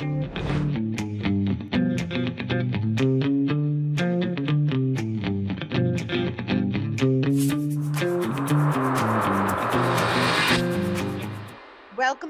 Welcome 0.00 0.10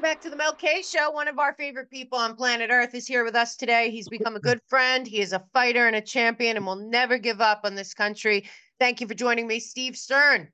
back 0.01 0.23
to 0.23 0.31
the 0.31 0.37
Mel 0.37 0.55
K 0.55 0.81
Show. 0.81 1.11
One 1.11 1.29
of 1.29 1.39
our 1.39 1.53
favorite 1.53 1.91
people 1.91 2.19
on 2.19 2.37
planet 2.37 2.71
Earth 2.73 2.95
is 2.95 3.07
here 3.07 3.23
with 3.23 3.35
us 3.35 3.55
today. 3.55 3.91
He's 3.91 4.09
become 4.09 4.35
a 4.35 4.41
good 4.41 4.61
friend. 4.67 5.07
He 5.07 5.21
is 5.21 5.35
a 5.35 5.45
fighter 5.53 5.87
and 5.87 5.97
a 5.97 6.01
champion 6.01 6.57
and 6.57 6.65
will 6.65 6.77
never 6.77 7.19
give 7.19 7.43
up 7.43 7.61
on 7.65 7.75
this 7.75 7.93
country. 7.93 8.49
Thank 8.81 9.03
you 9.03 9.07
for 9.07 9.13
joining 9.13 9.47
me, 9.47 9.61
Steve 9.61 9.95
Stern. 9.95 10.49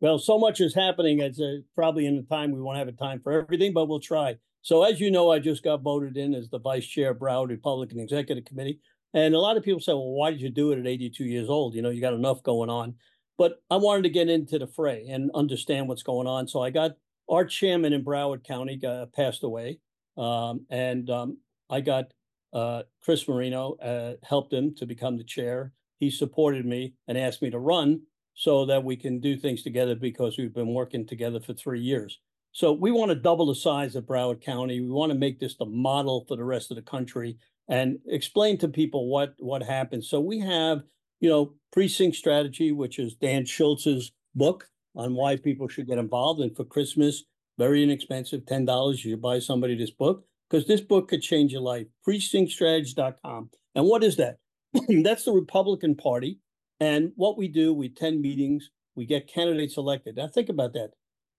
Well, 0.00 0.18
so 0.18 0.38
much 0.38 0.62
is 0.62 0.74
happening. 0.74 1.20
It's 1.20 1.38
uh, 1.38 1.58
probably 1.74 2.06
in 2.06 2.16
the 2.16 2.22
time 2.22 2.52
we 2.52 2.62
won't 2.62 2.78
have 2.78 2.88
a 2.88 2.92
time 2.92 3.20
for 3.20 3.32
everything, 3.32 3.74
but 3.74 3.88
we'll 3.88 4.00
try. 4.00 4.36
So, 4.62 4.82
as 4.82 5.00
you 5.00 5.10
know, 5.10 5.30
I 5.30 5.38
just 5.38 5.62
got 5.62 5.82
voted 5.82 6.16
in 6.16 6.34
as 6.34 6.48
the 6.48 6.58
vice 6.58 6.86
chair 6.86 7.10
of 7.10 7.18
Broward 7.18 7.48
Republican 7.48 8.00
Executive 8.00 8.44
Committee. 8.44 8.80
And 9.14 9.34
a 9.34 9.40
lot 9.40 9.56
of 9.56 9.62
people 9.62 9.80
say, 9.80 9.92
well, 9.92 10.10
why 10.10 10.30
did 10.30 10.40
you 10.40 10.50
do 10.50 10.72
it 10.72 10.78
at 10.78 10.86
82 10.86 11.24
years 11.24 11.48
old? 11.48 11.74
You 11.74 11.82
know, 11.82 11.90
you 11.90 12.00
got 12.00 12.12
enough 12.12 12.42
going 12.42 12.68
on. 12.68 12.94
But 13.38 13.62
I 13.70 13.76
wanted 13.76 14.02
to 14.02 14.10
get 14.10 14.28
into 14.28 14.58
the 14.58 14.66
fray 14.66 15.06
and 15.08 15.30
understand 15.34 15.88
what's 15.88 16.02
going 16.02 16.26
on. 16.26 16.48
So 16.48 16.60
I 16.60 16.70
got 16.70 16.92
our 17.30 17.44
chairman 17.44 17.92
in 17.92 18.04
Broward 18.04 18.44
County 18.44 18.76
got, 18.76 19.12
passed 19.12 19.44
away. 19.44 19.78
Um, 20.16 20.66
and 20.70 21.08
um, 21.08 21.38
I 21.70 21.80
got 21.80 22.06
uh, 22.52 22.82
Chris 23.02 23.28
Marino, 23.28 23.74
uh, 23.74 24.14
helped 24.26 24.52
him 24.52 24.74
to 24.76 24.86
become 24.86 25.16
the 25.16 25.24
chair. 25.24 25.72
He 25.98 26.10
supported 26.10 26.64
me 26.66 26.94
and 27.06 27.18
asked 27.18 27.42
me 27.42 27.50
to 27.50 27.58
run 27.58 28.02
so 28.34 28.66
that 28.66 28.84
we 28.84 28.96
can 28.96 29.20
do 29.20 29.36
things 29.36 29.62
together 29.62 29.94
because 29.94 30.38
we've 30.38 30.54
been 30.54 30.74
working 30.74 31.06
together 31.06 31.40
for 31.40 31.54
three 31.54 31.80
years. 31.80 32.18
So 32.52 32.72
we 32.72 32.90
want 32.90 33.10
to 33.10 33.14
double 33.14 33.46
the 33.46 33.54
size 33.54 33.94
of 33.94 34.04
Broward 34.04 34.40
County. 34.40 34.80
We 34.80 34.90
want 34.90 35.12
to 35.12 35.18
make 35.18 35.38
this 35.38 35.56
the 35.56 35.66
model 35.66 36.24
for 36.26 36.36
the 36.36 36.44
rest 36.44 36.70
of 36.70 36.76
the 36.76 36.82
country 36.82 37.36
and 37.68 37.98
explain 38.06 38.58
to 38.58 38.68
people 38.68 39.08
what 39.08 39.34
what 39.38 39.62
happens. 39.62 40.08
So 40.08 40.20
we 40.20 40.40
have, 40.40 40.82
you 41.20 41.28
know, 41.28 41.54
precinct 41.72 42.16
strategy, 42.16 42.72
which 42.72 42.98
is 42.98 43.14
Dan 43.14 43.44
Schultz's 43.44 44.12
book 44.34 44.68
on 44.96 45.14
why 45.14 45.36
people 45.36 45.68
should 45.68 45.86
get 45.86 45.98
involved. 45.98 46.40
And 46.40 46.56
for 46.56 46.64
Christmas, 46.64 47.24
very 47.58 47.82
inexpensive, 47.82 48.46
ten 48.46 48.64
dollars. 48.64 49.04
You 49.04 49.16
buy 49.16 49.38
somebody 49.38 49.76
this 49.76 49.90
book 49.90 50.24
because 50.48 50.66
this 50.66 50.80
book 50.80 51.08
could 51.08 51.22
change 51.22 51.52
your 51.52 51.62
life. 51.62 51.86
Precinctstrategy.com. 52.06 53.50
And 53.74 53.86
what 53.86 54.02
is 54.02 54.16
that? 54.16 54.38
That's 54.88 55.24
the 55.24 55.32
Republican 55.32 55.94
Party. 55.94 56.40
And 56.80 57.12
what 57.16 57.36
we 57.36 57.48
do, 57.48 57.74
we 57.74 57.86
attend 57.86 58.20
meetings, 58.20 58.70
we 58.94 59.04
get 59.04 59.32
candidates 59.32 59.76
elected. 59.76 60.16
Now 60.16 60.28
think 60.28 60.48
about 60.48 60.72
that. 60.74 60.90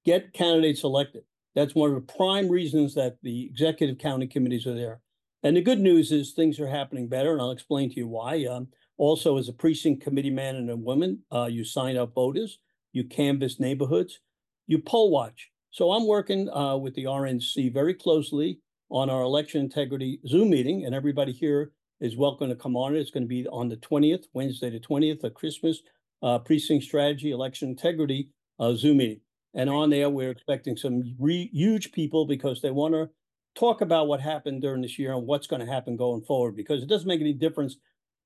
Get 0.06 0.34
candidates 0.34 0.84
elected. 0.84 1.24
That's 1.56 1.76
one 1.76 1.90
of 1.90 1.96
the 1.96 2.14
prime 2.14 2.48
reasons 2.50 2.96
that 2.96 3.18
the 3.22 3.46
executive 3.46 3.98
county 3.98 4.28
committees 4.28 4.66
are 4.66 4.76
there. 4.76 5.02
And 5.44 5.56
the 5.56 5.62
good 5.62 5.80
news 5.80 6.12
is 6.12 6.32
things 6.32 6.60
are 6.60 6.68
happening 6.68 7.08
better, 7.08 7.32
and 7.32 7.42
I'll 7.42 7.52
explain 7.52 7.90
to 7.90 7.96
you 7.96 8.08
why. 8.08 8.46
Um, 8.46 8.68
also, 8.98 9.38
as 9.38 9.48
a 9.48 9.54
precinct 9.54 10.04
committee 10.04 10.30
man 10.30 10.58
and 10.58 10.70
a 10.70 10.76
woman, 10.76 11.20
uh, 11.32 11.46
you 11.46 11.64
sign 11.64 11.98
up 11.98 12.14
voters, 12.14 12.60
you 12.92 13.06
canvass 13.06 13.60
neighborhoods, 13.60 14.20
you 14.68 14.80
poll 14.80 15.12
watch. 15.12 15.50
So 15.72 15.92
I'm 15.92 16.08
working 16.08 16.50
uh, 16.50 16.76
with 16.78 16.96
the 16.96 17.06
RNC 17.06 17.74
very 17.74 17.94
closely 17.94 18.60
on 18.90 19.10
our 19.10 19.22
election 19.22 19.62
integrity 19.62 20.20
Zoom 20.28 20.50
meeting, 20.50 20.86
and 20.86 20.94
everybody 20.94 21.32
here 21.32 21.72
is 22.02 22.18
welcome 22.18 22.50
to 22.50 22.56
come 22.56 22.76
on 22.76 22.96
it. 22.96 23.00
It's 23.00 23.12
going 23.12 23.24
to 23.24 23.28
be 23.28 23.48
on 23.48 23.70
the 23.70 23.78
20th, 23.78 24.26
Wednesday 24.34 24.70
the 24.70 24.80
20th 24.80 25.24
of 25.24 25.34
Christmas, 25.34 25.82
uh, 26.22 26.40
precinct 26.40 26.84
strategy, 26.84 27.32
election 27.32 27.70
integrity 27.70 28.30
uh, 28.60 28.74
Zoom 28.74 28.98
meeting. 28.98 29.22
And 29.54 29.70
on 29.70 29.90
there, 29.90 30.10
we're 30.10 30.32
expecting 30.32 30.78
some 30.78 31.16
re- 31.20 31.50
huge 31.52 31.92
people 31.92 32.26
because 32.26 32.62
they 32.62 32.72
want 32.72 32.94
to 32.94 33.10
talk 33.56 33.82
about 33.82 34.08
what 34.08 34.22
happened 34.22 34.62
during 34.62 34.82
this 34.82 35.00
year 35.00 35.14
and 35.14 35.26
what's 35.26 35.48
going 35.48 35.66
to 35.66 35.72
happen 35.72 35.98
going 35.98 36.22
forward. 36.22 36.56
Because 36.56 36.84
it 36.84 36.90
doesn't 36.90 37.08
make 37.08 37.22
any 37.22 37.34
difference 37.34 37.78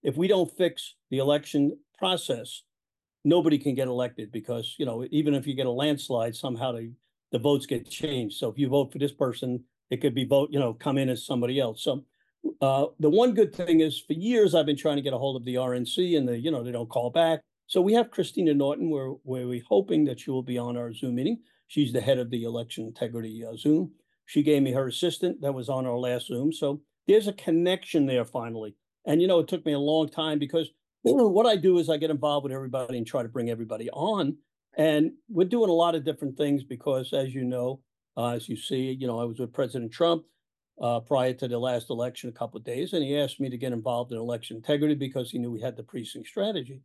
if 0.04 0.18
we 0.18 0.28
don't 0.28 0.56
fix 0.58 0.96
the 1.10 1.18
election 1.18 1.78
process. 1.98 2.64
Nobody 3.26 3.58
can 3.58 3.74
get 3.74 3.88
elected 3.88 4.34
because 4.34 4.76
you 4.78 4.86
know 4.86 5.08
even 5.10 5.34
if 5.34 5.48
you 5.48 5.56
get 5.56 5.66
a 5.66 5.72
landslide, 5.72 6.36
somehow 6.36 6.74
the 6.74 6.92
the 7.32 7.40
votes 7.40 7.66
get 7.66 7.90
changed. 7.90 8.38
So 8.38 8.50
if 8.50 8.60
you 8.60 8.68
vote 8.68 8.92
for 8.92 9.00
this 9.00 9.14
person, 9.14 9.64
it 9.90 10.02
could 10.02 10.14
be 10.14 10.26
vote 10.26 10.50
you 10.52 10.60
know 10.60 10.74
come 10.74 10.98
in 10.98 11.08
as 11.08 11.26
somebody 11.26 11.58
else. 11.60 11.84
So 11.84 12.04
uh, 12.60 12.88
the 13.00 13.10
one 13.10 13.34
good 13.34 13.56
thing 13.56 13.80
is 13.80 14.00
for 14.00 14.12
years 14.12 14.54
I've 14.54 14.66
been 14.66 14.78
trying 14.78 14.98
to 14.98 15.02
get 15.02 15.14
a 15.14 15.18
hold 15.18 15.38
of 15.38 15.46
the 15.46 15.56
RNC 15.56 16.18
and 16.18 16.28
the 16.28 16.38
you 16.38 16.52
know 16.52 16.64
they 16.64 16.74
don't 16.74 16.90
call 16.90 17.10
back. 17.10 17.40
So 17.68 17.82
we 17.82 17.94
have 17.94 18.12
Christina 18.12 18.54
Norton 18.54 18.90
where 18.90 19.10
where 19.24 19.48
we're 19.48 19.64
hoping 19.68 20.06
that 20.06 20.20
she 20.20 20.32
will 20.32 20.44
be 20.44 20.58
on 20.58 20.78
our 20.78 20.94
Zoom 20.94 21.16
meeting. 21.16 21.40
She's 21.68 21.94
the 21.94 22.02
head 22.02 22.20
of 22.20 22.30
the 22.30 22.44
election 22.44 22.86
integrity 22.86 23.44
uh, 23.46 23.56
Zoom. 23.56 23.92
She 24.26 24.44
gave 24.44 24.62
me 24.62 24.72
her 24.72 24.88
assistant 24.88 25.42
that 25.42 25.54
was 25.54 25.70
on 25.70 25.86
our 25.86 25.98
last 25.98 26.28
Zoom. 26.28 26.52
So 26.54 26.82
there's 27.08 27.28
a 27.28 27.34
connection 27.34 28.06
there 28.06 28.26
finally. 28.26 28.76
And 29.06 29.22
you 29.22 29.28
know 29.28 29.40
it 29.40 29.48
took 29.48 29.66
me 29.66 29.74
a 29.74 29.80
long 29.80 30.10
time 30.10 30.40
because 30.40 30.70
you 31.04 31.16
know, 31.18 31.28
what 31.28 31.46
I 31.46 31.56
do 31.56 31.78
is 31.78 31.90
I 31.90 31.98
get 31.98 32.12
involved 32.12 32.44
with 32.44 32.54
everybody 32.54 32.98
and 32.98 33.08
try 33.08 33.24
to 33.24 33.30
bring 33.30 33.50
everybody 33.50 33.90
on. 33.92 34.38
And 34.76 35.12
we're 35.30 35.48
doing 35.48 35.70
a 35.70 35.74
lot 35.74 35.96
of 35.96 36.04
different 36.04 36.38
things 36.38 36.64
because, 36.64 37.14
as 37.14 37.34
you 37.34 37.44
know, 37.44 37.82
uh, 38.18 38.30
as 38.30 38.50
you 38.50 38.56
see, 38.56 38.92
you 38.92 39.08
know, 39.08 39.20
I 39.20 39.26
was 39.26 39.40
with 39.40 39.54
President 39.54 39.92
Trump 39.92 40.24
uh, 40.82 41.00
prior 41.02 41.34
to 41.34 41.48
the 41.48 41.58
last 41.58 41.90
election 41.90 42.30
a 42.30 42.34
couple 42.34 42.58
of 42.58 42.64
days, 42.64 42.94
and 42.94 43.04
he 43.04 43.18
asked 43.18 43.40
me 43.40 43.50
to 43.50 43.58
get 43.58 43.74
involved 43.74 44.12
in 44.12 44.18
election 44.18 44.58
integrity 44.58 44.96
because 44.96 45.30
he 45.30 45.38
knew 45.38 45.52
we 45.52 45.62
had 45.62 45.78
the 45.78 45.84
precinct 45.84 46.28
strategy. 46.28 46.82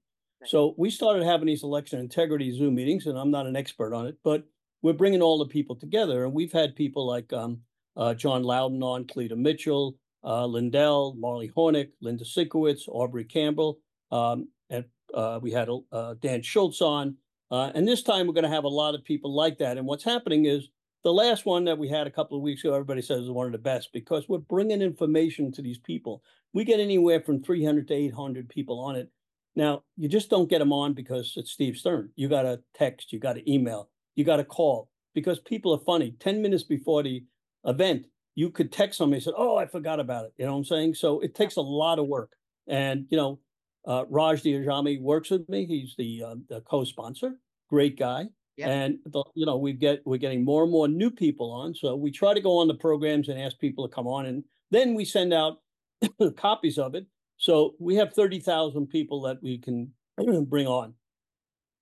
So 0.46 0.74
we 0.78 0.90
started 0.90 1.24
having 1.24 1.46
these 1.46 1.64
election 1.64 1.98
integrity 1.98 2.56
Zoom 2.56 2.74
meetings, 2.74 3.06
and 3.06 3.18
I'm 3.18 3.30
not 3.30 3.46
an 3.46 3.56
expert 3.56 3.92
on 3.92 4.06
it, 4.06 4.16
but 4.22 4.44
we're 4.82 4.92
bringing 4.92 5.22
all 5.22 5.38
the 5.38 5.46
people 5.46 5.74
together. 5.74 6.24
And 6.24 6.32
we've 6.32 6.52
had 6.52 6.76
people 6.76 7.06
like 7.06 7.32
um, 7.32 7.60
uh, 7.96 8.14
John 8.14 8.44
Loudon 8.44 8.82
on, 8.82 9.06
Cleta 9.06 9.36
Mitchell, 9.36 9.96
uh, 10.24 10.46
Lindell, 10.46 11.14
Marly 11.18 11.48
Hornik, 11.48 11.90
Linda 12.00 12.24
Sikowitz, 12.24 12.88
Aubrey 12.88 13.24
Campbell, 13.24 13.80
um, 14.12 14.48
and 14.70 14.84
uh, 15.14 15.40
we 15.42 15.50
had 15.50 15.68
uh, 15.92 16.14
Dan 16.20 16.42
Schultz 16.42 16.80
on. 16.80 17.16
Uh, 17.50 17.70
and 17.74 17.88
this 17.88 18.02
time 18.02 18.26
we're 18.26 18.34
going 18.34 18.44
to 18.44 18.50
have 18.50 18.64
a 18.64 18.68
lot 18.68 18.94
of 18.94 19.04
people 19.04 19.34
like 19.34 19.58
that. 19.58 19.78
And 19.78 19.86
what's 19.86 20.04
happening 20.04 20.44
is 20.44 20.68
the 21.02 21.12
last 21.12 21.46
one 21.46 21.64
that 21.64 21.78
we 21.78 21.88
had 21.88 22.06
a 22.06 22.10
couple 22.10 22.36
of 22.36 22.42
weeks 22.42 22.62
ago, 22.62 22.74
everybody 22.74 23.00
says 23.00 23.22
is 23.22 23.30
one 23.30 23.46
of 23.46 23.52
the 23.52 23.58
best 23.58 23.90
because 23.92 24.28
we're 24.28 24.38
bringing 24.38 24.82
information 24.82 25.50
to 25.52 25.62
these 25.62 25.78
people. 25.78 26.22
We 26.52 26.64
get 26.64 26.80
anywhere 26.80 27.20
from 27.20 27.42
300 27.42 27.88
to 27.88 27.94
800 27.94 28.48
people 28.48 28.80
on 28.80 28.96
it. 28.96 29.10
Now, 29.58 29.82
you 29.96 30.08
just 30.08 30.30
don't 30.30 30.48
get 30.48 30.60
them 30.60 30.72
on 30.72 30.94
because 30.94 31.32
it's 31.36 31.50
Steve 31.50 31.76
Stern. 31.76 32.10
You 32.14 32.28
got 32.28 32.42
to 32.42 32.60
text, 32.76 33.12
you 33.12 33.18
got 33.18 33.32
to 33.32 33.52
email, 33.52 33.90
you 34.14 34.22
got 34.24 34.36
to 34.36 34.44
call 34.44 34.88
because 35.16 35.40
people 35.40 35.74
are 35.74 35.84
funny. 35.84 36.14
10 36.20 36.40
minutes 36.40 36.62
before 36.62 37.02
the 37.02 37.24
event, 37.64 38.06
you 38.36 38.50
could 38.50 38.70
text 38.70 38.98
somebody 38.98 39.16
and 39.16 39.24
say, 39.24 39.32
Oh, 39.36 39.56
I 39.56 39.66
forgot 39.66 39.98
about 39.98 40.26
it. 40.26 40.32
You 40.36 40.46
know 40.46 40.52
what 40.52 40.58
I'm 40.58 40.64
saying? 40.64 40.94
So 40.94 41.18
it 41.18 41.34
takes 41.34 41.56
a 41.56 41.60
lot 41.60 41.98
of 41.98 42.06
work. 42.06 42.30
And, 42.68 43.06
you 43.10 43.16
know, 43.16 43.40
uh, 43.84 44.04
Raj 44.08 44.44
Diajami 44.44 45.02
works 45.02 45.30
with 45.30 45.48
me. 45.48 45.66
He's 45.66 45.96
the, 45.98 46.22
uh, 46.24 46.34
the 46.48 46.60
co-sponsor, 46.60 47.32
great 47.68 47.98
guy. 47.98 48.26
And 48.60 48.98
the, 49.06 49.22
you 49.34 49.46
know 49.46 49.56
we 49.56 49.72
get 49.72 50.02
we're 50.04 50.18
getting 50.18 50.44
more 50.44 50.64
and 50.64 50.72
more 50.72 50.88
new 50.88 51.12
people 51.12 51.52
on, 51.52 51.76
so 51.76 51.94
we 51.94 52.10
try 52.10 52.34
to 52.34 52.40
go 52.40 52.58
on 52.58 52.66
the 52.66 52.74
programs 52.74 53.28
and 53.28 53.40
ask 53.40 53.56
people 53.60 53.86
to 53.86 53.94
come 53.94 54.08
on, 54.08 54.26
and 54.26 54.42
then 54.72 54.94
we 54.94 55.04
send 55.04 55.32
out 55.32 55.58
copies 56.36 56.76
of 56.76 56.96
it. 56.96 57.06
So 57.38 57.74
we 57.78 57.96
have 57.96 58.12
thirty 58.12 58.40
thousand 58.40 58.88
people 58.88 59.22
that 59.22 59.38
we 59.42 59.58
can 59.58 59.92
bring 60.46 60.66
on, 60.66 60.94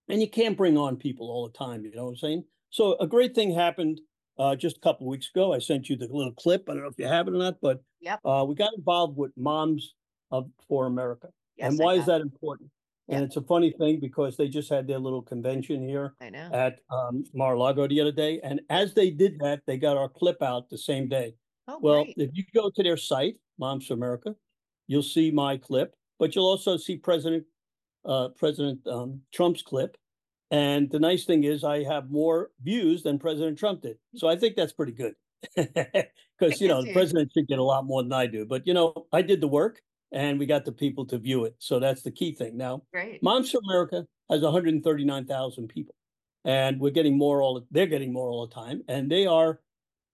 and 0.09 0.21
you 0.21 0.31
can't 0.31 0.57
bring 0.57 0.77
on 0.77 0.97
people 0.97 1.29
all 1.29 1.49
the 1.49 1.59
time. 1.59 1.85
You 1.85 1.95
know 1.95 2.05
what 2.05 2.11
I'm 2.11 2.17
saying? 2.17 2.45
So 2.71 2.97
a 2.99 3.07
great 3.07 3.35
thing 3.35 3.55
happened 3.55 4.01
uh, 4.39 4.55
just 4.55 4.77
a 4.77 4.81
couple 4.81 5.07
weeks 5.07 5.31
ago. 5.35 5.53
I 5.53 5.59
sent 5.59 5.89
you 5.89 5.97
the 5.97 6.09
little 6.11 6.33
clip. 6.33 6.69
I 6.69 6.75
don't 6.75 6.83
know 6.83 6.89
if 6.89 6.99
you 6.99 7.07
have 7.07 7.27
it 7.27 7.35
or 7.35 7.39
not, 7.39 7.57
but 7.61 7.83
yep. 8.01 8.21
uh, 8.25 8.45
we 8.47 8.55
got 8.55 8.73
involved 8.77 9.17
with 9.17 9.33
Moms 9.37 9.95
of 10.31 10.51
for 10.69 10.87
America. 10.87 11.29
Yes, 11.57 11.71
and 11.71 11.79
why 11.79 11.95
is 11.95 12.07
that 12.07 12.21
important? 12.21 12.71
And 13.09 13.23
it's 13.23 13.37
a 13.37 13.43
funny 13.43 13.71
thing 13.71 14.01
because 14.01 14.37
they 14.37 14.49
just 14.49 14.69
had 14.69 14.89
their 14.89 14.99
little 14.99 15.23
convention 15.23 15.87
here 15.87 16.15
I 16.21 16.31
know. 16.31 16.51
at 16.53 16.81
um, 16.91 17.25
Mar-a-Lago 17.35 17.87
the 17.87 18.01
other 18.01 18.13
day. 18.13 18.41
And 18.43 18.61
as 18.69 18.95
they 18.95 19.11
did 19.11 19.39
that, 19.39 19.61
they 19.67 19.77
got 19.77 19.97
our 19.97 20.09
clip 20.09 20.43
out 20.43 20.69
the 20.69 20.79
same 20.79 21.09
day. 21.09 21.35
Oh, 21.69 21.79
well, 21.81 22.05
great. 22.05 22.15
if 22.17 22.31
you 22.35 22.45
go 22.55 22.71
to 22.75 22.83
their 22.83 22.97
site, 22.97 23.37
Moms 23.59 23.87
for 23.87 23.95
America, 23.95 24.35
you'll 24.87 25.03
see 25.03 25.31
my 25.31 25.57
clip, 25.57 25.95
but 26.19 26.35
you'll 26.35 26.47
also 26.47 26.77
see 26.77 26.97
President 26.97 27.45
uh, 28.05 28.29
President 28.37 28.87
um, 28.87 29.21
Trump's 29.33 29.63
clip. 29.63 29.97
And 30.53 30.89
the 30.91 31.01
nice 31.01 31.25
thing 31.25 31.43
is, 31.43 31.65
I 31.65 31.83
have 31.83 32.11
more 32.11 32.51
views 32.63 33.03
than 33.03 33.19
President 33.19 33.59
Trump 33.59 33.83
did. 33.83 33.97
So 34.15 34.29
I 34.29 34.37
think 34.37 34.55
that's 34.55 34.73
pretty 34.73 34.93
good 34.93 35.15
because, 35.57 36.61
you 36.61 36.69
know, 36.69 36.83
the 36.83 36.93
president 36.93 37.33
should 37.35 37.49
get 37.49 37.59
a 37.59 37.65
lot 37.65 37.85
more 37.85 38.05
than 38.05 38.13
I 38.13 38.27
do. 38.27 38.47
But, 38.47 38.65
you 38.65 38.73
know, 38.73 39.07
I 39.13 39.23
did 39.23 39.41
the 39.41 39.49
work 39.49 39.81
and 40.13 40.39
we 40.39 40.47
got 40.47 40.65
the 40.65 40.73
people 40.73 41.05
to 41.07 41.19
view 41.19 41.45
it. 41.45 41.57
So 41.59 41.79
that's 41.79 42.03
the 42.03 42.11
key 42.11 42.35
thing. 42.35 42.57
Now, 42.57 42.83
Great. 42.93 43.23
Moms 43.23 43.51
for 43.51 43.61
America 43.69 44.07
has 44.31 44.43
139,000 44.43 45.69
people, 45.69 45.95
and 46.45 46.81
we're 46.81 46.91
getting 46.91 47.19
more 47.19 47.43
all. 47.43 47.65
They're 47.71 47.87
getting 47.87 48.13
more 48.13 48.31
all 48.31 48.47
the 48.47 48.55
time, 48.55 48.83
and 48.89 49.11
they 49.11 49.27
are 49.27 49.61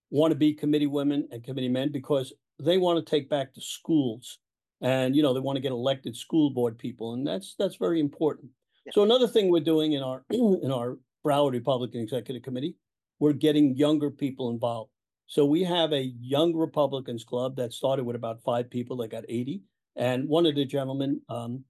want 0.09 0.31
to 0.31 0.35
be 0.35 0.53
committee 0.53 0.87
women 0.87 1.27
and 1.31 1.43
committee 1.43 1.69
men 1.69 1.91
because 1.91 2.33
they 2.59 2.77
want 2.77 3.03
to 3.03 3.09
take 3.09 3.29
back 3.29 3.53
the 3.53 3.61
schools, 3.61 4.39
and 4.83 5.15
you 5.15 5.23
know 5.23 5.33
they 5.33 5.39
want 5.39 5.55
to 5.55 5.61
get 5.61 5.71
elected 5.71 6.15
school 6.15 6.51
board 6.51 6.77
people, 6.77 7.13
and 7.13 7.25
that's 7.25 7.55
that's 7.57 7.77
very 7.77 7.99
important. 7.99 8.51
Yeah. 8.85 8.91
So 8.93 9.03
another 9.03 9.27
thing 9.27 9.49
we're 9.49 9.61
doing 9.61 9.93
in 9.93 10.03
our 10.03 10.23
in 10.29 10.71
our 10.71 10.99
Broward 11.25 11.53
Republican 11.53 12.01
Executive 12.01 12.43
Committee, 12.43 12.75
we're 13.19 13.33
getting 13.33 13.75
younger 13.75 14.11
people 14.11 14.49
involved. 14.51 14.91
So 15.25 15.45
we 15.45 15.63
have 15.63 15.93
a 15.93 16.11
Young 16.19 16.53
Republicans 16.53 17.23
Club 17.23 17.55
that 17.55 17.71
started 17.73 18.03
with 18.03 18.17
about 18.17 18.43
five 18.43 18.69
people 18.69 18.97
that 18.97 19.09
got 19.09 19.23
eighty. 19.29 19.63
And 19.95 20.27
one 20.27 20.45
of 20.45 20.55
the 20.55 20.65
gentlemen, 20.65 21.21
um, 21.29 21.63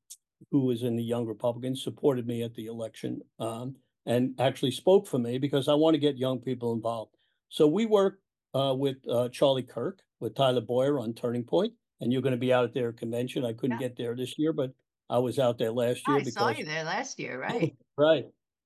who 0.49 0.61
was 0.65 0.83
in 0.83 0.95
the 0.95 1.03
Young 1.03 1.25
Republicans, 1.27 1.83
supported 1.83 2.25
me 2.25 2.41
at 2.41 2.55
the 2.55 2.65
election, 2.65 3.21
um, 3.39 3.75
and 4.05 4.33
actually 4.39 4.71
spoke 4.71 5.07
for 5.07 5.19
me 5.19 5.37
because 5.37 5.67
I 5.67 5.73
want 5.73 5.93
to 5.93 5.99
get 5.99 6.17
young 6.17 6.39
people 6.39 6.73
involved. 6.73 7.11
So 7.49 7.67
we 7.67 7.85
work, 7.85 8.19
uh, 8.55 8.73
with, 8.77 8.97
uh, 9.09 9.29
Charlie 9.29 9.63
Kirk, 9.63 9.99
with 10.19 10.35
Tyler 10.35 10.61
Boyer 10.61 10.99
on 10.99 11.13
Turning 11.13 11.43
Point, 11.43 11.73
and 12.03 12.11
you're 12.11 12.21
gonna 12.21 12.37
be 12.37 12.53
out 12.53 12.65
at 12.65 12.73
their 12.73 12.91
convention. 12.91 13.45
I 13.45 13.53
couldn't 13.53 13.79
Yeah. 13.79 13.87
get 13.87 13.95
there 13.97 14.15
this 14.15 14.37
year, 14.37 14.53
but 14.53 14.71
I 15.09 15.17
was 15.19 15.39
out 15.39 15.57
there 15.57 15.71
last 15.71 16.07
year 16.07 16.17
I 16.17 16.23
saw 16.23 16.47
because 16.49 16.59
you 16.59 16.65
there 16.65 16.83
last 16.83 17.19
year, 17.19 17.39
right? 17.41 17.75
Right. 17.97 18.25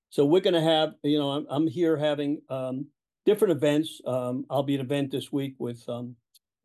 So 0.10 0.26
we're 0.26 0.42
gonna 0.42 0.62
have, 0.62 0.96
you 1.04 1.18
know, 1.20 1.32
I'm, 1.32 1.46
I'm 1.50 1.68
here 1.68 1.96
having, 1.98 2.42
um, 2.50 2.88
different 3.26 3.52
events. 3.52 4.02
Um, 4.06 4.46
I'll 4.50 4.64
be 4.64 4.76
at 4.76 4.80
an 4.80 4.86
event 4.86 5.12
this 5.12 5.32
week 5.32 5.56
with, 5.60 5.88
um, 5.88 6.16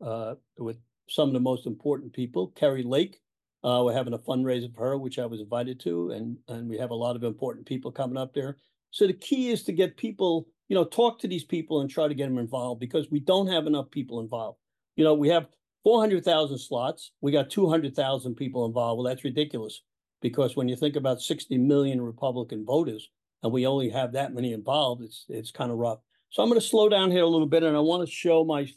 uh, 0.01 0.37
with 0.59 0.79
some 1.09 1.29
of 1.29 1.35
the 1.35 1.41
most 1.41 1.67
important 1.67 2.13
people. 2.13 2.49
Kari 2.49 2.85
Lake, 2.85 3.21
uh, 3.65 3.83
we're 3.85 3.93
having 3.93 4.15
a 4.15 4.19
fundraiser 4.19 4.75
for 4.75 4.81
her, 4.83 4.99
which 4.99 5.19
I 5.19 5.27
was 5.27 5.41
invited 5.41 5.79
to, 5.81 6.11
and, 6.13 6.39
and 6.49 6.69
we 6.69 6.79
have 6.79 6.91
a 6.91 6.95
lot 6.95 7.17
of 7.17 7.25
important 7.25 7.67
people 7.67 7.93
coming 7.93 8.17
up 8.17 8.33
there. 8.33 8.57
So 8.93 9.07
the 9.07 9.13
key 9.13 9.51
is 9.51 9.63
to 9.65 9.73
get 9.73 9.97
people, 9.97 10.49
you 10.69 10.75
know, 10.75 10.85
talk 10.85 11.19
to 11.21 11.29
these 11.29 11.45
people 11.45 11.81
and 11.81 11.91
try 11.91 12.09
to 12.09 12.15
get 12.15 12.29
them 12.29 12.39
involved 12.39 12.81
because 12.81 13.11
we 13.11 13.21
don't 13.21 13.49
have 13.49 13.67
enough 13.67 13.91
people 13.91 14.21
involved. 14.21 14.59
You 14.97 15.05
know, 15.05 15.15
we 15.15 15.29
have 15.29 15.49
four 15.85 16.01
hundred 16.01 16.25
thousand 16.25 16.59
slots. 16.59 17.13
We 17.21 17.33
got 17.33 17.51
two 17.51 17.69
hundred 17.69 17.95
thousand 17.95 18.35
people 18.35 18.67
involved. 18.67 18.99
Well, 18.99 19.07
that's 19.07 19.25
ridiculous. 19.25 19.83
Because 20.21 20.55
when 20.55 20.69
you 20.69 20.77
think 20.77 20.97
about 20.97 21.21
sixty 21.21 21.59
million 21.59 22.01
Republican 22.01 22.65
voters 22.65 23.11
and 23.43 23.53
we 23.53 23.67
only 23.67 23.91
have 23.91 24.13
that 24.13 24.33
many 24.33 24.53
involved, 24.53 25.03
it's, 25.03 25.27
it's 25.29 25.51
kind 25.51 25.73
of 25.73 25.79
rough. 25.79 25.99
So 26.31 26.43
I'm 26.43 26.49
going 26.49 26.61
to 26.61 26.67
slow 26.67 26.89
down 26.89 27.11
here 27.11 27.25
a 27.25 27.29
little 27.29 27.49
bit 27.49 27.65
and 27.65 27.77
I 27.77 27.81
want 27.81 28.07
to 28.07 28.13
show 28.13 28.45
my, 28.45 28.69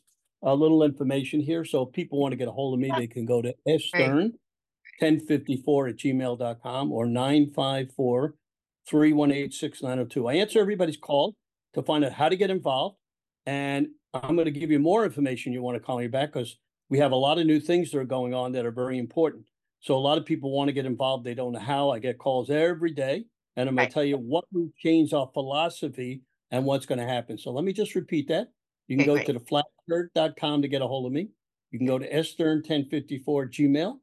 uh, 0.44 0.54
little 0.56 0.84
information 0.84 1.40
here. 1.40 1.64
So 1.64 1.84
if 1.84 1.94
people 1.94 2.20
want 2.20 2.32
to 2.32 2.36
get 2.36 2.48
a 2.48 2.52
hold 2.52 2.74
of 2.74 2.80
me, 2.80 2.92
they 2.98 3.08
can 3.08 3.26
go 3.26 3.42
to 3.42 3.54
S 3.68 3.84
Stern, 3.84 4.34
ten 5.00 5.20
fifty-four 5.20 5.88
at 5.88 5.98
gmail.com 5.98 6.92
or 6.92 7.06
nine 7.06 7.52
five 7.52 7.92
four 7.96 8.36
three 8.88 9.14
one 9.14 9.32
eight 9.32 9.54
six 9.54 9.82
nine 9.82 10.00
oh 10.00 10.06
two. 10.06 10.28
I 10.28 10.34
answer 10.36 10.60
everybody's 10.60 10.98
call 10.98 11.36
to 11.76 11.84
find 11.84 12.04
out 12.04 12.14
how 12.14 12.30
to 12.30 12.36
get 12.36 12.50
involved. 12.50 12.98
And 13.46 13.90
I'm 14.14 14.36
going 14.36 14.46
to 14.46 14.52
give 14.52 14.72
you 14.72 14.80
more 14.80 15.06
information 15.06 15.54
you 15.54 15.62
want 15.62 15.76
to 15.76 15.84
call 15.84 16.00
me 16.00 16.08
back 16.08 16.34
because 16.34 16.58
we 16.90 17.00
have 17.00 17.12
a 17.12 17.16
lot 17.16 17.40
of 17.40 17.46
new 17.46 17.60
things 17.60 17.92
that 17.92 17.98
are 18.00 18.06
going 18.06 18.34
on 18.34 18.52
that 18.54 18.66
are 18.66 18.72
very 18.72 18.98
important. 18.98 19.46
So 19.82 19.96
a 19.96 20.00
lot 20.00 20.18
of 20.18 20.26
people 20.26 20.52
want 20.52 20.68
to 20.70 20.74
get 20.74 20.86
involved. 20.86 21.24
They 21.24 21.34
don't 21.34 21.54
know 21.54 21.60
how. 21.60 21.90
I 21.92 22.00
get 22.00 22.18
calls 22.18 22.50
every 22.50 22.92
day 22.92 23.26
and 23.56 23.70
I'm 23.70 23.76
going 23.76 23.88
to 23.88 23.94
tell 23.94 24.04
you 24.04 24.18
what 24.18 24.46
we've 24.52 24.76
changed 24.78 25.14
our 25.14 25.30
philosophy 25.34 26.22
and 26.52 26.66
what's 26.66 26.86
going 26.86 27.00
to 27.00 27.08
happen. 27.08 27.38
So 27.38 27.52
let 27.52 27.64
me 27.64 27.74
just 27.74 27.96
repeat 27.96 28.28
that. 28.30 28.50
You 28.88 28.98
can 28.98 29.10
Okay, 29.10 29.20
go 29.26 29.34
to 29.34 29.40
the 29.40 29.64
flagshirt.com 29.90 30.62
to 30.62 30.68
get 30.68 30.82
a 30.82 30.88
hold 30.88 31.06
of 31.08 31.12
me. 31.12 31.30
You 31.72 31.80
can 31.80 31.88
go 31.88 31.98
to 31.98 32.08
Estern 32.10 32.64
ten 32.64 32.86
fifty-four 32.86 33.48
Gmail, 33.48 33.98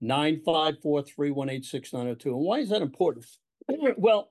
nine 0.00 0.40
five 0.44 0.74
four 0.82 1.02
three 1.02 1.30
one 1.30 1.50
eight 1.50 1.64
six 1.64 1.92
nine 1.92 2.08
oh 2.08 2.14
two. 2.14 2.30
And 2.34 2.44
why 2.44 2.58
is 2.58 2.70
that 2.70 2.82
important? 2.82 3.26
Well, 3.96 4.28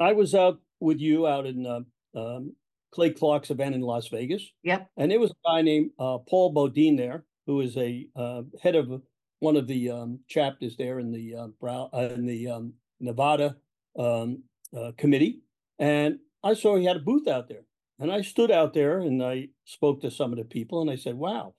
I 0.00 0.12
was 0.12 0.34
out 0.34 0.60
with 0.80 0.98
you 0.98 1.26
out 1.26 1.46
in, 1.46 1.64
uh, 1.66 1.80
um, 2.18 2.54
Clay 2.92 3.10
Clark's 3.10 3.50
event 3.50 3.74
in 3.74 3.80
Las 3.82 4.08
Vegas. 4.08 4.42
Yep, 4.62 4.88
And 4.96 5.10
there 5.10 5.20
was 5.20 5.30
a 5.30 5.48
guy 5.48 5.62
named 5.62 5.90
uh 5.98 6.18
Paul 6.18 6.50
Bodine 6.52 6.96
there, 6.96 7.24
who 7.46 7.60
is 7.60 7.76
a 7.76 8.06
uh 8.16 8.42
head 8.62 8.74
of 8.74 9.02
one 9.40 9.56
of 9.56 9.66
the 9.66 9.90
um 9.90 10.20
chapters 10.28 10.76
there 10.76 10.98
in 10.98 11.12
the 11.12 11.34
uh 11.34 11.46
Brown, 11.60 11.88
uh, 11.92 12.08
in 12.14 12.26
the 12.26 12.48
um 12.48 12.74
Nevada 13.00 13.56
um 13.98 14.42
uh 14.76 14.92
committee. 14.96 15.40
And 15.78 16.18
I 16.42 16.54
saw 16.54 16.76
he 16.76 16.84
had 16.84 16.96
a 16.96 17.00
booth 17.00 17.26
out 17.26 17.48
there. 17.48 17.64
And 17.98 18.12
I 18.12 18.22
stood 18.22 18.50
out 18.50 18.74
there 18.74 18.98
and 18.98 19.22
I 19.22 19.48
spoke 19.64 20.00
to 20.00 20.10
some 20.10 20.32
of 20.32 20.38
the 20.38 20.44
people 20.44 20.82
and 20.82 20.90
I 20.90 20.96
said, 20.96 21.14
wow, 21.14 21.54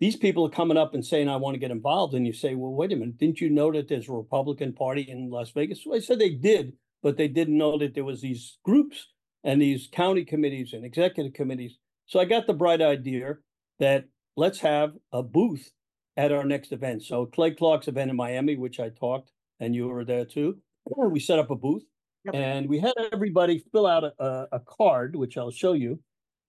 these 0.00 0.16
people 0.16 0.46
are 0.46 0.50
coming 0.50 0.76
up 0.76 0.94
and 0.94 1.04
saying, 1.04 1.28
I 1.28 1.36
want 1.36 1.54
to 1.54 1.60
get 1.60 1.70
involved. 1.70 2.14
And 2.14 2.26
you 2.26 2.32
say, 2.32 2.54
well, 2.54 2.72
wait 2.72 2.92
a 2.92 2.96
minute, 2.96 3.18
didn't 3.18 3.40
you 3.40 3.50
know 3.50 3.70
that 3.72 3.88
there's 3.88 4.08
a 4.08 4.12
Republican 4.12 4.72
Party 4.72 5.02
in 5.02 5.30
Las 5.30 5.50
Vegas? 5.50 5.84
So 5.84 5.94
I 5.94 6.00
said 6.00 6.18
they 6.18 6.30
did, 6.30 6.72
but 7.02 7.16
they 7.16 7.28
didn't 7.28 7.58
know 7.58 7.78
that 7.78 7.94
there 7.94 8.04
was 8.04 8.20
these 8.20 8.58
groups 8.64 9.06
and 9.44 9.60
these 9.60 9.88
county 9.92 10.24
committees 10.24 10.72
and 10.72 10.84
executive 10.84 11.34
committees. 11.34 11.76
So 12.06 12.20
I 12.20 12.24
got 12.24 12.46
the 12.46 12.54
bright 12.54 12.80
idea 12.80 13.36
that 13.78 14.06
let's 14.36 14.60
have 14.60 14.92
a 15.12 15.22
booth 15.22 15.70
at 16.16 16.32
our 16.32 16.44
next 16.44 16.72
event. 16.72 17.02
So 17.02 17.26
Clay 17.26 17.52
Clark's 17.52 17.88
event 17.88 18.10
in 18.10 18.16
Miami, 18.16 18.56
which 18.56 18.80
I 18.80 18.88
talked, 18.90 19.32
and 19.60 19.74
you 19.74 19.88
were 19.88 20.04
there 20.04 20.24
too. 20.24 20.58
We 20.96 21.20
set 21.20 21.38
up 21.38 21.50
a 21.50 21.56
booth 21.56 21.84
Yep. 22.26 22.34
and 22.34 22.68
we 22.68 22.80
had 22.80 22.92
everybody 23.12 23.64
fill 23.70 23.86
out 23.86 24.02
a, 24.04 24.46
a, 24.50 24.60
card, 24.60 25.14
which 25.14 25.36
I'll 25.38 25.52
show 25.52 25.74
you. 25.74 26.00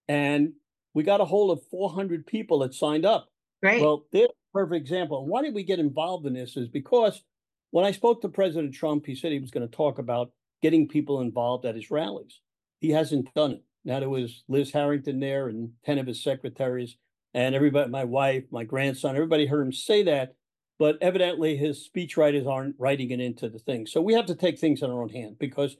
And 0.08 0.52
we 0.92 1.04
got 1.04 1.20
a 1.20 1.24
hold 1.24 1.56
of 1.56 1.64
four 1.70 1.90
hundred 1.90 2.26
people 2.26 2.58
that 2.60 2.74
signed 2.74 3.06
up. 3.06 3.28
great. 3.62 3.80
Well, 3.80 4.04
there's 4.10 4.28
a 4.28 4.52
perfect 4.52 4.80
example. 4.82 5.24
Why 5.26 5.42
did 5.42 5.54
we 5.54 5.62
get 5.62 5.78
involved 5.78 6.26
in 6.26 6.34
this 6.34 6.56
is 6.56 6.68
because 6.68 7.22
when 7.70 7.84
I 7.84 7.92
spoke 7.92 8.22
to 8.22 8.28
President 8.28 8.74
Trump, 8.74 9.06
he 9.06 9.14
said 9.14 9.30
he 9.30 9.38
was 9.38 9.52
going 9.52 9.68
to 9.68 9.76
talk 9.76 9.98
about 10.00 10.32
getting 10.62 10.88
people 10.88 11.20
involved 11.20 11.64
at 11.64 11.76
his 11.76 11.90
rallies. 11.92 12.40
He 12.80 12.90
hasn't 12.90 13.32
done 13.34 13.52
it. 13.52 13.62
Now 13.84 14.00
there 14.00 14.08
was 14.08 14.42
Liz 14.48 14.72
Harrington 14.72 15.20
there 15.20 15.48
and 15.48 15.70
ten 15.84 15.98
of 15.98 16.08
his 16.08 16.24
secretaries 16.24 16.96
and 17.34 17.54
everybody, 17.54 17.90
my 17.90 18.04
wife, 18.04 18.44
my 18.50 18.64
grandson, 18.64 19.16
everybody 19.16 19.46
heard 19.46 19.66
him 19.66 19.72
say 19.72 20.02
that. 20.04 20.34
But 20.78 20.96
evidently 21.00 21.56
his 21.56 21.88
speechwriters 21.88 22.46
aren't 22.46 22.76
writing 22.78 23.10
it 23.10 23.20
into 23.20 23.48
the 23.48 23.58
thing. 23.58 23.86
So 23.86 24.00
we 24.00 24.14
have 24.14 24.26
to 24.26 24.36
take 24.36 24.60
things 24.60 24.80
in 24.80 24.90
our 24.90 25.02
own 25.02 25.08
hand 25.08 25.36
because, 25.40 25.76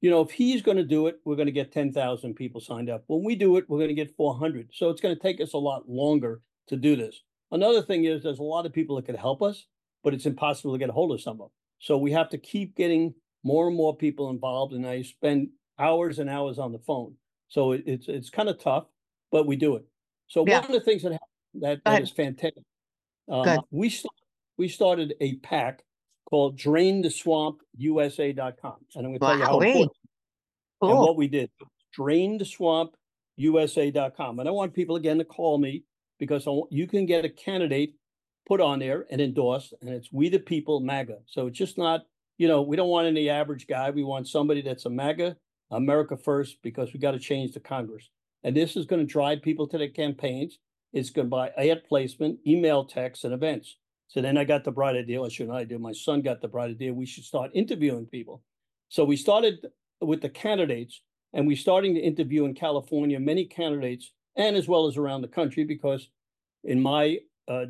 you 0.00 0.10
know, 0.10 0.22
if 0.22 0.32
he's 0.32 0.60
going 0.60 0.76
to 0.76 0.82
do 0.82 1.06
it, 1.06 1.20
we're 1.24 1.36
going 1.36 1.46
to 1.46 1.52
get 1.52 1.70
ten 1.72 1.92
thousand 1.92 2.34
people 2.34 2.60
signed 2.60 2.90
up. 2.90 3.04
When 3.06 3.22
we 3.22 3.36
do 3.36 3.56
it, 3.58 3.66
we're 3.68 3.78
going 3.78 3.88
to 3.88 3.94
get 3.94 4.16
four 4.16 4.36
hundred. 4.36 4.70
So 4.72 4.90
it's 4.90 5.00
going 5.00 5.14
to 5.14 5.22
take 5.22 5.40
us 5.40 5.52
a 5.52 5.58
lot 5.58 5.88
longer 5.88 6.40
to 6.66 6.76
do 6.76 6.96
this. 6.96 7.22
Another 7.52 7.80
thing 7.80 8.04
is 8.04 8.22
there's 8.22 8.40
a 8.40 8.42
lot 8.42 8.66
of 8.66 8.72
people 8.72 8.96
that 8.96 9.06
could 9.06 9.16
help 9.16 9.40
us, 9.40 9.66
but 10.02 10.14
it's 10.14 10.26
impossible 10.26 10.72
to 10.72 10.78
get 10.78 10.88
a 10.88 10.92
hold 10.92 11.12
of 11.12 11.20
some 11.20 11.34
of 11.34 11.38
them. 11.38 11.50
So 11.78 11.96
we 11.96 12.10
have 12.12 12.28
to 12.30 12.38
keep 12.38 12.76
getting 12.76 13.14
more 13.44 13.68
and 13.68 13.76
more 13.76 13.96
people 13.96 14.30
involved 14.30 14.72
and 14.72 14.86
I 14.86 15.02
spend 15.02 15.48
hours 15.78 16.18
and 16.18 16.28
hours 16.28 16.58
on 16.58 16.72
the 16.72 16.78
phone. 16.78 17.14
So 17.48 17.72
it's, 17.72 18.06
it's 18.08 18.30
kind 18.30 18.48
of 18.48 18.62
tough, 18.62 18.86
but 19.32 19.46
we 19.46 19.56
do 19.56 19.76
it. 19.76 19.84
So 20.30 20.44
Yeah. 20.46 20.60
one 20.60 20.66
of 20.66 20.72
the 20.72 20.80
things 20.80 21.02
that, 21.02 21.20
that, 21.54 21.82
that 21.84 22.02
is 22.02 22.10
fantastic. 22.10 22.62
Um, 23.28 23.60
we, 23.70 23.90
st- 23.90 24.12
we 24.56 24.68
started 24.68 25.14
a 25.20 25.34
PAC 25.36 25.82
called 26.28 26.58
draintheswampusa.com. 26.58 28.76
And 28.94 29.06
I'm 29.06 29.12
gonna 29.12 29.18
tell 29.18 29.36
you 29.36 29.44
how 29.44 29.60
important 29.60 29.92
and 30.82 30.98
what 31.00 31.16
we 31.16 31.28
did, 31.28 31.50
drain 31.92 32.38
the 32.38 32.44
swamp 32.44 32.94
USA.com. 33.36 34.38
And 34.38 34.48
I 34.48 34.52
want 34.52 34.72
people 34.72 34.96
again 34.96 35.18
to 35.18 35.24
call 35.24 35.58
me 35.58 35.84
because 36.18 36.46
you 36.70 36.86
can 36.86 37.06
get 37.06 37.24
a 37.24 37.28
candidate 37.28 37.94
put 38.46 38.60
on 38.60 38.78
there 38.78 39.06
and 39.10 39.20
endorsed, 39.20 39.74
and 39.80 39.90
it's 39.90 40.12
We 40.12 40.28
the 40.28 40.38
People 40.38 40.80
MAGA. 40.80 41.18
So 41.26 41.46
it's 41.48 41.58
just 41.58 41.78
not, 41.78 42.02
you 42.38 42.48
know, 42.48 42.62
we 42.62 42.76
don't 42.76 42.88
want 42.88 43.06
any 43.06 43.28
average 43.28 43.66
guy. 43.66 43.90
We 43.90 44.04
want 44.04 44.28
somebody 44.28 44.62
that's 44.62 44.86
a 44.86 44.90
MAGA, 44.90 45.36
America 45.70 46.16
first, 46.16 46.58
because 46.62 46.92
we 46.92 47.00
got 47.00 47.12
to 47.12 47.18
change 47.18 47.52
the 47.52 47.60
Congress. 47.60 48.08
And 48.42 48.56
this 48.56 48.76
is 48.76 48.86
going 48.86 49.00
to 49.00 49.12
drive 49.12 49.42
people 49.42 49.66
to 49.68 49.78
the 49.78 49.88
campaigns. 49.88 50.58
It's 50.92 51.10
going 51.10 51.26
to 51.26 51.30
buy 51.30 51.50
ad 51.56 51.84
placement, 51.88 52.38
email 52.46 52.84
text, 52.84 53.24
and 53.24 53.34
events. 53.34 53.76
So 54.08 54.20
then 54.20 54.36
I 54.36 54.44
got 54.44 54.64
the 54.64 54.72
bright 54.72 54.96
idea, 54.96 55.20
or 55.20 55.30
shouldn't 55.30 55.56
I 55.56 55.64
do? 55.64 55.78
My 55.78 55.92
son 55.92 56.20
got 56.22 56.40
the 56.40 56.48
bright 56.48 56.70
idea. 56.70 56.92
We 56.92 57.06
should 57.06 57.24
start 57.24 57.52
interviewing 57.54 58.06
people. 58.06 58.42
So 58.88 59.04
we 59.04 59.16
started 59.16 59.66
with 60.00 60.20
the 60.20 60.28
candidates 60.28 61.02
and 61.32 61.46
we're 61.46 61.56
starting 61.56 61.94
to 61.94 62.00
interview 62.00 62.44
in 62.44 62.54
California, 62.54 63.20
many 63.20 63.44
candidates 63.44 64.10
and 64.36 64.56
as 64.56 64.66
well 64.66 64.86
as 64.86 64.96
around 64.96 65.20
the 65.20 65.28
country, 65.28 65.64
because 65.64 66.08
in 66.64 66.80
my 66.80 67.18
uh, 67.46 67.66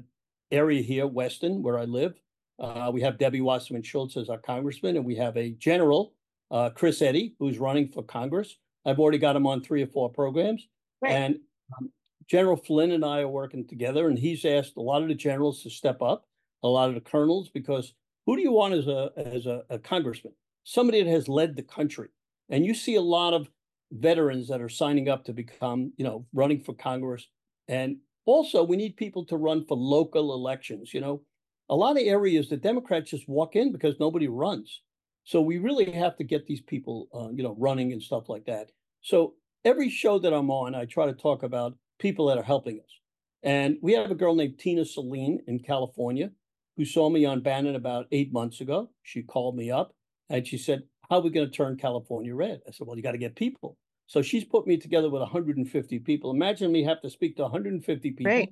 area 0.50 0.83
here, 0.83 1.07
Weston, 1.07 1.62
where 1.62 1.79
I 1.79 1.85
live, 1.85 2.15
uh, 2.59 2.91
we 2.93 3.00
have 3.03 3.19
Debbie 3.19 3.41
Wasserman 3.41 3.83
Schultz 3.83 4.17
as 4.17 4.29
our 4.29 4.39
congressman, 4.39 4.97
and 4.97 5.05
we 5.05 5.17
have 5.17 5.37
a 5.37 5.50
general, 5.53 6.15
uh, 6.50 6.71
Chris 6.71 7.00
Eddy, 7.00 7.35
who's 7.39 7.59
running 7.59 7.89
for 7.89 8.03
Congress. 8.03 8.57
I've 8.87 8.99
already 8.99 9.19
got 9.19 9.37
him 9.37 9.47
on 9.47 9.63
three 9.63 9.83
or 9.83 9.87
four 9.87 10.11
programs. 10.11 10.67
Great. 11.03 11.13
And 11.13 11.41
um, 11.79 11.91
General 12.29 12.57
Flynn 12.57 12.93
and 12.93 13.05
I 13.05 13.21
are 13.21 13.29
working 13.29 13.67
together, 13.67 14.09
and 14.09 14.19
he's 14.19 14.45
asked 14.45 14.77
a 14.77 14.83
lot 14.83 15.03
of 15.03 15.09
the 15.09 15.15
generals 15.15 15.63
to 15.63 15.71
step 15.71 16.01
up, 16.01 16.27
a 16.63 16.69
lot 16.69 16.89
of 16.89 16.95
the 16.95 17.01
colonels, 17.01 17.49
because 17.49 17.95
who 18.27 18.37
do 18.37 18.43
you 18.43 18.53
want 18.53 18.75
as 18.75 18.87
a 18.87 19.11
as 19.17 19.47
a, 19.47 19.63
a 19.71 19.79
congressman? 19.79 20.35
Somebody 20.65 21.03
that 21.03 21.11
has 21.11 21.29
led 21.29 21.57
the 21.57 21.63
country. 21.63 22.09
And 22.51 22.65
you 22.65 22.75
see 22.75 22.97
a 22.97 23.01
lot 23.01 23.35
of 23.35 23.49
veterans 23.93 24.49
that 24.49 24.61
are 24.61 24.69
signing 24.69 25.09
up 25.09 25.25
to 25.25 25.33
become, 25.33 25.93
you 25.97 26.05
know, 26.05 26.27
running 26.33 26.61
for 26.61 26.75
Congress. 26.75 27.29
And 27.69 27.97
also, 28.27 28.63
we 28.63 28.77
need 28.77 28.97
people 28.97 29.25
to 29.27 29.37
run 29.37 29.65
for 29.67 29.77
local 29.77 30.35
elections. 30.35 30.93
You 30.95 31.01
know, 31.01 31.23
a 31.69 31.75
lot 31.75 31.97
of 31.97 32.03
areas 32.05 32.49
the 32.49 32.57
Democrats 32.57 33.11
just 33.11 33.29
walk 33.29 33.57
in 33.57 33.73
because 33.73 33.99
nobody 33.99 34.29
runs. 34.29 34.83
So 35.25 35.41
we 35.41 35.59
really 35.59 35.91
have 35.93 36.17
to 36.17 36.25
get 36.25 36.47
these 36.47 36.61
people, 36.61 37.09
uh, 37.15 37.29
you 37.35 37.43
know, 37.43 37.57
running 37.59 37.93
and 37.93 38.03
stuff 38.03 38.29
like 38.29 38.47
that. 38.47 38.71
So 39.00 39.35
every 39.65 39.91
show 39.91 40.19
that 40.19 40.33
I'm 40.33 40.50
on, 40.50 40.75
I 40.75 40.85
try 40.87 41.07
to 41.07 41.12
talk 41.12 41.43
about 41.43 41.77
people 41.99 42.27
that 42.27 42.39
are 42.39 42.43
helping 42.43 42.79
us. 42.79 43.00
And 43.43 43.79
we 43.81 43.93
have 43.93 44.11
a 44.11 44.15
girl 44.15 44.35
named 44.35 44.59
Tina 44.59 44.85
Celine 44.85 45.41
in 45.47 45.61
California 45.61 46.31
who 46.77 46.85
saw 46.85 47.09
me 47.09 47.25
on 47.25 47.41
Bannon 47.41 47.77
about 47.77 48.07
eight 48.12 48.33
months 48.33 48.61
ago. 48.61 48.91
She 49.03 49.23
called 49.23 49.57
me 49.57 49.71
up 49.71 49.95
and 50.29 50.47
she 50.47 50.59
said, 50.59 50.83
How 51.09 51.19
are 51.19 51.23
we 51.23 51.31
going 51.31 51.47
to 51.50 51.57
turn 51.57 51.77
California 51.77 52.35
red? 52.35 52.61
I 52.67 52.73
said, 52.73 52.87
Well, 52.87 52.97
you 52.97 53.03
got 53.03 53.12
to 53.12 53.19
get 53.19 53.37
people. 53.37 53.77
So 54.07 54.23
she's 54.23 54.45
put 54.45 54.67
me 54.67 54.77
together 54.77 55.09
with 55.09 55.23
150 55.23 55.99
people. 56.00 56.33
Imagine 56.33 56.73
me 56.73 56.83
have 56.85 57.00
to 57.03 57.11
speak 57.11 57.37
to 57.37 57.43
150 57.43 58.11
people. 58.11 58.25
Great. 58.25 58.50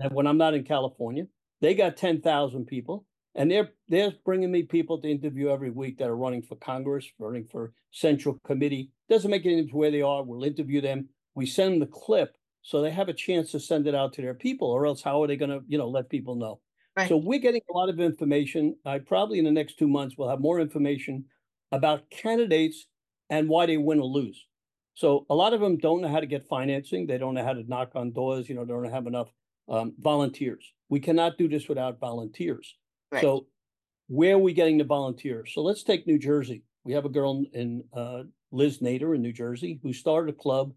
And 0.00 0.12
when 0.12 0.26
I'm 0.26 0.38
not 0.38 0.54
in 0.54 0.64
California, 0.64 1.26
they 1.60 1.74
got 1.74 1.96
10,000 1.96 2.66
people 2.66 3.06
and 3.34 3.50
they're 3.50 3.70
they're 3.88 4.12
bringing 4.24 4.50
me 4.50 4.62
people 4.62 5.00
to 5.00 5.08
interview 5.08 5.50
every 5.50 5.70
week 5.70 5.98
that 5.98 6.08
are 6.08 6.16
running 6.16 6.42
for 6.42 6.56
Congress, 6.56 7.06
running 7.18 7.46
for 7.50 7.72
Central 7.90 8.38
Committee. 8.44 8.90
Doesn't 9.08 9.30
make 9.30 9.44
any 9.44 9.56
difference 9.56 9.74
where 9.74 9.90
they 9.90 10.02
are. 10.02 10.22
We'll 10.22 10.44
interview 10.44 10.80
them. 10.80 11.08
We 11.34 11.46
send 11.46 11.72
them 11.72 11.80
the 11.80 11.86
clip 11.86 12.36
so 12.62 12.82
they 12.82 12.90
have 12.90 13.08
a 13.08 13.14
chance 13.14 13.50
to 13.52 13.60
send 13.60 13.86
it 13.86 13.94
out 13.94 14.12
to 14.14 14.22
their 14.22 14.34
people, 14.34 14.68
or 14.68 14.86
else 14.86 15.02
how 15.02 15.22
are 15.22 15.26
they 15.26 15.36
going 15.36 15.50
to, 15.50 15.60
you 15.66 15.78
know, 15.78 15.88
let 15.88 16.10
people 16.10 16.34
know? 16.34 16.60
Right. 16.96 17.08
So 17.08 17.16
we're 17.16 17.38
getting 17.38 17.62
a 17.70 17.72
lot 17.76 17.88
of 17.88 18.00
information. 18.00 18.76
I 18.84 18.98
probably 18.98 19.38
in 19.38 19.44
the 19.44 19.50
next 19.50 19.78
two 19.78 19.88
months 19.88 20.16
we'll 20.16 20.28
have 20.28 20.40
more 20.40 20.60
information 20.60 21.24
about 21.72 22.10
candidates 22.10 22.86
and 23.30 23.48
why 23.48 23.66
they 23.66 23.76
win 23.76 24.00
or 24.00 24.06
lose. 24.06 24.46
So 24.94 25.24
a 25.30 25.34
lot 25.34 25.54
of 25.54 25.60
them 25.60 25.78
don't 25.78 26.02
know 26.02 26.08
how 26.08 26.20
to 26.20 26.26
get 26.26 26.48
financing. 26.48 27.06
They 27.06 27.16
don't 27.16 27.34
know 27.34 27.44
how 27.44 27.52
to 27.52 27.62
knock 27.62 27.92
on 27.94 28.12
doors. 28.12 28.48
You 28.48 28.56
know, 28.56 28.64
they 28.64 28.72
don't 28.72 28.90
have 28.90 29.06
enough 29.06 29.28
um, 29.68 29.94
volunteers. 29.98 30.72
We 30.88 31.00
cannot 31.00 31.38
do 31.38 31.48
this 31.48 31.68
without 31.68 32.00
volunteers. 32.00 32.76
Right. 33.10 33.22
So 33.22 33.46
where 34.08 34.34
are 34.34 34.38
we 34.38 34.52
getting 34.52 34.78
the 34.78 34.84
volunteers? 34.84 35.52
So 35.54 35.62
let's 35.62 35.82
take 35.82 36.06
New 36.06 36.18
Jersey. 36.18 36.62
We 36.84 36.92
have 36.92 37.04
a 37.04 37.10
girl 37.10 37.44
in 37.52 37.84
uh, 37.92 38.22
Liz 38.52 38.78
Nader 38.78 39.14
in 39.14 39.22
New 39.22 39.32
Jersey 39.32 39.80
who 39.82 39.92
started 39.92 40.34
a 40.34 40.38
club 40.38 40.72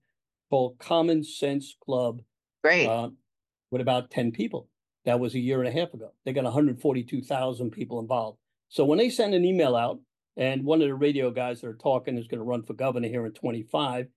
called 0.50 0.78
Common 0.80 1.24
Sense 1.24 1.76
Club 1.84 2.22
Great. 2.64 2.88
uh, 2.88 3.10
with 3.72 3.82
about 3.82 4.12
10 4.12 4.32
people. 4.32 4.70
That 5.06 5.20
was 5.20 5.34
a 5.36 5.40
year 5.40 5.60
and 5.60 5.68
a 5.68 5.80
half 5.80 5.94
ago. 5.94 6.12
They 6.26 6.34
got 6.34 6.44
142,000 6.44 7.72
people 7.72 8.00
involved. 8.00 8.38
So 8.70 8.86
when 8.86 8.98
they 8.98 9.10
send 9.10 9.34
an 9.34 9.46
email 9.46 9.76
out, 9.76 10.00
and 10.38 10.64
one 10.64 10.82
of 10.82 10.88
the 10.88 10.96
radio 10.96 11.30
guys 11.30 11.62
that 11.62 11.68
are 11.68 11.76
talking 11.76 12.18
is 12.18 12.28
going 12.28 12.40
to 12.40 12.46
run 12.46 12.64
for 12.64 12.74
governor 12.74 13.08
here 13.08 13.26
in 13.26 13.34
25, 13.34 14.08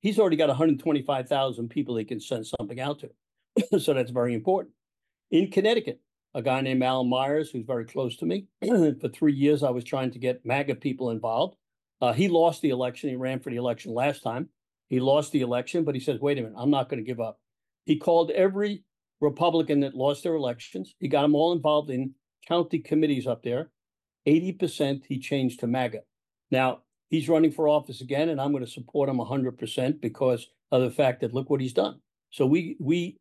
he's 0.00 0.18
already 0.18 0.36
got 0.36 0.48
125,000 0.48 1.68
people 1.68 1.96
he 1.96 2.04
can 2.04 2.20
send 2.20 2.46
something 2.46 2.78
out 2.78 3.00
to. 3.00 3.78
so 3.80 3.94
that's 3.94 4.10
very 4.10 4.34
important. 4.34 4.74
In 5.30 5.50
Connecticut, 5.50 6.00
a 6.34 6.42
guy 6.42 6.60
named 6.60 6.82
Alan 6.82 7.08
Myers, 7.08 7.50
who's 7.50 7.64
very 7.66 7.84
close 7.84 8.16
to 8.16 8.26
me, 8.26 8.46
for 9.00 9.08
three 9.08 9.32
years, 9.32 9.62
I 9.62 9.70
was 9.70 9.84
trying 9.84 10.10
to 10.12 10.18
get 10.18 10.44
MAGA 10.44 10.76
people 10.76 11.10
involved. 11.10 11.56
Uh, 12.00 12.12
he 12.12 12.28
lost 12.28 12.62
the 12.62 12.70
election. 12.70 13.10
He 13.10 13.16
ran 13.16 13.40
for 13.40 13.50
the 13.50 13.56
election 13.56 13.92
last 13.92 14.22
time. 14.22 14.48
He 14.88 15.00
lost 15.00 15.32
the 15.32 15.40
election, 15.40 15.84
but 15.84 15.94
he 15.94 16.00
says, 16.00 16.20
wait 16.20 16.38
a 16.38 16.42
minute, 16.42 16.56
I'm 16.56 16.70
not 16.70 16.88
going 16.88 17.02
to 17.02 17.06
give 17.06 17.20
up. 17.20 17.40
He 17.84 17.96
called 17.96 18.30
every 18.30 18.84
Republican 19.20 19.80
that 19.80 19.94
lost 19.94 20.22
their 20.22 20.34
elections. 20.34 20.94
He 21.00 21.08
got 21.08 21.22
them 21.22 21.34
all 21.34 21.52
involved 21.52 21.90
in 21.90 22.14
county 22.46 22.78
committees 22.78 23.26
up 23.26 23.42
there. 23.42 23.70
80% 24.26 25.02
he 25.06 25.18
changed 25.18 25.60
to 25.60 25.66
MAGA. 25.66 26.00
Now, 26.50 26.82
he's 27.08 27.28
running 27.28 27.50
for 27.50 27.68
office 27.68 28.00
again, 28.00 28.28
and 28.28 28.40
I'm 28.40 28.52
going 28.52 28.64
to 28.64 28.70
support 28.70 29.08
him 29.08 29.16
100% 29.16 30.00
because 30.00 30.46
of 30.70 30.82
the 30.82 30.90
fact 30.90 31.20
that 31.20 31.34
look 31.34 31.50
what 31.50 31.60
he's 31.60 31.72
done. 31.72 32.00
So 32.30 32.46
we 32.46 32.76
we 32.78 33.18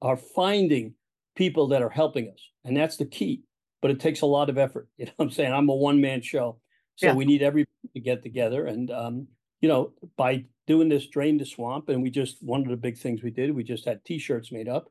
are 0.00 0.16
finding 0.16 0.94
people 1.38 1.68
that 1.68 1.82
are 1.82 1.88
helping 1.88 2.28
us, 2.28 2.40
and 2.64 2.76
that's 2.76 2.96
the 2.96 3.06
key. 3.06 3.42
But 3.80 3.92
it 3.92 4.00
takes 4.00 4.22
a 4.22 4.26
lot 4.26 4.50
of 4.50 4.58
effort. 4.58 4.88
You 4.98 5.06
know 5.06 5.12
what 5.16 5.24
I'm 5.26 5.30
saying? 5.30 5.52
I'm 5.52 5.68
a 5.68 5.74
one 5.74 6.00
man 6.00 6.20
show. 6.20 6.58
So 6.96 7.06
Yeah. 7.06 7.14
we 7.14 7.24
need 7.24 7.42
everybody 7.42 7.88
to 7.94 8.00
get 8.00 8.24
together. 8.24 8.66
And, 8.66 8.90
um, 8.90 9.28
you 9.62 9.68
know, 9.68 9.92
by 10.16 10.44
doing 10.66 10.88
this 10.88 11.06
Drain 11.06 11.38
the 11.38 11.46
Swamp, 11.46 11.88
and 11.88 12.02
we 12.02 12.10
just, 12.10 12.42
one 12.42 12.62
of 12.62 12.68
the 12.68 12.76
big 12.76 12.98
things 12.98 13.22
we 13.22 13.30
did, 13.30 13.54
we 13.54 13.62
just 13.62 13.84
had 13.84 14.04
t 14.04 14.18
shirts 14.18 14.50
made 14.50 14.68
up 14.68 14.90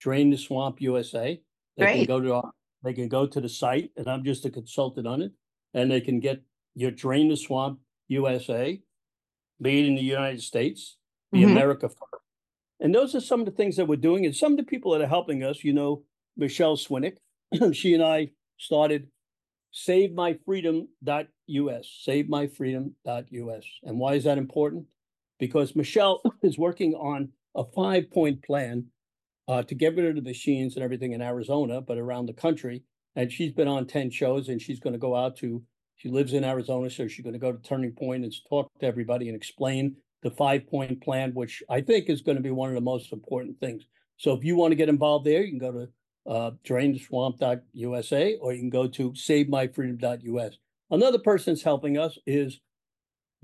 Drain 0.00 0.30
the 0.30 0.38
Swamp 0.38 0.80
USA. 0.80 1.38
They 1.76 1.84
can 1.86 2.04
go 2.06 2.20
to 2.20 2.34
our, 2.38 2.50
they 2.82 2.94
can 2.94 3.08
go 3.08 3.26
to 3.26 3.40
the 3.40 3.48
site, 3.50 3.90
and 3.98 4.08
I'm 4.08 4.24
just 4.24 4.46
a 4.46 4.50
consultant 4.50 5.06
on 5.06 5.20
it, 5.20 5.32
and 5.74 5.90
they 5.90 6.00
can 6.00 6.18
get 6.20 6.40
your 6.74 6.90
Drain 6.90 7.28
the 7.28 7.36
Swamp 7.36 7.80
USA, 8.08 8.80
made 9.60 9.84
in 9.84 9.94
the 9.94 10.02
United 10.02 10.42
States, 10.42 10.96
the 11.32 11.42
Mhm. 11.42 11.52
America 11.52 11.88
first. 11.88 12.11
And 12.82 12.92
those 12.92 13.14
are 13.14 13.20
some 13.20 13.40
of 13.40 13.46
the 13.46 13.52
things 13.52 13.76
that 13.76 13.86
we're 13.86 13.94
doing, 13.94 14.26
and 14.26 14.34
some 14.34 14.50
of 14.52 14.58
the 14.58 14.64
people 14.64 14.90
that 14.90 15.00
are 15.00 15.06
helping 15.06 15.44
us, 15.44 15.62
you 15.62 15.72
know, 15.72 16.02
Michelle 16.36 16.76
Swinick, 16.76 17.18
she 17.72 17.94
and 17.94 18.02
I 18.02 18.30
started 18.58 19.06
savemyfreedom.us, 19.72 22.04
savemyfreedom.us. 22.08 23.64
And 23.84 23.98
why 23.98 24.14
is 24.14 24.24
that 24.24 24.36
important? 24.36 24.86
Because 25.38 25.76
Michelle 25.76 26.22
is 26.42 26.58
working 26.58 26.94
on 26.94 27.28
a 27.54 27.62
five-point 27.64 28.42
plan 28.42 28.86
uh, 29.46 29.62
to 29.62 29.76
get 29.76 29.94
rid 29.94 30.06
of 30.06 30.16
the 30.16 30.22
machines 30.22 30.74
and 30.74 30.82
everything 30.82 31.12
in 31.12 31.22
Arizona, 31.22 31.80
but 31.80 31.98
around 31.98 32.26
the 32.26 32.32
country. 32.32 32.82
And 33.14 33.30
she's 33.30 33.52
been 33.52 33.68
on 33.68 33.86
ten 33.86 34.10
shows, 34.10 34.48
and 34.48 34.60
she's 34.60 34.80
going 34.80 34.94
to 34.94 34.98
go 34.98 35.14
out 35.14 35.36
to. 35.36 35.62
She 35.94 36.08
lives 36.08 36.32
in 36.32 36.42
Arizona, 36.42 36.90
so 36.90 37.06
she's 37.06 37.22
going 37.22 37.34
to 37.34 37.38
go 37.38 37.52
to 37.52 37.62
Turning 37.62 37.92
Point 37.92 38.24
and 38.24 38.34
talk 38.48 38.72
to 38.80 38.86
everybody 38.86 39.28
and 39.28 39.36
explain 39.36 39.94
the 40.22 40.30
five-point 40.30 41.02
plan, 41.02 41.32
which 41.34 41.62
I 41.68 41.80
think 41.80 42.08
is 42.08 42.22
going 42.22 42.36
to 42.36 42.42
be 42.42 42.50
one 42.50 42.68
of 42.68 42.74
the 42.74 42.80
most 42.80 43.12
important 43.12 43.58
things. 43.58 43.84
So 44.16 44.32
if 44.32 44.44
you 44.44 44.56
want 44.56 44.72
to 44.72 44.76
get 44.76 44.88
involved 44.88 45.26
there, 45.26 45.42
you 45.42 45.50
can 45.50 45.58
go 45.58 45.72
to 45.72 45.88
uh, 46.30 46.50
draintheswamp.usa 46.64 48.36
or 48.36 48.52
you 48.52 48.60
can 48.60 48.70
go 48.70 48.86
to 48.86 49.10
savemyfreedom.us. 49.12 50.58
Another 50.90 51.18
person 51.18 51.54
that's 51.54 51.64
helping 51.64 51.98
us 51.98 52.18
is 52.26 52.60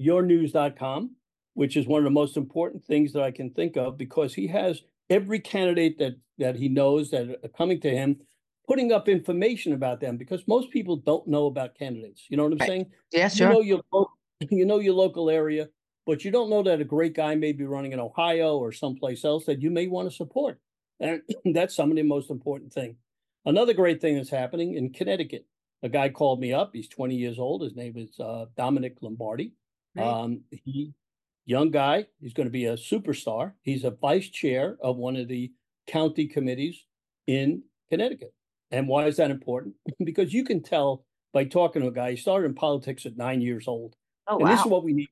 yournews.com, 0.00 1.16
which 1.54 1.76
is 1.76 1.87
one 1.87 1.99
of 1.99 2.04
the 2.04 2.11
most 2.11 2.37
important 2.37 2.85
things 2.85 3.12
that 3.12 3.23
I 3.23 3.32
can 3.32 3.50
think 3.50 3.76
of 3.76 3.99
because 3.99 4.35
he 4.35 4.47
has 4.49 4.82
every 5.11 5.40
candidate 5.40 5.99
that 5.99 6.16
that 6.38 6.54
he 6.54 6.68
knows 6.68 7.11
that 7.11 7.40
are 7.42 7.49
coming 7.49 7.80
to 7.80 7.90
him 7.90 8.16
putting 8.68 8.92
up 8.92 9.08
information 9.08 9.73
about 9.73 9.99
them 9.99 10.18
because 10.18 10.47
most 10.47 10.70
people 10.70 10.97
don't 10.97 11.26
know 11.26 11.47
about 11.47 11.75
candidates. 11.75 12.26
You 12.28 12.37
know 12.37 12.44
what 12.44 12.52
I'm 12.52 12.66
saying? 12.66 12.87
Yeah, 13.11 13.30
You 13.32 13.49
know 13.49 13.61
your 13.61 13.82
you 14.50 14.66
know 14.66 14.78
your 14.78 14.94
local 14.94 15.30
area, 15.30 15.68
but 16.08 16.24
you 16.24 16.30
don't 16.30 16.48
know 16.48 16.62
that 16.62 16.80
a 16.80 16.84
great 16.84 17.14
guy 17.14 17.34
may 17.34 17.52
be 17.52 17.64
running 17.64 17.92
in 17.92 18.00
Ohio 18.00 18.56
or 18.56 18.72
someplace 18.72 19.26
else 19.26 19.44
that 19.44 19.60
you 19.60 19.68
may 19.68 19.86
want 19.88 20.08
to 20.08 20.16
support. 20.16 20.58
And 21.00 21.20
that's 21.54 21.76
some 21.76 21.90
of 21.90 21.96
the 21.96 22.02
most 22.02 22.30
important 22.30 22.72
thing. 22.72 22.96
Another 23.44 23.74
great 23.74 24.00
thing 24.00 24.16
that's 24.16 24.30
happening 24.30 24.74
in 24.74 24.90
Connecticut. 24.90 25.44
A 25.82 25.88
guy 25.90 26.08
called 26.08 26.40
me 26.40 26.50
up. 26.50 26.70
He's 26.72 26.88
20 26.88 27.14
years 27.14 27.38
old. 27.38 27.60
His 27.60 27.76
name 27.76 27.92
is 27.98 28.18
uh, 28.18 28.46
Dominic 28.56 28.96
Lombardi. 29.02 29.52
Great. 29.94 30.06
Um, 30.06 30.40
he 30.50 30.94
young 31.44 31.70
guy. 31.70 32.06
He's 32.22 32.32
going 32.32 32.46
to 32.46 32.50
be 32.50 32.64
a 32.64 32.76
superstar. 32.76 33.52
He's 33.60 33.84
a 33.84 33.90
vice 33.90 34.30
chair 34.30 34.78
of 34.82 34.96
one 34.96 35.14
of 35.14 35.28
the 35.28 35.52
county 35.86 36.26
committees 36.26 36.86
in 37.26 37.64
Connecticut. 37.90 38.32
And 38.70 38.88
why 38.88 39.08
is 39.08 39.18
that 39.18 39.30
important? 39.30 39.74
because 40.04 40.32
you 40.32 40.42
can 40.42 40.62
tell 40.62 41.04
by 41.34 41.44
talking 41.44 41.82
to 41.82 41.88
a 41.88 41.92
guy. 41.92 42.12
He 42.12 42.16
started 42.16 42.46
in 42.46 42.54
politics 42.54 43.04
at 43.04 43.18
nine 43.18 43.42
years 43.42 43.68
old. 43.68 43.94
Oh, 44.28 44.38
And 44.38 44.49
this 44.49 44.61
is 44.61 44.66
what 44.66 44.85
we 44.85 44.92
need. 44.92 45.08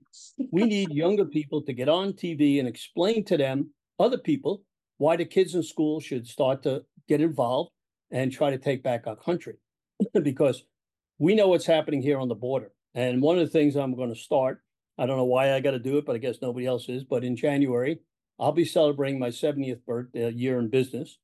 We 0.50 0.64
need 0.64 0.90
younger 0.90 1.24
people 1.24 1.62
to 1.62 1.72
get 1.72 1.88
on 1.88 2.12
TV 2.12 2.58
and 2.58 2.68
explain 2.68 3.24
to 3.24 3.36
them, 3.36 3.70
other 3.98 4.18
people, 4.18 4.62
why 4.98 5.16
the 5.16 5.24
kids 5.24 5.54
in 5.54 5.62
school 5.62 6.00
should 6.00 6.26
start 6.26 6.62
to 6.64 6.82
get 7.08 7.20
involved 7.20 7.70
and 8.10 8.30
try 8.30 8.50
to 8.50 8.58
take 8.58 8.82
back 8.82 9.06
our 9.06 9.16
country. 9.16 9.54
because 10.22 10.64
we 11.18 11.34
know 11.34 11.48
what's 11.48 11.66
happening 11.66 12.02
here 12.02 12.18
on 12.18 12.28
the 12.28 12.34
border. 12.34 12.72
And 12.94 13.22
one 13.22 13.38
of 13.38 13.44
the 13.44 13.50
things 13.50 13.76
I'm 13.76 13.96
going 13.96 14.12
to 14.12 14.20
start, 14.20 14.62
I 14.98 15.06
don't 15.06 15.16
know 15.16 15.24
why 15.24 15.54
I 15.54 15.60
got 15.60 15.72
to 15.72 15.78
do 15.78 15.98
it, 15.98 16.06
but 16.06 16.14
I 16.14 16.18
guess 16.18 16.36
nobody 16.42 16.66
else 16.66 16.88
is. 16.88 17.04
But 17.04 17.24
in 17.24 17.36
January, 17.36 18.00
I'll 18.38 18.52
be 18.52 18.64
celebrating 18.64 19.18
my 19.18 19.28
70th 19.28 19.84
birthday 19.86 20.30
year 20.30 20.58
in 20.58 20.68
business. 20.68 21.18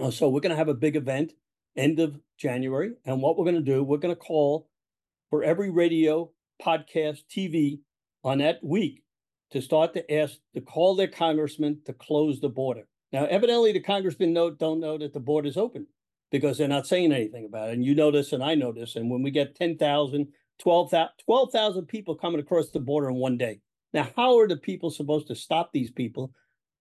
Uh, 0.00 0.10
so 0.10 0.28
we're 0.28 0.40
going 0.40 0.50
to 0.50 0.56
have 0.56 0.68
a 0.68 0.74
big 0.74 0.96
event 0.96 1.32
end 1.76 2.00
of 2.00 2.18
January. 2.36 2.92
And 3.04 3.22
what 3.22 3.36
we're 3.36 3.44
going 3.44 3.56
to 3.56 3.60
do, 3.60 3.82
we're 3.82 3.98
going 3.98 4.14
to 4.14 4.20
call 4.20 4.68
for 5.30 5.42
every 5.42 5.70
radio, 5.70 6.30
podcast, 6.62 7.24
TV 7.34 7.80
on 8.24 8.38
that 8.38 8.62
week 8.62 9.02
to 9.50 9.60
start 9.62 9.94
to 9.94 10.12
ask 10.12 10.36
to 10.54 10.60
call 10.60 10.94
their 10.94 11.08
congressman 11.08 11.80
to 11.86 11.92
close 11.92 12.40
the 12.40 12.48
border. 12.48 12.86
Now, 13.12 13.24
evidently, 13.26 13.72
the 13.72 13.80
congressmen 13.80 14.32
know, 14.32 14.50
don't 14.50 14.80
know 14.80 14.98
that 14.98 15.12
the 15.14 15.20
border 15.20 15.48
is 15.48 15.56
open 15.56 15.86
because 16.30 16.58
they're 16.58 16.68
not 16.68 16.86
saying 16.86 17.12
anything 17.12 17.46
about 17.46 17.70
it. 17.70 17.72
And 17.74 17.84
you 17.84 17.94
know 17.94 18.10
this, 18.10 18.32
and 18.32 18.42
I 18.44 18.54
know 18.54 18.72
this. 18.72 18.96
And 18.96 19.10
when 19.10 19.22
we 19.22 19.30
get 19.30 19.54
10,000, 19.54 20.28
12,000 20.58 21.08
12,000 21.24 21.86
people 21.86 22.14
coming 22.14 22.40
across 22.40 22.70
the 22.70 22.80
border 22.80 23.08
in 23.08 23.14
one 23.16 23.38
day. 23.38 23.60
Now, 23.94 24.08
how 24.16 24.38
are 24.38 24.48
the 24.48 24.56
people 24.58 24.90
supposed 24.90 25.28
to 25.28 25.34
stop 25.34 25.72
these 25.72 25.90
people? 25.90 26.32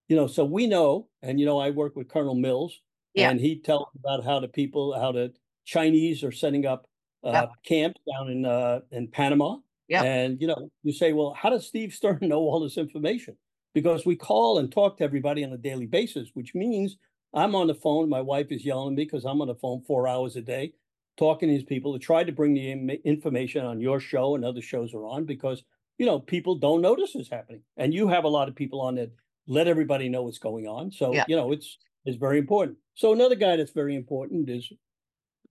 You 0.10 0.16
know, 0.18 0.28
so 0.28 0.44
we 0.44 0.68
know, 0.68 1.08
and 1.22 1.40
you 1.40 1.46
know, 1.46 1.60
I 1.60 1.70
work 1.70 1.96
with 1.96 2.10
Colonel 2.10 2.36
Mills, 2.36 2.82
Yeah. 3.14 3.30
and 3.30 3.40
he 3.40 3.60
tells 3.60 3.88
about 3.98 4.26
how 4.26 4.40
the 4.42 4.48
people, 4.50 4.94
how 5.00 5.12
the 5.14 5.34
Chinese 5.64 6.24
are 6.24 6.32
setting 6.32 6.66
up 6.66 6.88
uh, 7.24 7.32
Yeah. 7.32 7.46
camps 7.66 8.00
down 8.12 8.30
in 8.30 8.46
uh, 8.46 8.82
in 8.92 9.08
Panama. 9.08 9.58
Yeah. 9.88 10.04
And 10.04 10.42
you 10.42 10.48
know, 10.48 10.70
you 10.84 10.94
say, 10.94 11.14
well, 11.14 11.34
how 11.34 11.50
does 11.50 11.68
Steve 11.68 11.94
Stern 12.00 12.20
know 12.22 12.40
all 12.40 12.60
this 12.60 12.78
information? 12.78 13.38
Because 13.74 14.06
we 14.06 14.16
call 14.16 14.58
and 14.58 14.72
talk 14.72 14.98
to 14.98 15.04
everybody 15.04 15.44
on 15.44 15.54
a 15.54 15.58
daily 15.58 15.86
basis, 15.86 16.30
which 16.34 16.56
means 16.56 16.98
I'm 17.34 17.56
on 17.56 17.68
the 17.68 17.76
phone. 17.76 18.10
My 18.10 18.22
wife 18.22 18.48
is 18.52 18.66
yelling 18.66 18.94
at 18.94 18.98
me 18.98 19.04
because 19.06 19.26
I'm 19.26 19.42
on 19.42 19.48
the 19.48 19.56
phone 19.56 19.84
four 19.86 20.08
hours 20.08 20.36
a 20.36 20.42
day, 20.42 20.74
talking 21.18 21.50
to 21.50 21.54
these 21.56 21.64
people 21.64 21.94
to 21.94 22.00
try 22.00 22.24
to 22.24 22.32
bring 22.32 22.54
the 22.54 22.72
information 23.06 23.66
on 23.66 23.80
your 23.80 24.00
show 24.00 24.36
and 24.36 24.44
other 24.44 24.62
shows 24.62 24.94
are 24.94 25.06
on 25.06 25.26
because 25.26 25.64
you 26.00 26.06
know 26.06 26.20
people 26.20 26.56
don't 26.56 26.82
notice 26.82 27.14
this 27.14 27.24
is 27.24 27.30
happening, 27.30 27.62
and 27.76 27.94
you 27.94 28.08
have 28.08 28.24
a 28.24 28.30
lot 28.30 28.48
of 28.48 28.56
people 28.56 28.82
on 28.82 28.96
that 28.96 29.12
let 29.48 29.68
everybody 29.68 30.10
know 30.10 30.24
what's 30.24 30.40
going 30.40 30.68
on. 30.68 30.92
So 30.92 31.14
Yeah. 31.14 31.26
you 31.28 31.36
know, 31.36 31.52
it's 31.52 31.78
it's 32.06 32.18
very 32.18 32.40
important. 32.40 32.78
So 32.96 33.14
another 33.14 33.36
guy 33.36 33.58
that's 33.58 33.72
very 33.72 33.96
important 33.96 34.50
is 34.50 34.72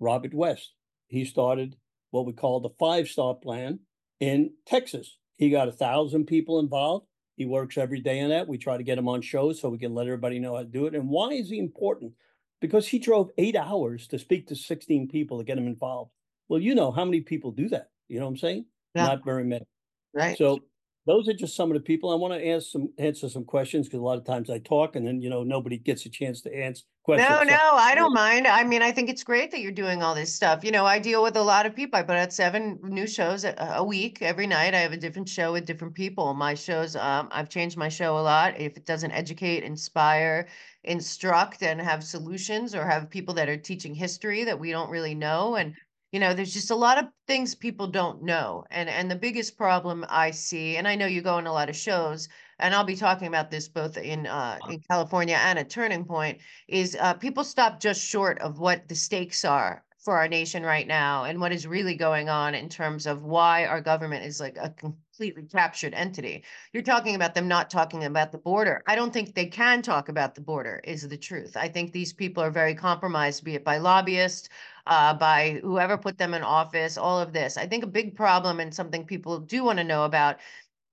Robert 0.01 0.35
West. 0.35 0.73
He 1.09 1.25
started 1.25 1.77
what 2.11 2.27
we 2.27 2.33
call 2.33 2.61
the 2.61 2.71
five 2.79 3.09
star 3.09 3.35
plan 3.35 3.81
in 4.21 4.53
Texas. 4.67 5.17
He 5.37 5.51
got 5.51 5.69
a 5.69 5.73
thousand 5.73 6.27
people 6.27 6.59
involved. 6.59 7.07
He 7.37 7.45
works 7.45 7.77
every 7.77 8.01
day 8.01 8.21
on 8.23 8.31
that. 8.31 8.49
We 8.49 8.57
try 8.57 8.77
to 8.77 8.83
get 8.83 8.99
him 8.99 9.09
on 9.09 9.21
shows 9.21 9.61
so 9.61 9.69
we 9.69 9.79
can 9.79 9.95
let 9.95 10.07
everybody 10.07 10.39
know 10.39 10.55
how 10.57 10.63
to 10.63 10.69
do 10.69 10.87
it. 10.87 10.95
And 10.95 11.09
why 11.09 11.31
is 11.31 11.51
he 11.51 11.59
important? 11.59 12.13
Because 12.61 12.89
he 12.89 12.99
drove 12.99 13.31
eight 13.37 13.57
hours 13.57 14.07
to 14.09 14.19
speak 14.19 14.47
to 14.47 14.57
16 14.57 15.09
people 15.09 15.39
to 15.39 15.45
get 15.45 15.59
him 15.59 15.67
involved. 15.67 16.13
Well, 16.49 16.61
you 16.61 16.75
know 16.75 16.91
how 16.91 17.05
many 17.05 17.21
people 17.21 17.51
do 17.51 17.69
that. 17.69 17.91
You 18.09 18.19
know 18.19 18.25
what 18.25 18.33
I'm 18.33 18.39
saying? 18.39 18.65
Yeah. 18.95 19.07
Not 19.07 19.25
very 19.25 19.45
many. 19.45 19.67
Right. 20.15 20.39
So 20.39 20.61
those 21.07 21.29
are 21.29 21.33
just 21.33 21.55
some 21.55 21.71
of 21.71 21.77
the 21.77 21.83
people. 21.83 22.11
I 22.11 22.17
want 22.17 22.35
to 22.35 22.49
ask 22.49 22.67
some 22.71 22.89
answer 22.99 23.29
some 23.29 23.45
questions 23.45 23.87
because 23.87 24.01
a 24.01 24.03
lot 24.03 24.19
of 24.19 24.25
times 24.25 24.51
I 24.51 24.59
talk 24.59 24.97
and 24.97 25.07
then 25.07 25.21
you 25.23 25.31
know 25.31 25.45
nobody 25.45 25.79
gets 25.79 26.05
a 26.05 26.11
chance 26.11 26.41
to 26.43 26.55
answer 26.55 26.83
questions. 27.05 27.31
No, 27.31 27.39
So- 27.39 27.45
no, 27.45 27.71
I 27.75 27.95
don't 27.95 28.13
mind. 28.13 28.47
I 28.49 28.65
mean, 28.65 28.83
I 28.83 28.91
think 28.91 29.09
it's 29.09 29.23
great 29.23 29.53
that 29.53 29.61
you're 29.61 29.71
doing 29.71 30.03
all 30.03 30.15
this 30.17 30.35
stuff. 30.35 30.65
You 30.65 30.73
know, 30.73 30.85
I 30.85 30.99
deal 30.99 31.23
with 31.23 31.37
a 31.37 31.43
lot 31.43 31.65
of 31.65 31.77
people. 31.77 31.99
I 31.99 32.03
put 32.03 32.17
out 32.17 32.33
seven 32.33 32.79
new 32.83 33.07
shows 33.07 33.45
a, 33.45 33.55
a 33.77 33.85
week 33.85 34.21
every 34.21 34.49
night. 34.49 34.75
I 34.75 34.79
have 34.81 34.93
a 34.93 34.97
different 34.97 35.29
show 35.29 35.53
with 35.53 35.65
different 35.65 35.95
people. 35.95 36.35
My 36.35 36.55
shows, 36.55 36.97
um, 36.97 37.29
I've 37.31 37.49
changed 37.49 37.77
my 37.77 37.89
show 37.89 38.19
a 38.19 38.21
lot. 38.21 38.59
If 38.61 38.77
it 38.77 38.85
doesn't 38.85 39.13
educate, 39.13 39.63
inspire, 39.63 40.49
instruct, 40.83 41.63
and 41.63 41.81
have 41.81 42.03
solutions, 42.03 42.75
or 42.75 42.85
have 42.85 43.09
people 43.09 43.35
that 43.35 43.49
are 43.49 43.57
teaching 43.57 43.95
history 43.95 44.43
that 44.45 44.59
we 44.59 44.73
don't 44.73 44.91
really 44.91 45.15
know, 45.15 45.55
and 45.55 45.75
you 46.13 46.21
know, 46.21 46.35
there's 46.35 46.55
just 46.55 46.71
a 46.71 46.77
lot 46.77 46.99
of 46.99 47.07
things 47.27 47.55
people 47.55 47.89
don't 47.89 48.23
know. 48.23 48.65
And 48.71 48.89
and 48.89 49.11
the 49.11 49.17
biggest 49.17 49.57
problem 49.57 50.05
I 50.09 50.31
see, 50.31 50.77
and 50.77 50.87
I 50.87 50.95
know 50.95 51.07
you 51.07 51.23
go 51.23 51.35
on 51.35 51.47
a 51.47 51.53
lot 51.53 51.69
of 51.69 51.77
shows, 51.77 52.29
and 52.59 52.75
I'll 52.75 52.85
be 52.85 52.97
talking 52.97 53.29
about 53.29 53.51
this 53.51 53.69
both 53.69 53.97
in 53.99 54.27
uh, 54.27 54.59
in 54.71 54.81
California 54.91 55.37
and 55.37 55.59
at 55.59 55.71
Turning 55.71 56.05
Point 56.05 56.41
is 56.69 56.97
uh, 57.01 57.15
people 57.15 57.45
stop 57.45 57.81
just 57.81 58.03
short 58.03 58.39
of 58.41 58.59
what 58.59 58.89
the 58.89 58.95
stakes 58.95 59.45
are 59.45 59.85
for 59.99 60.17
our 60.17 60.29
nation 60.29 60.63
right 60.63 60.87
now 60.87 61.25
and 61.25 61.41
what 61.41 61.53
is 61.53 61.67
really 61.67 61.97
going 61.97 62.29
on 62.29 62.55
in 62.55 62.69
terms 62.69 63.07
of 63.07 63.25
why 63.25 63.67
our 63.67 63.81
government 63.81 64.25
is 64.25 64.39
like 64.39 64.57
a 64.57 64.73
completely 65.17 65.45
captured 65.45 65.95
entity. 65.95 66.45
You're 66.73 66.83
talking 66.83 67.15
about 67.15 67.35
them 67.35 67.49
not 67.49 67.71
talking 67.71 68.05
about 68.05 68.33
the 68.33 68.39
border. 68.39 68.83
I 68.87 68.95
don't 68.95 69.13
think 69.13 69.35
they 69.35 69.47
can 69.47 69.81
talk 69.81 70.11
about 70.11 70.35
the 70.35 70.43
border, 70.43 70.83
is 70.85 71.09
the 71.09 71.17
truth. 71.17 71.57
I 71.57 71.69
think 71.69 71.93
these 71.93 72.13
people 72.13 72.43
are 72.43 72.51
very 72.51 72.75
compromised, 72.75 73.43
be 73.43 73.55
it 73.55 73.65
by 73.65 73.79
lobbyists, 73.79 74.51
uh, 74.87 75.15
by 75.15 75.59
whoever 75.63 75.97
put 75.97 76.19
them 76.19 76.35
in 76.35 76.43
office, 76.43 76.99
all 76.99 77.19
of 77.19 77.33
this. 77.33 77.57
I 77.57 77.67
think 77.67 77.83
a 77.83 77.89
big 77.89 78.15
problem 78.15 78.61
and 78.61 78.75
something 78.75 79.07
people 79.07 79.39
do 79.39 79.65
want 79.65 79.79
to 79.79 79.85
know 79.85 80.05
about 80.05 80.37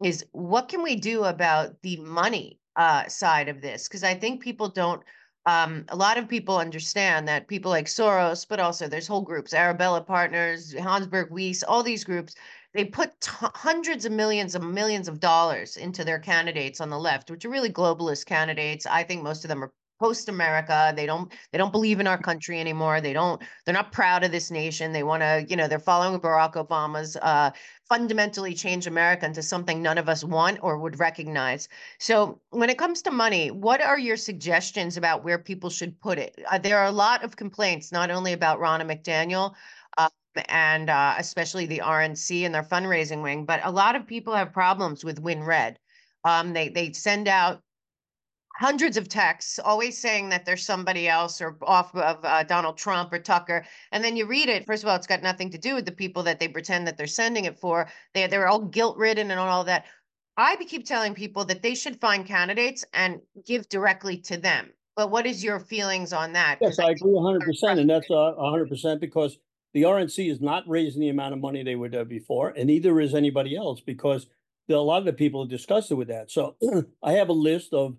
is 0.01 0.25
what 0.31 0.69
can 0.69 0.83
we 0.83 0.95
do 0.95 1.25
about 1.25 1.81
the 1.81 1.97
money 1.97 2.59
uh, 2.77 3.07
side 3.07 3.49
of 3.49 3.61
this? 3.61 3.89
Because 3.89 4.05
I 4.05 4.13
think 4.13 4.41
people 4.41 4.69
don't. 4.69 5.03
Um, 5.45 5.83
a 5.89 5.95
lot 5.97 6.17
of 6.17 6.29
people 6.29 6.57
understand 6.57 7.27
that 7.27 7.49
people 7.49 7.69
like 7.69 7.87
Soros, 7.87 8.47
but 8.47 8.61
also 8.61 8.87
there's 8.87 9.07
whole 9.07 9.21
groups, 9.21 9.53
Arabella 9.53 9.99
Partners, 9.99 10.73
Hansjörg 10.73 11.29
Wyss, 11.31 11.63
all 11.63 11.83
these 11.83 12.05
groups, 12.05 12.33
they 12.73 12.85
put 12.85 13.11
hundreds 13.23 14.05
of 14.05 14.11
millions 14.11 14.55
of 14.55 14.63
millions 14.63 15.07
of 15.07 15.19
dollars 15.19 15.77
into 15.77 16.03
their 16.03 16.19
candidates 16.19 16.81
on 16.81 16.89
the 16.89 16.99
left, 16.99 17.29
which 17.29 17.45
are 17.45 17.49
really 17.49 17.69
globalist 17.69 18.25
candidates. 18.25 18.85
I 18.85 19.03
think 19.03 19.23
most 19.23 19.43
of 19.43 19.49
them 19.49 19.63
are 19.63 19.71
post 19.99 20.27
America. 20.27 20.91
They 20.95 21.05
don't 21.05 21.31
they 21.51 21.57
don't 21.57 21.71
believe 21.71 21.99
in 21.99 22.07
our 22.07 22.17
country 22.17 22.59
anymore. 22.59 22.99
They 22.99 23.13
don't 23.13 23.41
they're 23.63 23.73
not 23.73 23.91
proud 23.91 24.23
of 24.23 24.31
this 24.31 24.51
nation. 24.51 24.91
They 24.91 25.03
want 25.03 25.21
to, 25.21 25.45
you 25.47 25.55
know, 25.55 25.67
they're 25.67 25.79
following 25.79 26.19
Barack 26.19 26.55
Obama's 26.55 27.15
uh 27.17 27.51
fundamentally 27.87 28.53
change 28.53 28.87
America 28.87 29.25
into 29.25 29.43
something 29.43 29.81
none 29.81 29.97
of 29.97 30.09
us 30.09 30.23
want 30.23 30.59
or 30.61 30.77
would 30.77 30.99
recognize. 30.99 31.69
So, 31.99 32.41
when 32.49 32.69
it 32.69 32.77
comes 32.77 33.01
to 33.03 33.11
money, 33.11 33.51
what 33.51 33.81
are 33.81 33.99
your 33.99 34.17
suggestions 34.17 34.97
about 34.97 35.23
where 35.23 35.37
people 35.37 35.69
should 35.69 35.99
put 36.01 36.17
it? 36.17 36.37
Uh, 36.49 36.57
there 36.57 36.79
are 36.79 36.87
a 36.87 36.91
lot 36.91 37.23
of 37.23 37.35
complaints, 37.35 37.91
not 37.91 38.09
only 38.09 38.33
about 38.33 38.59
Ronna 38.59 38.85
McDaniel, 38.89 39.53
and 40.47 40.89
uh, 40.89 41.15
especially 41.17 41.65
the 41.65 41.81
RNC 41.83 42.45
and 42.45 42.53
their 42.53 42.63
fundraising 42.63 43.21
wing, 43.23 43.45
but 43.45 43.61
a 43.63 43.71
lot 43.71 43.95
of 43.95 44.07
people 44.07 44.33
have 44.33 44.53
problems 44.53 45.03
with 45.03 45.23
WinRed. 45.23 45.75
Um, 46.23 46.53
they 46.53 46.69
they 46.69 46.93
send 46.93 47.27
out 47.27 47.61
hundreds 48.55 48.97
of 48.97 49.09
texts, 49.09 49.59
always 49.59 49.97
saying 49.97 50.29
that 50.29 50.45
there's 50.45 50.65
somebody 50.65 51.07
else 51.07 51.41
or 51.41 51.57
off 51.63 51.93
of 51.95 52.23
uh, 52.23 52.43
Donald 52.43 52.77
Trump 52.77 53.11
or 53.11 53.19
Tucker, 53.19 53.65
and 53.91 54.03
then 54.03 54.15
you 54.15 54.25
read 54.25 54.49
it. 54.49 54.65
First 54.65 54.83
of 54.83 54.89
all, 54.89 54.95
it's 54.95 55.07
got 55.07 55.23
nothing 55.23 55.49
to 55.51 55.57
do 55.57 55.75
with 55.75 55.85
the 55.85 55.91
people 55.91 56.23
that 56.23 56.39
they 56.39 56.47
pretend 56.47 56.87
that 56.87 56.97
they're 56.97 57.07
sending 57.07 57.45
it 57.45 57.57
for. 57.57 57.89
They 58.13 58.27
they're 58.27 58.47
all 58.47 58.61
guilt 58.61 58.97
ridden 58.97 59.31
and 59.31 59.39
all 59.39 59.63
that. 59.65 59.85
I 60.37 60.55
keep 60.55 60.85
telling 60.85 61.13
people 61.13 61.45
that 61.45 61.61
they 61.61 61.75
should 61.75 61.99
find 61.99 62.25
candidates 62.25 62.83
and 62.93 63.21
give 63.45 63.69
directly 63.69 64.17
to 64.21 64.37
them. 64.37 64.71
But 64.95 65.11
what 65.11 65.25
is 65.25 65.43
your 65.43 65.59
feelings 65.59 66.13
on 66.13 66.33
that? 66.33 66.59
Yes, 66.61 66.79
I 66.79 66.87
think 66.87 67.01
agree 67.01 67.13
100%. 67.13 67.79
and 67.79 67.89
that's 67.89 68.07
hundred 68.07 68.69
percent 68.69 69.01
because 69.01 69.37
the 69.73 69.83
RNC 69.83 70.31
is 70.31 70.41
not 70.41 70.67
raising 70.67 71.01
the 71.01 71.09
amount 71.09 71.33
of 71.33 71.39
money 71.39 71.63
they 71.63 71.75
were 71.75 71.89
there 71.89 72.05
before, 72.05 72.49
and 72.49 72.67
neither 72.67 72.99
is 72.99 73.13
anybody 73.13 73.55
else 73.55 73.81
because 73.81 74.27
the, 74.67 74.75
a 74.75 74.77
lot 74.77 74.99
of 74.99 75.05
the 75.05 75.13
people 75.13 75.45
discussed 75.45 75.91
it 75.91 75.95
with 75.95 76.07
that. 76.09 76.31
So 76.31 76.55
I 77.03 77.13
have 77.13 77.29
a 77.29 77.33
list 77.33 77.73
of 77.73 77.95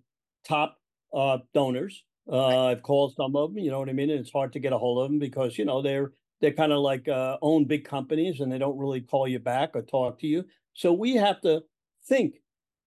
top 0.46 0.78
uh 1.14 1.38
donors. 1.52 2.04
Uh, 2.30 2.68
I've 2.68 2.82
called 2.82 3.14
some 3.14 3.36
of 3.36 3.52
them, 3.52 3.62
you 3.62 3.70
know 3.70 3.78
what 3.78 3.90
I 3.90 3.92
mean? 3.92 4.10
And 4.10 4.20
it's 4.20 4.32
hard 4.32 4.54
to 4.54 4.58
get 4.58 4.72
a 4.72 4.78
hold 4.78 5.04
of 5.04 5.10
them 5.10 5.18
because, 5.18 5.58
you 5.58 5.64
know, 5.64 5.82
they're 5.82 6.12
they're 6.40 6.52
kind 6.52 6.72
of 6.72 6.78
like 6.78 7.06
uh 7.08 7.36
own 7.42 7.66
big 7.66 7.84
companies 7.84 8.40
and 8.40 8.50
they 8.50 8.58
don't 8.58 8.78
really 8.78 9.00
call 9.00 9.28
you 9.28 9.38
back 9.38 9.70
or 9.74 9.82
talk 9.82 10.18
to 10.20 10.26
you. 10.26 10.44
So 10.72 10.92
we 10.92 11.14
have 11.16 11.40
to 11.42 11.62
think 12.06 12.36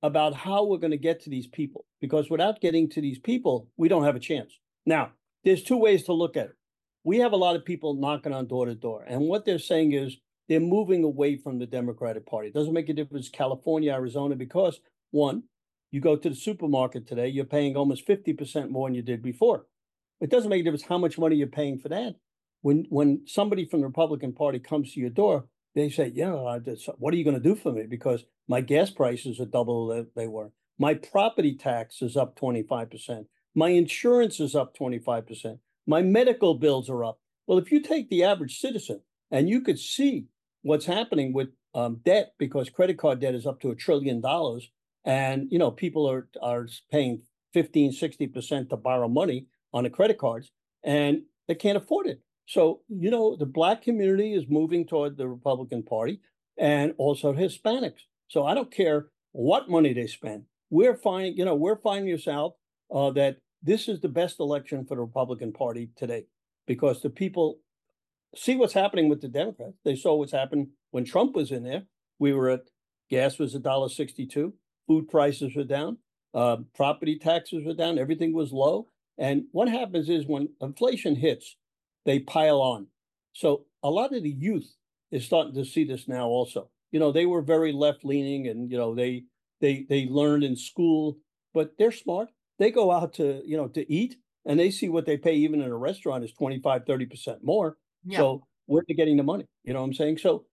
about 0.03 0.33
how 0.33 0.65
we're 0.65 0.77
going 0.77 0.91
to 0.91 0.97
get 0.97 1.21
to 1.21 1.29
these 1.29 1.47
people 1.47 1.85
because 2.01 2.29
without 2.29 2.61
getting 2.61 2.89
to 2.89 3.01
these 3.01 3.19
people, 3.19 3.67
we 3.77 3.87
don't 3.87 4.03
have 4.03 4.15
a 4.15 4.19
chance. 4.19 4.59
Now, 4.85 5.11
there's 5.43 5.63
two 5.63 5.77
ways 5.77 6.03
to 6.03 6.13
look 6.13 6.37
at 6.37 6.47
it. 6.47 6.55
We 7.07 7.19
have 7.19 7.31
a 7.31 7.37
lot 7.37 7.55
of 7.55 7.63
people 7.63 7.93
knocking 7.93 8.33
on 8.33 8.47
door 8.47 8.65
to 8.65 8.75
door, 8.75 9.05
and 9.07 9.21
what 9.21 9.45
they're 9.45 9.59
saying 9.59 9.93
is 9.93 10.17
they're 10.49 10.59
moving 10.59 11.05
away 11.05 11.37
from 11.37 11.57
the 11.57 11.65
Democratic 11.65 12.25
Party. 12.25 12.49
It 12.49 12.53
doesn't 12.53 12.73
make 12.73 12.89
a 12.89 12.93
difference, 12.93 13.29
California, 13.29 13.93
Arizona, 13.93 14.35
because 14.35 14.81
one, 15.11 15.43
you 15.89 16.01
go 16.01 16.17
to 16.17 16.29
the 16.29 16.35
supermarket 16.35 17.07
today, 17.07 17.29
you're 17.29 17.45
paying 17.45 17.77
almost 17.77 18.05
50% 18.05 18.71
more 18.71 18.89
than 18.89 18.95
you 18.95 19.01
did 19.01 19.23
before. 19.23 19.67
It 20.19 20.29
doesn't 20.29 20.49
make 20.49 20.59
a 20.59 20.63
difference 20.65 20.83
how 20.83 20.97
much 20.97 21.17
money 21.17 21.37
you're 21.37 21.47
paying 21.47 21.79
for 21.79 21.87
that. 21.87 22.15
When 22.59 22.85
when 22.89 23.21
somebody 23.25 23.63
from 23.63 23.79
the 23.79 23.87
Republican 23.87 24.33
Party 24.33 24.59
comes 24.59 24.91
to 24.91 24.99
your 24.99 25.09
door, 25.09 25.45
they 25.75 25.89
say, 25.89 26.11
"Yeah, 26.13 26.33
what 26.97 27.13
are 27.13 27.17
you 27.17 27.23
going 27.23 27.41
to 27.41 27.49
do 27.49 27.55
for 27.55 27.71
me? 27.71 27.83
Because 27.83 28.25
my 28.49 28.59
gas 28.59 28.89
prices 28.89 29.39
are 29.39 29.45
double 29.45 29.87
that 29.87 30.13
they 30.13 30.27
were. 30.27 30.51
My 30.77 30.93
property 30.93 31.55
tax 31.55 32.01
is 32.01 32.17
up 32.17 32.37
25%. 32.37 33.27
My 33.55 33.69
insurance 33.69 34.41
is 34.41 34.55
up 34.55 34.75
25%. 34.75 35.59
My 35.87 36.01
medical 36.01 36.53
bills 36.53 36.89
are 36.89 37.03
up." 37.03 37.19
Well, 37.47 37.57
if 37.57 37.71
you 37.71 37.81
take 37.81 38.09
the 38.09 38.23
average 38.23 38.59
citizen 38.59 39.01
and 39.31 39.49
you 39.49 39.61
could 39.61 39.79
see 39.79 40.27
what's 40.61 40.85
happening 40.85 41.33
with 41.33 41.49
um, 41.73 42.01
debt 42.03 42.33
because 42.37 42.69
credit 42.69 42.97
card 42.97 43.19
debt 43.19 43.35
is 43.35 43.45
up 43.45 43.61
to 43.61 43.71
a 43.71 43.75
trillion 43.75 44.19
dollars 44.21 44.69
and 45.05 45.47
you 45.51 45.59
know 45.59 45.71
people 45.71 46.09
are 46.09 46.27
are 46.41 46.67
paying 46.91 47.21
15 47.53 47.93
60% 47.93 48.69
to 48.69 48.77
borrow 48.77 49.07
money 49.07 49.47
on 49.73 49.83
the 49.83 49.89
credit 49.89 50.17
cards 50.17 50.51
and 50.83 51.21
they 51.47 51.55
can't 51.55 51.77
afford 51.77 52.07
it. 52.07 52.21
So 52.45 52.81
you 52.89 53.09
know 53.09 53.35
the 53.35 53.45
black 53.45 53.81
community 53.81 54.33
is 54.33 54.45
moving 54.49 54.85
toward 54.85 55.17
the 55.17 55.27
republican 55.27 55.83
party 55.83 56.19
and 56.57 56.93
also 56.97 57.33
hispanics. 57.33 58.01
So 58.27 58.45
i 58.45 58.53
don't 58.53 58.71
care 58.71 59.07
what 59.31 59.69
money 59.69 59.93
they 59.93 60.07
spend. 60.07 60.43
We're 60.69 60.97
finding 60.97 61.37
you 61.37 61.45
know 61.45 61.55
we're 61.55 61.81
finding 61.81 62.19
out 62.27 62.55
uh, 62.93 63.11
that 63.11 63.37
this 63.63 63.87
is 63.87 63.99
the 63.99 64.09
best 64.09 64.39
election 64.39 64.85
for 64.85 64.95
the 64.95 65.01
republican 65.01 65.51
party 65.51 65.89
today 65.95 66.25
because 66.65 67.01
the 67.01 67.09
people 67.09 67.59
see 68.35 68.55
what's 68.55 68.73
happening 68.73 69.09
with 69.09 69.21
the 69.21 69.27
democrats 69.27 69.77
they 69.83 69.95
saw 69.95 70.15
what's 70.15 70.31
happened 70.31 70.67
when 70.91 71.05
trump 71.05 71.35
was 71.35 71.51
in 71.51 71.63
there 71.63 71.83
we 72.19 72.33
were 72.33 72.49
at 72.49 72.61
gas 73.09 73.39
was 73.39 73.55
a 73.55 73.59
dollar 73.59 73.89
62 73.89 74.53
food 74.87 75.09
prices 75.09 75.55
were 75.55 75.63
down, 75.63 75.97
uh, 76.33 76.57
property 76.73 77.19
taxes 77.19 77.63
were 77.65 77.73
down, 77.73 77.99
everything 77.99 78.33
was 78.33 78.51
low. 78.51 78.87
And 79.17 79.45
what 79.51 79.67
happens 79.67 80.09
is 80.09 80.25
when 80.25 80.49
inflation 80.61 81.15
hits, 81.15 81.57
they 82.05 82.19
pile 82.19 82.61
on. 82.61 82.87
So 83.33 83.65
a 83.83 83.89
lot 83.89 84.15
of 84.15 84.23
the 84.23 84.29
youth 84.29 84.73
is 85.11 85.25
starting 85.25 85.53
to 85.55 85.65
see 85.65 85.83
this 85.83 86.07
now 86.07 86.27
also. 86.27 86.69
You 86.91 86.99
know, 86.99 87.11
they 87.11 87.25
were 87.25 87.41
very 87.41 87.73
left 87.73 88.05
leaning 88.05 88.47
and 88.47 88.71
you 88.71 88.77
know, 88.77 88.95
they 88.95 89.23
they 89.59 89.85
they 89.89 90.07
learned 90.07 90.43
in 90.43 90.55
school, 90.55 91.17
but 91.53 91.73
they're 91.77 91.91
smart. 91.91 92.29
They 92.59 92.71
go 92.71 92.91
out 92.91 93.13
to, 93.15 93.41
you 93.45 93.57
know, 93.57 93.67
to 93.69 93.91
eat 93.91 94.17
and 94.45 94.59
they 94.59 94.71
see 94.71 94.89
what 94.89 95.05
they 95.05 95.17
pay 95.17 95.35
even 95.35 95.61
in 95.61 95.69
a 95.69 95.77
restaurant 95.77 96.23
is 96.23 96.33
25, 96.33 96.85
30% 96.85 97.43
more. 97.43 97.77
Yeah. 98.05 98.19
So 98.19 98.43
where 98.65 98.81
are 98.81 98.85
they 98.87 98.93
getting 98.93 99.17
the 99.17 99.23
money? 99.23 99.45
You 99.63 99.73
know 99.73 99.81
what 99.81 99.87
I'm 99.87 99.93
saying? 99.93 100.17
So 100.19 100.45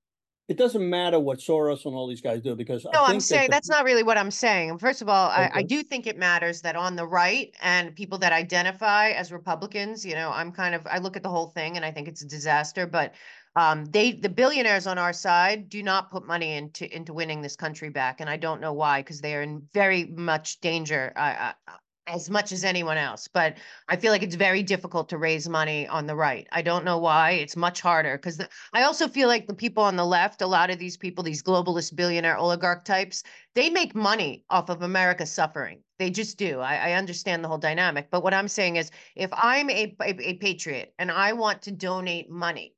it 0.46 0.58
doesn't 0.58 0.88
matter 0.88 1.18
what 1.18 1.38
Soros 1.38 1.86
and 1.86 1.94
all 1.94 2.06
these 2.06 2.20
guys 2.20 2.42
do 2.42 2.54
because 2.54 2.84
No, 2.92 3.02
I 3.02 3.06
I'm 3.06 3.12
think 3.12 3.20
that 3.22 3.26
saying 3.28 3.46
the- 3.48 3.52
that's 3.52 3.68
not 3.70 3.84
really 3.84 4.02
what 4.02 4.18
I'm 4.18 4.30
saying. 4.30 4.76
First 4.78 5.00
of 5.00 5.08
all, 5.08 5.30
I, 5.30 5.50
I 5.54 5.62
do 5.62 5.82
think 5.82 6.06
it 6.06 6.18
matters 6.18 6.60
that 6.62 6.76
on 6.76 6.96
the 6.96 7.06
right 7.06 7.54
and 7.62 7.94
people 7.96 8.18
that 8.18 8.32
identify 8.32 9.10
as 9.10 9.32
Republicans, 9.32 10.04
you 10.04 10.14
know, 10.14 10.30
I'm 10.30 10.52
kind 10.52 10.74
of 10.74 10.86
I 10.86 10.98
look 10.98 11.16
at 11.16 11.22
the 11.22 11.30
whole 11.30 11.46
thing 11.48 11.76
and 11.76 11.84
I 11.84 11.90
think 11.92 12.08
it's 12.08 12.22
a 12.22 12.26
disaster. 12.28 12.86
But 12.86 13.14
um, 13.56 13.86
they 13.86 14.12
the 14.12 14.28
billionaires 14.28 14.86
on 14.86 14.98
our 14.98 15.12
side 15.14 15.68
do 15.70 15.82
not 15.82 16.10
put 16.10 16.26
money 16.26 16.54
into 16.54 16.94
into 16.94 17.14
winning 17.14 17.40
this 17.40 17.56
country 17.56 17.88
back, 17.88 18.20
and 18.20 18.28
I 18.28 18.36
don't 18.36 18.60
know 18.60 18.72
why 18.74 19.00
because 19.00 19.20
they 19.22 19.34
are 19.36 19.42
in 19.42 19.62
very 19.72 20.04
much 20.04 20.60
danger. 20.60 21.12
I, 21.16 21.54
I 21.66 21.72
as 22.06 22.28
much 22.28 22.52
as 22.52 22.64
anyone 22.64 22.98
else, 22.98 23.28
but 23.28 23.56
I 23.88 23.96
feel 23.96 24.12
like 24.12 24.22
it's 24.22 24.34
very 24.34 24.62
difficult 24.62 25.08
to 25.08 25.18
raise 25.18 25.48
money 25.48 25.88
on 25.88 26.06
the 26.06 26.14
right. 26.14 26.46
I 26.52 26.60
don't 26.60 26.84
know 26.84 26.98
why. 26.98 27.32
It's 27.32 27.56
much 27.56 27.80
harder 27.80 28.18
because 28.18 28.40
I 28.72 28.82
also 28.82 29.08
feel 29.08 29.28
like 29.28 29.46
the 29.46 29.54
people 29.54 29.82
on 29.82 29.96
the 29.96 30.04
left, 30.04 30.42
a 30.42 30.46
lot 30.46 30.70
of 30.70 30.78
these 30.78 30.96
people, 30.96 31.24
these 31.24 31.42
globalist 31.42 31.96
billionaire 31.96 32.36
oligarch 32.36 32.84
types, 32.84 33.22
they 33.54 33.70
make 33.70 33.94
money 33.94 34.44
off 34.50 34.68
of 34.68 34.82
America 34.82 35.24
suffering. 35.24 35.80
They 35.98 36.10
just 36.10 36.36
do. 36.36 36.60
I, 36.60 36.90
I 36.90 36.92
understand 36.92 37.42
the 37.42 37.48
whole 37.48 37.58
dynamic. 37.58 38.10
But 38.10 38.22
what 38.22 38.34
I'm 38.34 38.48
saying 38.48 38.76
is 38.76 38.90
if 39.16 39.30
I'm 39.32 39.70
a, 39.70 39.96
a, 40.02 40.30
a 40.30 40.34
patriot 40.34 40.92
and 40.98 41.10
I 41.10 41.32
want 41.32 41.62
to 41.62 41.72
donate 41.72 42.30
money 42.30 42.74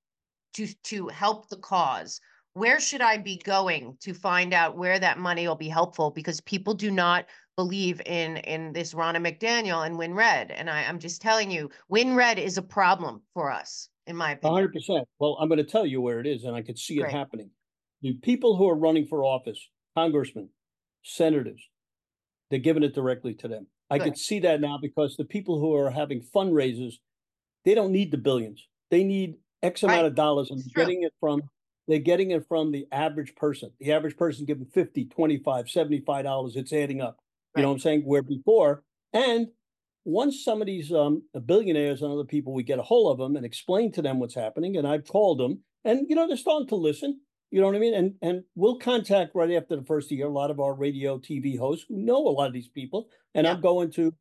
to 0.55 0.67
to 0.85 1.09
help 1.09 1.49
the 1.49 1.57
cause, 1.57 2.21
where 2.53 2.81
should 2.81 3.03
I 3.03 3.19
be 3.19 3.37
going 3.37 3.99
to 4.01 4.15
find 4.15 4.55
out 4.55 4.79
where 4.79 4.99
that 4.99 5.19
money 5.19 5.47
will 5.47 5.57
be 5.57 5.69
helpful? 5.69 6.11
Because 6.11 6.41
people 6.41 6.73
do 6.73 6.91
not 6.91 7.27
believe 7.57 8.01
in 8.07 8.37
in 8.39 8.73
this 8.73 8.95
Ronna 8.95 9.17
McDaniel 9.17 9.85
and 9.87 9.99
Win 9.99 10.15
Red. 10.15 10.51
And 10.51 10.71
I, 10.71 10.85
I'm 10.85 10.99
just 10.99 11.21
telling 11.23 11.51
you, 11.51 11.71
Win 11.89 12.15
Red 12.15 12.39
is 12.39 12.59
a 12.59 12.63
problem 12.63 13.23
for 13.35 13.51
us, 13.51 13.89
in 14.07 14.15
my 14.15 14.33
opinion. 14.33 14.55
hundred 14.57 14.73
percent. 14.75 15.09
Well, 15.19 15.37
I'm 15.41 15.49
going 15.49 15.59
to 15.59 15.65
tell 15.65 15.87
you 15.87 16.01
where 16.01 16.21
it 16.21 16.27
is, 16.27 16.45
and 16.45 16.55
I 16.55 16.63
could 16.63 16.79
see 16.79 16.99
Great. 16.99 17.09
it 17.09 17.17
happening. 17.17 17.51
The 18.03 18.13
people 18.15 18.57
who 18.57 18.69
are 18.69 18.77
running 18.77 19.07
for 19.07 19.25
office, 19.25 19.59
congressmen, 19.97 20.51
senators, 21.03 21.67
they're 22.51 22.59
giving 22.61 22.83
it 22.83 22.95
directly 22.95 23.35
to 23.37 23.49
them. 23.49 23.67
I 23.91 23.99
Good. 23.99 24.05
could 24.05 24.19
see 24.19 24.41
that 24.41 24.61
now 24.61 24.79
because 24.81 25.17
the 25.17 25.25
people 25.25 25.59
who 25.59 25.75
are 25.75 25.91
having 25.91 26.21
fundraisers, 26.21 26.95
they 27.65 27.75
don't 27.75 27.93
need 27.93 28.11
the 28.11 28.19
billions. 28.19 28.67
They 28.91 29.03
need 29.03 29.37
X 29.63 29.83
amount 29.83 29.97
Right. 30.03 30.07
of 30.07 30.15
dollars 30.15 30.51
and 30.51 30.61
they're 30.61 30.85
getting 30.85 31.03
it 31.05 31.13
from 31.19 31.43
they're 31.89 32.01
getting 32.01 32.33
it 32.33 32.45
from 32.49 32.73
the 32.73 32.87
average 32.91 33.35
person. 33.37 33.71
The 33.79 33.93
average 33.93 34.17
person 34.17 34.45
giving 34.45 34.67
50, 34.67 35.05
25, 35.07 35.71
75 35.71 36.25
dollars. 36.25 36.57
It's 36.57 36.73
adding 36.73 37.01
up. 37.01 37.19
You 37.57 37.63
know 37.63 37.69
what 37.69 37.75
I'm 37.75 37.81
saying? 37.81 38.03
Where 38.03 38.23
before, 38.23 38.85
and 39.13 39.49
once 40.05 40.45
some 40.45 40.61
of 40.61 40.67
these 40.67 40.93
um 40.93 41.23
billionaires 41.47 42.03
and 42.03 42.13
other 42.13 42.25
people, 42.25 42.53
we 42.53 42.63
get 42.63 42.79
a 42.79 42.83
hold 42.83 43.13
of 43.13 43.19
them 43.19 43.37
and 43.37 43.45
explain 43.47 43.93
to 43.93 44.03
them 44.03 44.19
what's 44.21 44.35
happening, 44.35 44.77
and 44.77 44.87
I've 44.87 45.07
called 45.07 45.39
them, 45.39 45.63
and 45.85 46.07
you 46.09 46.15
know 46.17 46.27
they're 46.29 46.37
starting 46.37 46.69
to 46.69 46.77
listen. 46.77 47.21
You 47.51 47.61
know 47.61 47.67
what 47.69 47.77
I 47.77 47.79
mean? 47.79 47.95
And 47.95 48.15
and 48.23 48.45
we'll 48.55 48.79
contact 48.79 49.35
right 49.35 49.51
after 49.53 49.77
the 49.77 49.85
first 49.85 50.11
year 50.11 50.27
a 50.27 50.31
lot 50.31 50.51
of 50.51 50.61
our 50.61 50.75
radio, 50.75 51.19
TV 51.19 51.59
hosts 51.59 51.87
who 51.89 51.97
know 51.97 52.19
a 52.29 52.31
lot 52.31 52.47
of 52.49 52.53
these 52.53 52.69
people, 52.69 53.09
and 53.35 53.47
Yeah. 53.47 53.53
I'm 53.55 53.61
going 53.61 53.91
to 53.93 54.15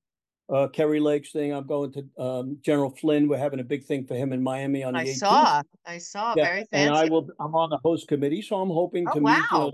uh 0.48 0.68
Kari 0.68 1.00
Lake's 1.00 1.32
thing. 1.32 1.52
I'm 1.54 1.68
going 1.68 1.92
to 1.94 2.22
um 2.22 2.58
General 2.62 2.92
Flynn. 2.92 3.28
We're 3.28 3.38
having 3.38 3.60
a 3.60 3.64
big 3.64 3.84
thing 3.84 4.06
for 4.08 4.16
him 4.16 4.32
in 4.32 4.42
Miami 4.44 4.84
on 4.84 4.94
the 4.94 5.00
I 5.00 5.06
18th. 5.06 5.18
saw, 5.20 5.62
I 5.86 5.98
saw, 5.98 6.36
Yeah, 6.36 6.46
very 6.46 6.66
and 6.72 6.94
I 6.94 7.06
will. 7.06 7.28
I'm 7.40 7.56
on 7.56 7.70
the 7.72 7.80
host 7.84 8.08
committee, 8.08 8.42
so 8.42 8.56
I'm 8.58 8.70
hoping 8.70 9.08
Oh, 9.10 9.14
to 9.16 9.20
meet. 9.22 9.38
You 9.52 9.60
know, 9.60 9.72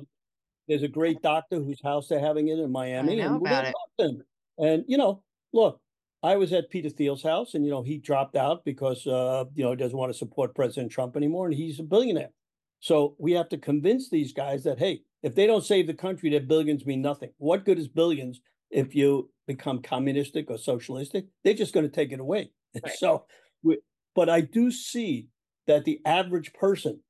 there's 0.67 0.83
a 0.83 0.87
great 0.87 1.21
doctor 1.21 1.57
whose 1.57 1.81
house 1.81 2.07
they're 2.07 2.19
having 2.19 2.47
it 2.47 2.59
in 2.59 2.71
Miami, 2.71 3.19
and 3.19 3.41
we're 3.41 3.47
about 3.47 3.73
talk. 3.99 4.15
And 4.57 4.83
you 4.87 4.97
know, 4.97 5.23
look, 5.53 5.79
I 6.23 6.35
was 6.35 6.53
at 6.53 6.69
Peter 6.69 6.89
Thiel's 6.89 7.23
house, 7.23 7.53
and 7.53 7.65
you 7.65 7.71
know, 7.71 7.83
he 7.83 7.97
dropped 7.97 8.35
out 8.35 8.63
because 8.63 9.05
uh, 9.07 9.45
you 9.55 9.63
know, 9.63 9.71
he 9.71 9.77
doesn't 9.77 9.97
want 9.97 10.11
to 10.11 10.17
support 10.17 10.55
President 10.55 10.91
Trump 10.91 11.15
anymore, 11.17 11.47
and 11.47 11.55
he's 11.55 11.79
a 11.79 11.83
billionaire. 11.83 12.31
So 12.79 13.15
we 13.19 13.33
have 13.33 13.49
to 13.49 13.57
convince 13.57 14.09
these 14.09 14.33
guys 14.33 14.63
that 14.63 14.79
hey, 14.79 15.01
if 15.23 15.35
they 15.35 15.47
don't 15.47 15.63
save 15.63 15.87
the 15.87 15.93
country, 15.93 16.29
their 16.29 16.39
billions 16.39 16.85
mean 16.85 17.01
nothing. 17.01 17.31
What 17.37 17.65
good 17.65 17.79
is 17.79 17.87
billions 17.87 18.41
if 18.69 18.95
you 18.95 19.29
become 19.47 19.81
communistic 19.81 20.49
or 20.49 20.57
socialistic? 20.57 21.25
They're 21.43 21.53
just 21.53 21.73
going 21.73 21.87
to 21.87 21.95
take 21.95 22.11
it 22.11 22.19
away. 22.19 22.51
Right. 22.81 22.93
So, 22.95 23.25
we, 23.63 23.79
but 24.15 24.29
I 24.29 24.39
do 24.39 24.71
see 24.71 25.27
that 25.67 25.83
the 25.83 25.99
average 26.05 26.53
person 26.53 27.01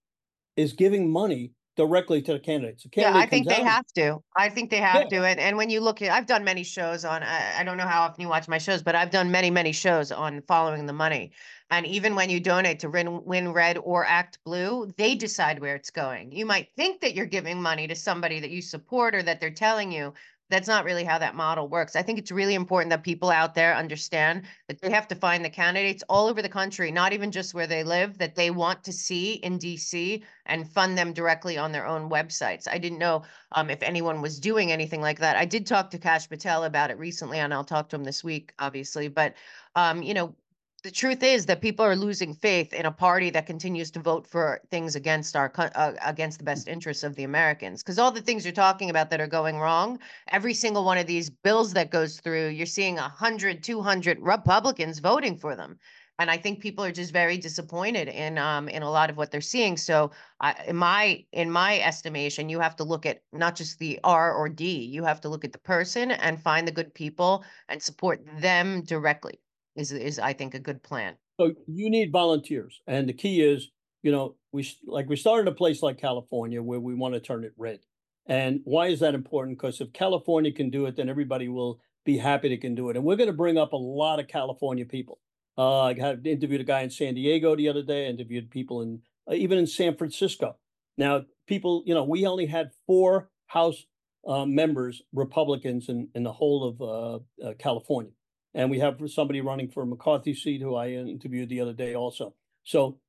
is 0.56 0.74
giving 0.74 1.12
money 1.12 1.52
directly 1.76 2.22
to 2.24 2.34
the 2.34 2.40
candidates. 2.40 2.84
The 2.84 2.90
Yeah, 2.96 3.12
I 3.14 3.26
think 3.26 3.48
they 3.48 3.56
out, 3.56 3.66
have 3.68 3.86
to. 3.96 4.20
I 4.36 4.50
think 4.50 4.70
they 4.70 4.78
have 4.78 5.08
Yeah. 5.12 5.20
to. 5.20 5.26
And 5.26 5.40
and 5.40 5.58
when 5.58 5.70
you 5.70 5.80
look 5.82 6.02
at, 6.02 6.12
I've 6.12 6.26
done 6.26 6.44
many 6.44 6.64
shows 6.64 7.06
on. 7.06 7.24
I, 7.24 7.60
I 7.60 7.64
don't 7.64 7.78
know 7.78 7.88
how 7.88 8.02
often 8.02 8.22
you 8.22 8.28
watch 8.28 8.48
my 8.48 8.58
shows, 8.58 8.84
but 8.84 8.96
I've 8.96 9.12
done 9.12 9.32
many 9.32 9.50
many 9.50 9.72
shows 9.72 10.12
on 10.12 10.42
following 10.44 10.86
the 10.86 10.94
money. 10.94 11.32
And 11.70 11.86
even 11.86 12.16
when 12.16 12.30
you 12.30 12.40
donate 12.42 12.80
to 12.82 12.90
Win, 12.90 13.24
Win 13.24 13.54
Red 13.54 13.78
or 13.78 14.06
Act 14.06 14.40
Blue, 14.44 14.92
they 14.98 15.16
decide 15.16 15.60
where 15.60 15.76
it's 15.76 15.90
going. 15.90 16.32
You 16.34 16.46
might 16.46 16.70
think 16.76 17.00
that 17.02 17.16
you're 17.16 17.26
giving 17.26 17.62
money 17.62 17.88
to 17.88 17.96
somebody 17.96 18.40
that 18.42 18.52
you 18.52 18.62
support 18.62 19.16
or 19.16 19.24
that 19.24 19.40
they're 19.40 19.52
telling 19.52 19.92
you. 19.92 20.14
That's 20.52 20.68
not 20.68 20.86
really 20.86 21.04
how 21.04 21.18
that 21.18 21.34
model 21.34 21.68
works. 21.68 21.96
I 21.96 22.04
think 22.04 22.20
it's 22.20 22.32
really 22.32 22.54
important 22.56 22.92
that 22.92 23.04
people 23.04 23.32
out 23.32 23.56
there 23.56 23.74
understand 23.76 24.44
that 24.68 24.82
they 24.82 24.92
have 24.92 25.08
to 25.08 25.16
find 25.16 25.44
the 25.44 25.50
candidates 25.50 26.04
all 26.10 26.28
over 26.28 26.42
the 26.42 26.50
country, 26.50 26.92
not 26.92 27.14
even 27.14 27.32
just 27.32 27.54
where 27.54 27.68
they 27.68 27.84
live, 27.84 28.18
that 28.20 28.36
they 28.36 28.52
want 28.52 28.84
to 28.84 28.94
see 28.94 29.34
in 29.34 29.58
DC 29.58 30.22
and 30.46 30.70
fund 30.70 30.98
them 30.98 31.14
directly 31.14 31.58
on 31.58 31.72
their 31.72 31.88
own 31.88 32.10
websites. 32.10 32.68
I 32.70 32.78
didn't 32.78 33.00
know 33.00 33.24
um, 33.54 33.70
if 33.70 33.82
anyone 33.82 34.22
was 34.22 34.40
doing 34.40 34.72
anything 34.72 35.02
like 35.02 35.20
that. 35.20 35.38
I 35.38 35.46
did 35.46 35.66
talk 35.66 35.90
to 35.92 35.98
Kash 35.98 36.28
Patel 36.28 36.66
about 36.66 36.92
it 36.92 37.00
recently, 37.00 37.40
and 37.40 37.54
I'll 37.54 37.64
talk 37.64 37.90
to 37.90 37.96
him 37.96 38.04
this 38.04 38.24
week, 38.24 38.54
obviously. 38.60 39.08
But 39.08 39.36
um, 39.76 40.04
you 40.04 40.14
know, 40.14 40.36
the 40.84 40.90
truth 40.90 41.22
is 41.22 41.46
that 41.46 41.62
people 41.62 41.86
are 41.86 41.96
losing 41.96 42.34
faith 42.34 42.74
in 42.74 42.88
a 42.88 42.92
party 42.92 43.30
that 43.30 43.46
continues 43.46 43.92
to 43.92 44.00
vote 44.00 44.26
for 44.26 44.62
things 44.72 44.96
against 44.96 45.36
our 45.36 45.52
uh, 45.56 45.94
against 46.04 46.40
the 46.40 46.44
best 46.44 46.68
interests 46.68 47.04
of 47.04 47.16
the 47.16 47.24
Americans. 47.24 47.84
Because 47.84 48.00
all 48.00 48.12
the 48.12 48.22
things 48.22 48.44
you're 48.44 48.52
talking 48.52 48.90
about 48.90 49.12
that 49.12 49.22
are 49.22 49.28
going 49.28 49.60
wrong, 49.60 50.00
every 50.30 50.56
single 50.56 50.84
one 50.84 50.98
of 50.98 51.06
these 51.06 51.30
bills 51.30 51.74
that 51.74 51.92
goes 51.92 52.20
through, 52.20 52.48
you're 52.48 52.66
seeing 52.66 52.96
100, 52.96 53.62
200 53.62 54.20
Republicans 54.22 54.98
voting 54.98 55.38
for 55.38 55.56
them. 55.56 55.78
And 56.18 56.32
I 56.32 56.38
think 56.38 56.62
people 56.62 56.84
are 56.84 56.92
just 56.92 57.14
very 57.14 57.38
disappointed 57.38 58.08
in 58.08 58.40
um, 58.40 58.68
in 58.68 58.82
a 58.82 58.90
lot 58.90 59.12
of 59.12 59.18
what 59.18 59.30
they're 59.30 59.40
seeing. 59.40 59.78
So 59.78 60.10
I, 60.40 60.56
in 60.68 60.78
my 60.78 61.24
in 61.32 61.52
my 61.52 61.80
estimation, 61.80 62.50
you 62.50 62.60
have 62.60 62.76
to 62.78 62.84
look 62.84 63.06
at 63.06 63.22
not 63.32 63.56
just 63.56 63.78
the 63.78 64.00
R 64.04 64.34
or 64.34 64.50
D. 64.50 64.84
You 64.84 65.04
have 65.04 65.22
to 65.22 65.30
look 65.30 65.46
at 65.46 65.52
the 65.52 65.60
person 65.60 66.10
and 66.10 66.42
find 66.42 66.68
the 66.68 66.72
good 66.72 66.92
people 66.96 67.44
and 67.70 67.82
support 67.84 68.26
them 68.40 68.82
directly. 68.82 69.40
Is 69.76 69.92
is 69.92 70.20
I 70.20 70.34
think 70.34 70.54
a 70.54 70.60
good 70.60 70.84
plan. 70.84 71.16
So 71.40 71.54
you 71.66 71.90
need 71.90 72.12
volunteers, 72.12 72.82
and 72.88 73.08
the 73.08 73.14
key 73.14 73.42
is, 73.42 73.70
you 74.04 74.12
know, 74.12 74.36
we 74.52 74.70
like 74.86 75.08
we 75.08 75.16
started 75.16 75.48
a 75.48 75.56
place 75.56 75.82
like 75.82 75.98
California 75.98 76.62
where 76.62 76.80
we 76.80 76.94
want 76.94 77.14
to 77.14 77.20
turn 77.20 77.44
it 77.44 77.54
red. 77.58 77.80
And 78.26 78.62
why 78.66 78.88
is 78.88 79.00
that 79.00 79.16
important? 79.16 79.58
Because 79.58 79.82
if 79.82 79.94
California 79.94 80.52
can 80.52 80.70
do 80.70 80.86
it, 80.86 80.96
then 80.96 81.10
everybody 81.10 81.48
will 81.48 81.80
be 82.06 82.18
happy 82.18 82.50
they 82.50 82.58
can 82.58 82.76
do 82.76 82.90
it. 82.90 82.96
And 82.96 83.06
we're 83.06 83.16
going 83.16 83.28
to 83.28 83.34
bring 83.34 83.58
up 83.58 83.74
a 83.74 83.78
lot 83.78 84.20
of 84.20 84.28
California 84.28 84.86
people. 84.86 85.20
Uh, 85.58 85.82
I 85.84 85.94
had 85.94 86.26
interviewed 86.26 86.62
a 86.62 86.66
guy 86.66 86.82
in 86.82 86.90
San 86.90 87.14
Diego 87.14 87.56
the 87.56 87.68
other 87.68 87.84
day. 87.84 88.06
I 88.06 88.10
interviewed 88.10 88.52
people 88.52 88.82
in 88.82 89.02
uh, 89.30 89.34
even 89.34 89.58
in 89.58 89.68
San 89.68 89.96
Francisco. 89.96 90.58
Now, 90.98 91.24
people, 91.48 91.84
you 91.86 91.94
know, 91.94 92.04
we 92.04 92.26
only 92.26 92.46
had 92.46 92.72
four 92.86 93.30
House 93.48 93.86
uh, 94.28 94.46
members, 94.46 95.02
Republicans, 95.14 95.90
in 95.90 96.10
in 96.14 96.24
the 96.24 96.32
whole 96.32 96.68
of 96.68 96.82
uh, 96.82 97.48
uh, 97.48 97.54
California 97.58 98.12
and 98.54 98.70
we 98.70 98.80
have 98.80 99.00
somebody 99.08 99.42
running 99.42 99.70
for 99.70 99.86
McCarthy 99.86 100.34
seat 100.34 100.62
who 100.62 100.76
I 100.76 100.90
interviewed 100.90 101.50
the 101.50 101.62
other 101.62 101.74
day 101.74 101.96
also. 101.96 102.36
So 102.64 103.00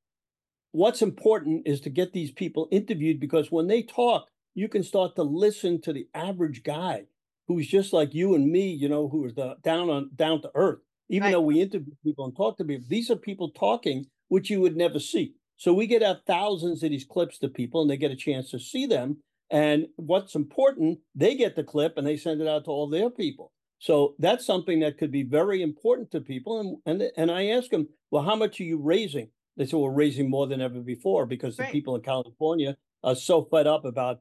what's 0.71 1.01
important 1.01 1.67
is 1.67 1.81
to 1.81 1.89
get 1.89 2.13
these 2.13 2.31
people 2.31 2.67
interviewed 2.71 3.19
because 3.19 3.51
when 3.51 3.67
they 3.67 3.83
talk, 3.83 4.27
you 4.55 4.67
can 4.67 4.83
start 4.83 5.15
to 5.15 5.23
listen 5.23 5.81
to 5.81 5.93
the 5.93 6.07
average 6.13 6.63
guy 6.63 7.05
who's 7.47 7.67
just 7.67 7.91
like 7.93 8.13
you 8.13 8.35
and 8.35 8.51
me, 8.51 8.71
you 8.71 8.87
know, 8.87 9.07
who 9.07 9.25
is 9.25 9.33
the 9.35 9.55
down 9.63 9.89
on 9.89 10.11
down 10.15 10.41
to 10.41 10.51
earth. 10.55 10.79
Even 11.09 11.25
Right. 11.25 11.31
though 11.31 11.41
we 11.41 11.61
interview 11.61 11.93
people 12.03 12.25
and 12.25 12.35
talk 12.35 12.57
to 12.57 12.63
people, 12.63 12.85
these 12.87 13.11
are 13.11 13.15
people 13.15 13.51
talking 13.51 14.07
which 14.29 14.49
you 14.49 14.61
would 14.61 14.75
never 14.77 14.99
see. 14.99 15.35
So 15.57 15.73
we 15.73 15.85
get 15.85 16.01
out 16.01 16.25
thousands 16.25 16.81
of 16.83 16.89
these 16.89 17.05
clips 17.05 17.37
to 17.39 17.49
people 17.49 17.81
and 17.81 17.89
they 17.89 17.97
get 17.97 18.11
a 18.11 18.15
chance 18.15 18.49
to 18.51 18.59
see 18.59 18.85
them. 18.85 19.17
And 19.51 19.87
what's 19.97 20.33
important, 20.33 20.99
they 21.13 21.35
get 21.35 21.55
the 21.55 21.63
clip 21.63 21.97
and 21.97 22.07
they 22.07 22.17
send 22.17 22.41
it 22.41 22.47
out 22.47 22.65
to 22.65 22.71
all 22.71 22.89
their 22.89 23.09
people. 23.09 23.51
So 23.83 24.15
that's 24.17 24.45
something 24.45 24.79
that 24.79 24.97
could 24.97 25.11
be 25.11 25.23
very 25.23 25.61
important 25.61 26.09
to 26.11 26.21
people. 26.21 26.57
And 26.61 26.77
and 26.85 27.11
and 27.17 27.29
I 27.29 27.47
ask 27.47 27.69
them, 27.69 27.89
well, 28.11 28.23
how 28.23 28.37
much 28.37 28.61
are 28.61 28.63
you 28.63 28.79
raising? 28.81 29.27
They 29.57 29.65
say 29.65 29.75
we're 29.75 29.91
raising 29.91 30.29
more 30.29 30.47
than 30.47 30.61
ever 30.61 30.79
before 30.79 31.25
because 31.25 31.57
the 31.57 31.65
people 31.65 31.93
in 31.97 32.01
California 32.01 32.77
are 33.03 33.13
so 33.13 33.43
fed 33.43 33.67
up 33.67 33.83
about 33.83 34.19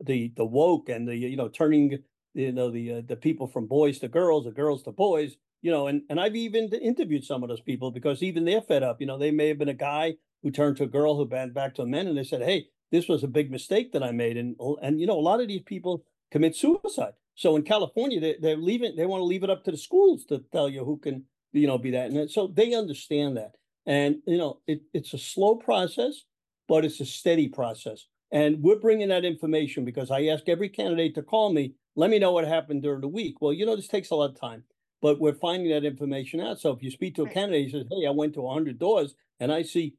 the 0.00 0.32
the 0.34 0.46
woke 0.46 0.88
and 0.88 1.06
the 1.06 1.16
you 1.16 1.36
know 1.36 1.48
turning 1.48 1.98
you 2.32 2.50
know 2.52 2.70
the 2.70 2.92
uh, 2.94 3.02
the 3.06 3.16
people 3.16 3.46
from 3.46 3.66
boys 3.66 3.98
to 3.98 4.08
girls, 4.08 4.46
the 4.46 4.52
girls 4.52 4.82
to 4.84 4.92
boys. 4.92 5.36
You 5.60 5.70
know, 5.70 5.86
and 5.86 6.00
and 6.08 6.18
I've 6.18 6.36
even 6.36 6.70
interviewed 6.72 7.24
some 7.24 7.42
of 7.42 7.50
those 7.50 7.60
people 7.60 7.90
because 7.90 8.22
even 8.22 8.46
they're 8.46 8.62
fed 8.62 8.82
up. 8.82 9.02
You 9.02 9.06
know, 9.06 9.18
they 9.18 9.30
may 9.30 9.48
have 9.48 9.58
been 9.58 9.68
a 9.68 9.74
guy 9.74 10.14
who 10.42 10.50
turned 10.50 10.78
to 10.78 10.84
a 10.84 10.94
girl 10.96 11.18
who 11.18 11.26
banned 11.26 11.52
back 11.52 11.74
to 11.74 11.82
a 11.82 11.86
man, 11.86 12.06
and 12.06 12.16
they 12.16 12.24
said, 12.24 12.40
"Hey, 12.40 12.68
this 12.90 13.06
was 13.06 13.22
a 13.22 13.28
big 13.28 13.50
mistake 13.50 13.92
that 13.92 14.02
I 14.02 14.12
made." 14.12 14.38
And 14.38 14.56
and 14.80 14.98
you 14.98 15.06
know, 15.06 15.18
a 15.18 15.28
lot 15.28 15.42
of 15.42 15.48
these 15.48 15.62
people 15.66 16.06
commit 16.30 16.56
suicide. 16.56 17.12
So 17.34 17.56
in 17.56 17.62
California, 17.62 18.20
they, 18.20 18.36
they're 18.40 18.56
leaving. 18.56 18.96
They 18.96 19.06
want 19.06 19.20
to 19.20 19.24
leave 19.24 19.44
it 19.44 19.50
up 19.50 19.64
to 19.64 19.70
the 19.70 19.76
schools 19.76 20.24
to 20.26 20.44
tell 20.52 20.68
you 20.68 20.84
who 20.84 20.98
can, 20.98 21.24
you 21.52 21.66
know, 21.66 21.78
be 21.78 21.90
that. 21.92 22.10
And 22.10 22.30
so 22.30 22.46
they 22.46 22.74
understand 22.74 23.36
that. 23.36 23.56
And 23.86 24.16
you 24.26 24.38
know, 24.38 24.60
it, 24.66 24.82
it's 24.92 25.12
a 25.14 25.18
slow 25.18 25.56
process, 25.56 26.22
but 26.68 26.84
it's 26.84 27.00
a 27.00 27.06
steady 27.06 27.48
process. 27.48 28.06
And 28.30 28.62
we're 28.62 28.78
bringing 28.78 29.08
that 29.08 29.24
information 29.24 29.84
because 29.84 30.10
I 30.10 30.26
ask 30.26 30.48
every 30.48 30.68
candidate 30.68 31.14
to 31.16 31.22
call 31.22 31.52
me. 31.52 31.74
Let 31.96 32.10
me 32.10 32.18
know 32.18 32.32
what 32.32 32.46
happened 32.46 32.82
during 32.82 33.02
the 33.02 33.08
week. 33.08 33.40
Well, 33.40 33.52
you 33.52 33.66
know, 33.66 33.76
this 33.76 33.86
takes 33.86 34.10
a 34.10 34.16
lot 34.16 34.30
of 34.30 34.40
time, 34.40 34.64
but 35.00 35.20
we're 35.20 35.34
finding 35.34 35.70
that 35.70 35.84
information 35.84 36.40
out. 36.40 36.58
So 36.58 36.72
if 36.72 36.82
you 36.82 36.90
speak 36.90 37.14
to 37.16 37.22
a 37.22 37.28
candidate, 37.28 37.66
he 37.66 37.70
says, 37.70 37.86
"Hey, 37.90 38.06
I 38.06 38.10
went 38.10 38.34
to 38.34 38.42
100 38.42 38.78
doors 38.78 39.14
and 39.38 39.52
I 39.52 39.62
see 39.62 39.96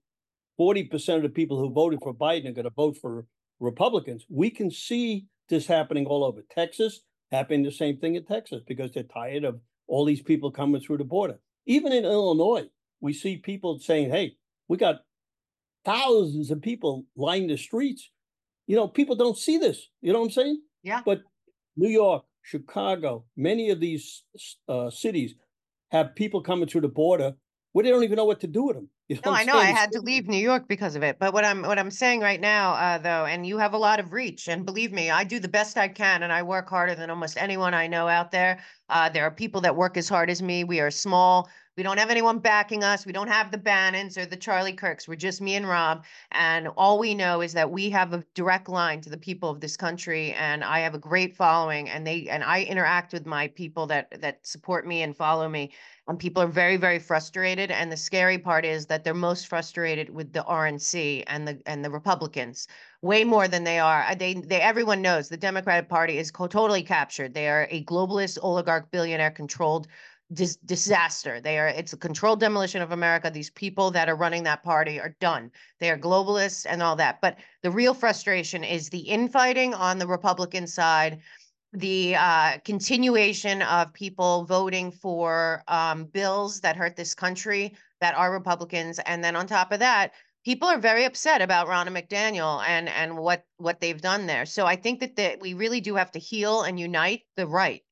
40% 0.59 1.17
of 1.17 1.23
the 1.23 1.29
people 1.29 1.59
who 1.59 1.69
voted 1.69 1.99
for 2.01 2.13
Biden 2.13 2.49
are 2.49 2.53
going 2.53 2.65
to 2.65 2.69
vote 2.69 2.97
for 2.97 3.25
Republicans. 3.59 4.25
We 4.29 4.49
can 4.49 4.71
see 4.71 5.27
this 5.49 5.67
happening 5.67 6.05
all 6.05 6.23
over 6.23 6.41
Texas, 6.49 7.01
happening 7.35 7.63
the 7.63 7.71
same 7.71 7.97
thing 7.97 8.15
in 8.15 8.25
Texas 8.25 8.61
because 8.67 8.91
they're 8.91 9.03
tired 9.03 9.43
of 9.43 9.59
all 9.87 10.05
these 10.05 10.21
people 10.21 10.51
coming 10.51 10.81
through 10.81 10.97
the 10.97 11.03
border. 11.03 11.39
Even 11.65 11.91
in 11.91 12.05
Illinois, 12.05 12.65
we 13.01 13.13
see 13.13 13.37
people 13.37 13.79
saying, 13.79 14.09
hey, 14.09 14.35
we 14.67 14.77
got 14.77 15.01
thousands 15.83 16.51
of 16.51 16.61
people 16.61 17.05
lining 17.15 17.47
the 17.47 17.57
streets. 17.57 18.09
You 18.67 18.75
know, 18.75 18.87
people 18.87 19.15
don't 19.15 19.37
see 19.37 19.57
this. 19.57 19.89
You 20.01 20.13
know 20.13 20.19
what 20.19 20.25
I'm 20.25 20.31
saying? 20.31 20.61
Yeah. 20.83 21.01
But 21.05 21.21
New 21.77 21.89
York, 21.89 22.23
Chicago, 22.41 23.25
many 23.35 23.69
of 23.69 23.79
these 23.79 24.23
uh, 24.67 24.89
cities 24.89 25.35
have 25.91 26.15
people 26.15 26.41
coming 26.41 26.67
through 26.67 26.81
the 26.81 26.87
border 26.87 27.33
where 27.71 27.83
they 27.83 27.89
don't 27.89 28.03
even 28.03 28.17
know 28.17 28.25
what 28.25 28.41
to 28.41 28.47
do 28.47 28.63
with 28.63 28.75
them. 28.75 28.89
You 29.07 29.19
No, 29.23 29.31
I 29.31 29.43
know. 29.43 29.57
I 29.57 29.65
had 29.65 29.91
to 29.91 30.01
leave 30.01 30.27
New 30.27 30.37
York 30.37 30.67
because 30.67 30.95
of 30.95 31.03
it. 31.03 31.19
But 31.19 31.31
what 31.31 31.45
I'm 31.45 31.61
what 31.61 31.77
I'm 31.77 31.91
saying 31.91 32.21
right 32.21 32.41
now, 32.41 32.73
uh, 32.73 32.97
though, 32.97 33.25
and 33.25 33.45
you 33.45 33.59
have 33.59 33.73
a 33.73 33.77
lot 33.77 33.99
of 33.99 34.13
reach, 34.13 34.47
and 34.47 34.65
believe 34.65 34.91
me, 34.91 35.11
I 35.11 35.23
do 35.23 35.39
the 35.39 35.47
best 35.47 35.77
I 35.77 35.87
can, 35.89 36.23
and 36.23 36.33
I 36.33 36.41
work 36.41 36.69
harder 36.69 36.95
than 36.95 37.11
almost 37.11 37.37
anyone 37.37 37.75
I 37.75 37.85
know 37.85 38.07
out 38.07 38.31
there. 38.31 38.63
Uh, 38.89 39.09
there 39.09 39.23
are 39.23 39.31
people 39.31 39.61
that 39.61 39.75
work 39.75 39.95
as 39.97 40.09
hard 40.09 40.29
as 40.31 40.41
me. 40.41 40.63
We 40.63 40.79
are 40.79 40.89
small. 40.89 41.49
We 41.77 41.83
don't 41.83 41.97
have 41.97 42.09
anyone 42.09 42.39
backing 42.39 42.85
us. 42.85 43.05
We 43.05 43.11
don't 43.11 43.27
have 43.27 43.51
the 43.51 43.57
Bannons 43.57 44.17
or 44.17 44.25
the 44.25 44.37
Charlie 44.37 44.71
Kirks. 44.71 45.09
We're 45.09 45.15
just 45.15 45.41
me 45.41 45.55
and 45.55 45.67
Rob. 45.67 46.05
And 46.31 46.69
all 46.69 46.97
we 46.97 47.13
know 47.13 47.41
is 47.41 47.51
that 47.51 47.69
we 47.69 47.89
have 47.89 48.13
a 48.13 48.23
direct 48.33 48.69
line 48.69 49.01
to 49.01 49.09
the 49.09 49.17
people 49.17 49.49
of 49.49 49.59
this 49.59 49.75
country. 49.75 50.31
And 50.33 50.63
I 50.63 50.79
have 50.79 50.95
a 50.95 50.99
great 50.99 51.35
following 51.35 51.89
and 51.89 52.07
they 52.07 52.29
and 52.29 52.45
I 52.45 52.63
interact 52.63 53.11
with 53.11 53.25
my 53.25 53.49
people 53.49 53.87
that 53.87 54.21
that 54.21 54.47
support 54.47 54.87
me 54.87 55.01
and 55.01 55.17
follow 55.17 55.49
me. 55.49 55.73
And 56.07 56.17
people 56.17 56.41
are 56.43 56.47
very, 56.47 56.77
very 56.77 56.99
frustrated. 56.99 57.71
And 57.71 57.91
the 57.91 57.97
scary 57.97 58.37
part 58.37 58.63
is 58.63 58.85
that 58.85 59.03
they're 59.03 59.13
most 59.13 59.47
frustrated 59.47 60.09
with 60.09 60.31
the 60.31 60.43
RNC 60.43 61.25
and 61.27 61.45
the 61.45 61.59
and 61.65 61.83
the 61.83 61.89
Republicans 61.89 62.69
way 63.01 63.25
more 63.25 63.49
than 63.49 63.65
they 63.65 63.79
are. 63.79 64.15
They 64.15 64.35
they 64.35 64.61
everyone 64.61 65.01
knows 65.01 65.27
the 65.27 65.35
Democratic 65.35 65.89
Party 65.89 66.19
is 66.19 66.31
totally 66.31 66.83
captured. 66.83 67.33
They 67.33 67.49
are 67.49 67.67
a 67.69 67.83
globalist 67.83 68.37
oligarch 68.41 68.91
billionaire 68.91 69.31
controlled 69.31 69.87
dis- 70.33 70.57
disaster. 70.57 71.39
They 71.39 71.59
are 71.59 71.67
it's 71.67 71.93
a 71.93 71.97
controlled 71.97 72.39
demolition 72.39 72.81
of 72.81 72.91
America. 72.91 73.29
These 73.29 73.51
people 73.51 73.91
that 73.91 74.09
are 74.09 74.15
running 74.15 74.43
that 74.43 74.63
party 74.63 74.99
are 74.99 75.15
done. 75.19 75.51
They 75.79 75.89
are 75.89 75.97
globalists 75.97 76.65
and 76.67 76.81
all 76.81 76.95
that. 76.97 77.21
But 77.21 77.37
the 77.61 77.71
real 77.71 77.93
frustration 77.93 78.63
is 78.63 78.89
the 78.89 78.99
infighting 78.99 79.73
on 79.73 79.99
the 79.99 80.07
Republican 80.07 80.67
side, 80.67 81.21
the 81.73 82.15
uh, 82.15 82.57
continuation 82.59 83.61
of 83.61 83.93
people 83.93 84.45
voting 84.45 84.91
for 84.91 85.63
um, 85.67 86.05
bills 86.05 86.61
that 86.61 86.75
hurt 86.75 86.95
this 86.95 87.13
country 87.15 87.75
that 88.01 88.15
are 88.15 88.31
Republicans, 88.31 88.99
and 88.99 89.23
then 89.23 89.35
on 89.35 89.47
top 89.47 89.71
of 89.71 89.79
that, 89.79 90.11
people 90.43 90.67
are 90.67 90.77
very 90.77 91.05
upset 91.05 91.41
about 91.41 91.67
Ronna 91.67 91.89
McDaniel 91.89 92.63
and 92.65 92.87
and 92.89 93.17
what 93.17 93.45
what 93.57 93.79
they've 93.79 94.01
done 94.01 94.25
there. 94.25 94.45
So 94.45 94.65
I 94.65 94.75
think 94.75 94.99
that 94.99 95.15
that 95.15 95.39
we 95.39 95.53
really 95.53 95.81
do 95.81 95.95
have 95.95 96.11
to 96.11 96.19
heal 96.19 96.61
and 96.61 96.79
unite 96.79 97.21
the 97.35 97.47
right 97.47 97.83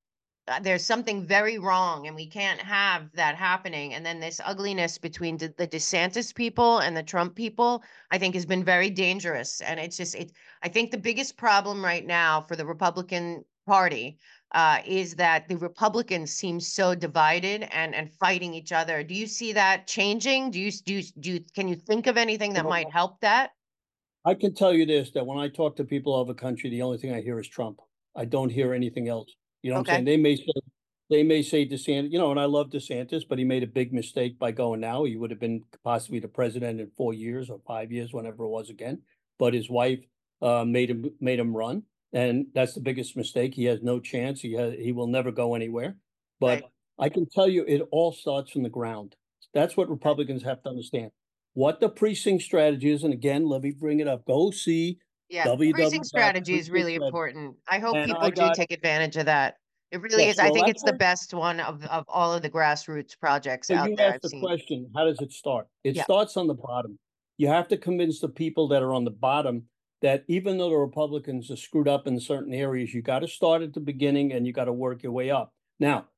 uh, 0.47 0.60
there's 0.60 0.84
something 0.84 1.25
very 1.25 1.58
wrong 1.58 2.08
and 2.08 2.15
we 2.15 2.27
can't 2.27 2.60
have 2.60 3.10
that 3.13 3.36
happening. 3.36 3.93
And 3.93 4.06
then 4.06 4.19
this 4.19 4.41
ugliness 4.43 4.97
between 4.97 5.38
the, 5.38 5.53
the 5.58 5.67
DeSantis 5.67 6.36
people 6.36 6.79
and 6.79 6.97
the 6.97 7.03
Trump 7.03 7.36
people, 7.36 7.82
I 8.12 8.17
think 8.17 8.36
has 8.36 8.45
been 8.45 8.63
very 8.63 8.89
dangerous. 8.89 9.62
And 9.62 9.79
it's 9.79 9.95
just, 9.95 10.15
it, 10.15 10.34
I 10.62 10.67
think 10.67 10.91
the 10.91 10.97
biggest 10.97 11.38
problem 11.38 11.84
right 11.84 12.06
now 12.06 12.41
for 12.41 12.58
the 12.58 12.65
Republican 12.65 13.45
Party 13.65 14.17
uh, 14.53 14.79
is 14.86 15.15
that 15.15 15.47
the 15.47 15.56
Republicans 15.56 16.34
seem 16.34 16.60
so 16.60 16.93
divided 16.93 17.63
and, 17.71 17.95
and 17.95 18.12
fighting 18.12 18.53
each 18.53 18.73
other. 18.73 19.01
Do 19.01 19.13
you 19.13 19.27
see 19.27 19.53
that 19.53 19.88
changing? 19.88 20.51
Do 20.51 20.60
you, 20.60 20.71
do 20.71 20.95
you, 20.95 21.03
do 21.19 21.32
you, 21.32 21.39
can 21.56 21.69
you 21.69 21.75
think 21.75 22.08
of 22.08 22.17
anything 22.17 22.53
that 22.53 22.65
might 22.65 22.91
help 22.91 23.21
that? 23.21 23.51
I 24.25 24.34
can 24.34 24.53
tell 24.53 24.73
you 24.73 24.86
this, 24.86 25.12
that 25.12 25.25
when 25.25 25.38
I 25.38 25.47
talk 25.47 25.77
to 25.77 25.86
people 25.86 26.19
of 26.19 26.27
the 26.27 26.34
country, 26.34 26.69
the 26.69 26.82
only 26.82 26.97
thing 26.97 27.13
I 27.13 27.21
hear 27.21 27.39
is 27.39 27.47
Trump. 27.47 27.79
I 28.15 28.25
don't 28.25 28.49
hear 28.49 28.73
anything 28.73 29.08
else. 29.08 29.34
You 29.63 29.71
know 29.71 29.78
what 29.78 29.82
Okay. 29.82 29.93
I'm 29.97 29.97
saying? 29.97 30.06
They 30.06 30.17
may 30.17 30.36
say, 30.36 30.54
they 31.10 31.23
may 31.23 31.41
say 31.41 31.67
DeSantis, 31.67 32.12
you 32.12 32.19
know, 32.19 32.32
and 32.32 32.39
I 32.39 32.45
love 32.45 32.69
DeSantis, 32.69 33.23
but 33.28 33.39
he 33.39 33.45
made 33.45 33.63
a 33.63 33.67
big 33.67 33.93
mistake 33.93 34.39
by 34.39 34.52
going 34.52 34.82
now. 34.82 35.06
He 35.06 35.15
would 35.17 35.32
have 35.32 35.39
been 35.39 35.63
possibly 35.84 36.19
the 36.19 36.28
president 36.28 36.80
in 36.82 36.91
four 36.97 37.13
years 37.13 37.49
or 37.49 37.60
five 37.67 37.91
years, 37.91 38.13
whenever 38.13 38.43
it 38.43 38.49
was 38.49 38.69
again. 38.69 39.02
But 39.39 39.54
his 39.54 39.69
wife 39.69 39.99
uh 40.41 40.65
made 40.65 40.89
him 40.89 41.06
made 41.21 41.39
him 41.39 41.56
run. 41.56 41.84
And 42.13 42.47
that's 42.54 42.76
the 42.76 42.82
biggest 42.82 43.17
mistake. 43.17 43.56
He 43.56 43.65
has 43.65 43.82
no 43.82 43.99
chance. 43.99 44.41
He 44.41 44.54
has 44.54 44.73
he 44.73 44.91
will 44.91 45.08
never 45.08 45.32
go 45.32 45.56
anywhere. 45.56 45.97
But 46.39 46.62
Right. 46.62 46.63
I 46.99 47.10
can 47.10 47.28
tell 47.28 47.49
you 47.49 47.65
it 47.67 47.82
all 47.91 48.12
starts 48.12 48.52
from 48.52 48.63
the 48.63 48.69
ground. 48.69 49.15
That's 49.54 49.78
what 49.78 49.89
Republicans 49.89 50.43
have 50.43 50.62
to 50.63 50.69
understand. 50.69 51.12
What 51.54 51.80
the 51.80 51.89
precinct 51.89 52.43
strategy 52.43 52.89
is, 52.91 53.04
and 53.04 53.13
again, 53.13 53.45
let 53.47 53.62
me 53.62 53.71
bring 53.71 53.99
it 53.99 54.08
up. 54.08 54.26
Go 54.26 54.52
see 54.52 54.99
Yeah, 55.34 55.48
www 55.48 55.74
precinct 55.74 56.06
strategy 56.06 56.60
is 56.60 56.69
really 56.69 56.93
important. 56.93 57.56
I 57.67 57.80
hope 57.80 57.96
And 57.96 58.06
people 58.06 58.22
I 58.22 58.30
do 58.30 58.52
take 58.54 58.72
advantage 58.72 59.17
of 59.17 59.26
that. 59.26 59.56
It 59.91 60.00
really 60.00 60.26
is. 60.26 60.38
I 60.38 60.52
think 60.52 60.67
it's 60.67 60.84
the 60.84 60.93
best 60.93 61.34
one 61.34 61.60
of, 61.60 61.84
of 61.86 62.06
all 62.08 62.34
of 62.34 62.43
the 62.43 62.50
grassroots 62.52 63.19
projects 63.19 63.67
So 63.67 63.76
out 63.76 63.89
you 63.89 63.96
there 63.96 64.10
asked 64.10 64.15
I've 64.17 64.22
the 64.22 64.30
seen. 64.30 64.41
question, 64.41 64.91
how 64.96 65.06
does 65.06 65.19
it 65.22 65.32
start? 65.32 65.67
It 65.84 65.96
Yeah. 65.96 66.04
starts 66.04 66.38
on 66.38 66.46
the 66.46 66.54
bottom. 66.54 67.00
You 67.38 67.48
have 67.48 67.67
to 67.69 67.78
convince 67.78 68.19
the 68.19 68.30
people 68.30 68.67
that 68.67 68.84
are 68.84 68.93
on 68.93 69.06
the 69.06 69.12
bottom 69.12 69.63
that 70.04 70.24
even 70.28 70.60
though 70.60 70.69
the 70.69 70.76
Republicans 70.78 71.50
are 71.50 71.56
screwed 71.56 71.88
up 71.88 72.06
in 72.06 72.19
certain 72.19 72.54
areas, 72.54 72.93
you 72.93 73.02
got 73.02 73.19
to 73.19 73.28
start 73.28 73.63
at 73.63 73.74
the 73.74 73.80
beginning 73.80 74.34
and 74.34 74.46
you 74.46 74.54
got 74.54 74.65
to 74.65 74.74
work 74.74 75.02
your 75.02 75.13
way 75.13 75.32
up. 75.32 75.52
Now, 75.80 76.10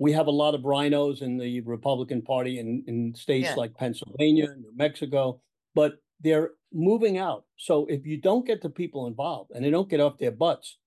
we 0.00 0.10
have 0.12 0.26
a 0.26 0.32
lot 0.32 0.56
of 0.56 0.62
RINOs 0.62 1.22
in 1.22 1.36
the 1.36 1.60
Republican 1.60 2.22
Party 2.22 2.58
in, 2.58 2.82
in 2.88 3.14
states 3.14 3.50
Yeah. 3.50 3.54
like 3.54 3.76
Pennsylvania, 3.76 4.48
New 4.56 4.72
Mexico, 4.74 5.40
but 5.76 5.94
they're 6.20 6.52
moving 6.72 7.18
out. 7.18 7.44
So 7.56 7.86
if 7.86 8.06
you 8.06 8.16
don't 8.16 8.46
get 8.46 8.62
the 8.62 8.70
people 8.70 9.06
involved 9.06 9.50
and 9.52 9.64
they 9.64 9.70
don't 9.70 9.88
get 9.88 10.00
off 10.00 10.18
their 10.18 10.30
butts, 10.30 10.78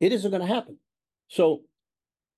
it 0.00 0.12
isn't 0.12 0.30
going 0.30 0.40
to 0.46 0.54
happen. 0.54 0.78
So 1.28 1.62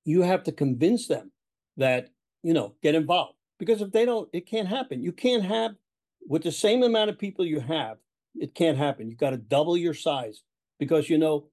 you 0.05 0.23
have 0.23 0.45
to 0.45 0.53
convince 0.53 1.07
them 1.09 1.33
that, 1.77 2.09
you 2.43 2.53
know, 2.55 2.75
get 2.83 2.95
involved. 2.95 3.37
Because 3.59 3.83
if 3.83 3.93
they 3.93 4.05
don't, 4.05 4.29
it 4.33 4.47
can't 4.47 4.69
happen. 4.69 5.03
You 5.03 5.13
can't 5.13 5.45
have, 5.45 5.73
with 6.27 6.43
the 6.43 6.53
same 6.53 6.83
amount 6.83 7.11
of 7.11 7.19
people 7.19 7.45
you 7.45 7.61
have, 7.61 7.99
it 8.35 8.55
can't 8.55 8.79
happen. 8.79 9.09
You've 9.09 9.19
got 9.19 9.31
to 9.31 9.37
double 9.37 9.77
your 9.77 9.95
size. 9.95 10.43
Because, 10.79 11.11
you 11.11 11.19
know, 11.19 11.49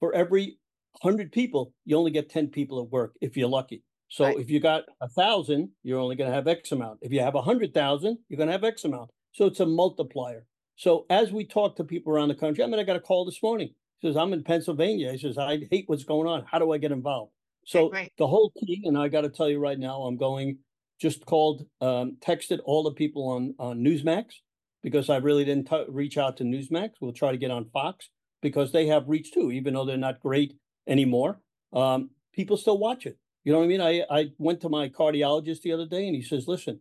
for 0.00 0.14
every 0.14 0.58
hundred 1.02 1.30
people, 1.30 1.74
you 1.84 1.96
only 1.96 2.10
get 2.10 2.30
ten 2.30 2.48
people 2.48 2.80
at 2.82 2.88
work 2.90 3.14
if 3.20 3.36
you're 3.36 3.48
lucky. 3.48 3.82
So 4.08 4.24
Right. 4.24 4.38
if 4.38 4.50
you 4.50 4.60
got 4.60 4.84
a 5.00 5.08
thousand, 5.08 5.70
you're 5.82 5.98
only 5.98 6.16
gonna 6.16 6.32
have 6.32 6.48
X 6.48 6.72
amount. 6.72 7.00
If 7.02 7.12
you 7.12 7.20
have 7.20 7.34
a 7.34 7.42
hundred 7.42 7.74
thousand, 7.74 8.18
you're 8.28 8.38
gonna 8.38 8.52
have 8.52 8.64
X 8.64 8.84
amount. 8.84 9.10
So 9.32 9.46
it's 9.46 9.60
a 9.60 9.66
multiplier. 9.66 10.46
So 10.76 11.06
as 11.10 11.32
we 11.32 11.44
talk 11.44 11.76
to 11.76 11.84
people 11.84 12.12
around 12.12 12.28
the 12.28 12.34
country, 12.34 12.64
I 12.64 12.66
mean, 12.66 12.80
I 12.80 12.84
got 12.84 12.96
a 12.96 13.00
call 13.00 13.24
this 13.24 13.42
morning. 13.42 13.70
He 14.00 14.08
says, 14.08 14.16
I'm 14.16 14.32
in 14.32 14.42
Pennsylvania. 14.42 15.12
He 15.12 15.18
says, 15.18 15.38
I 15.38 15.60
hate 15.70 15.84
what's 15.86 16.04
going 16.04 16.26
on. 16.28 16.44
How 16.50 16.58
do 16.58 16.72
I 16.72 16.78
get 16.78 16.92
involved? 16.92 17.32
So 17.64 17.90
the 18.18 18.26
whole 18.26 18.52
key, 18.58 18.82
and 18.84 18.98
I 18.98 19.08
got 19.08 19.20
to 19.20 19.28
tell 19.28 19.48
you 19.48 19.60
right 19.60 19.78
now, 19.78 20.02
I'm 20.02 20.16
going, 20.16 20.58
just 21.00 21.24
called, 21.26 21.66
um, 21.80 22.16
texted 22.20 22.58
all 22.64 22.82
the 22.82 22.92
people 22.92 23.28
on, 23.28 23.54
on 23.58 23.78
Newsmax 23.78 24.26
because 24.82 25.08
I 25.08 25.18
really 25.18 25.44
didn't 25.44 25.68
tou- 25.68 25.86
reach 25.88 26.18
out 26.18 26.36
to 26.38 26.44
Newsmax. 26.44 26.92
We'll 27.00 27.12
try 27.12 27.30
to 27.30 27.38
get 27.38 27.52
on 27.52 27.70
Fox 27.72 28.10
because 28.40 28.72
they 28.72 28.86
have 28.88 29.08
reach 29.08 29.32
too, 29.32 29.52
even 29.52 29.74
though 29.74 29.84
they're 29.84 29.96
not 29.96 30.20
great 30.20 30.54
anymore. 30.88 31.40
Um, 31.72 32.10
people 32.32 32.56
still 32.56 32.78
watch 32.78 33.06
it. 33.06 33.16
You 33.44 33.52
know 33.52 33.58
what 33.58 33.64
I 33.64 33.68
mean? 33.68 33.80
I, 33.80 34.02
I 34.10 34.30
went 34.38 34.60
to 34.62 34.68
my 34.68 34.88
cardiologist 34.88 35.62
the 35.62 35.72
other 35.72 35.86
day 35.86 36.06
and 36.06 36.16
he 36.16 36.22
says, 36.22 36.48
listen, 36.48 36.80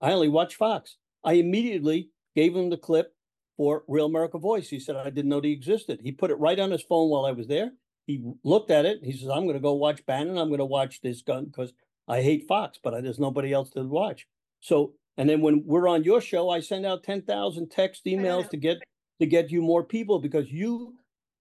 I 0.00 0.12
only 0.12 0.28
watch 0.28 0.56
Fox. 0.56 0.96
I 1.24 1.34
immediately 1.34 2.10
gave 2.34 2.54
him 2.54 2.70
the 2.70 2.76
clip 2.76 3.14
for 3.56 3.84
Real 3.88 4.06
America 4.06 4.38
Voice. 4.38 4.68
He 4.68 4.78
said, 4.80 4.96
I 4.96 5.10
didn't 5.10 5.28
know 5.30 5.40
they 5.40 5.48
existed. 5.50 6.00
He 6.02 6.12
put 6.12 6.30
it 6.30 6.34
right 6.38 6.58
on 6.58 6.70
his 6.70 6.82
phone 6.82 7.08
while 7.10 7.24
I 7.24 7.32
was 7.32 7.46
there. 7.46 7.72
He 8.06 8.22
looked 8.44 8.70
at 8.70 8.84
it. 8.86 9.00
He 9.02 9.12
says, 9.12 9.28
I'm 9.28 9.44
going 9.44 9.54
to 9.54 9.60
go 9.60 9.72
watch 9.74 10.04
Bannon. 10.06 10.38
I'm 10.38 10.48
going 10.48 10.58
to 10.58 10.64
watch 10.64 11.00
this 11.00 11.22
gun 11.22 11.46
because 11.46 11.72
I 12.06 12.22
hate 12.22 12.46
Fox, 12.46 12.78
but 12.82 12.94
I- 12.94 13.00
there's 13.00 13.18
nobody 13.18 13.52
else 13.52 13.70
to 13.70 13.82
watch. 13.82 14.26
So, 14.60 14.92
and 15.16 15.28
then 15.28 15.40
when 15.40 15.62
we're 15.66 15.88
on 15.88 16.04
your 16.04 16.20
show, 16.20 16.50
I 16.50 16.60
send 16.60 16.86
out 16.86 17.02
10,000 17.02 17.68
text 17.70 18.04
emails 18.04 18.48
to 18.50 18.56
get, 18.56 18.78
to 19.20 19.26
get 19.26 19.50
you 19.50 19.62
more 19.62 19.82
people 19.82 20.18
because 20.20 20.50
you, 20.52 20.94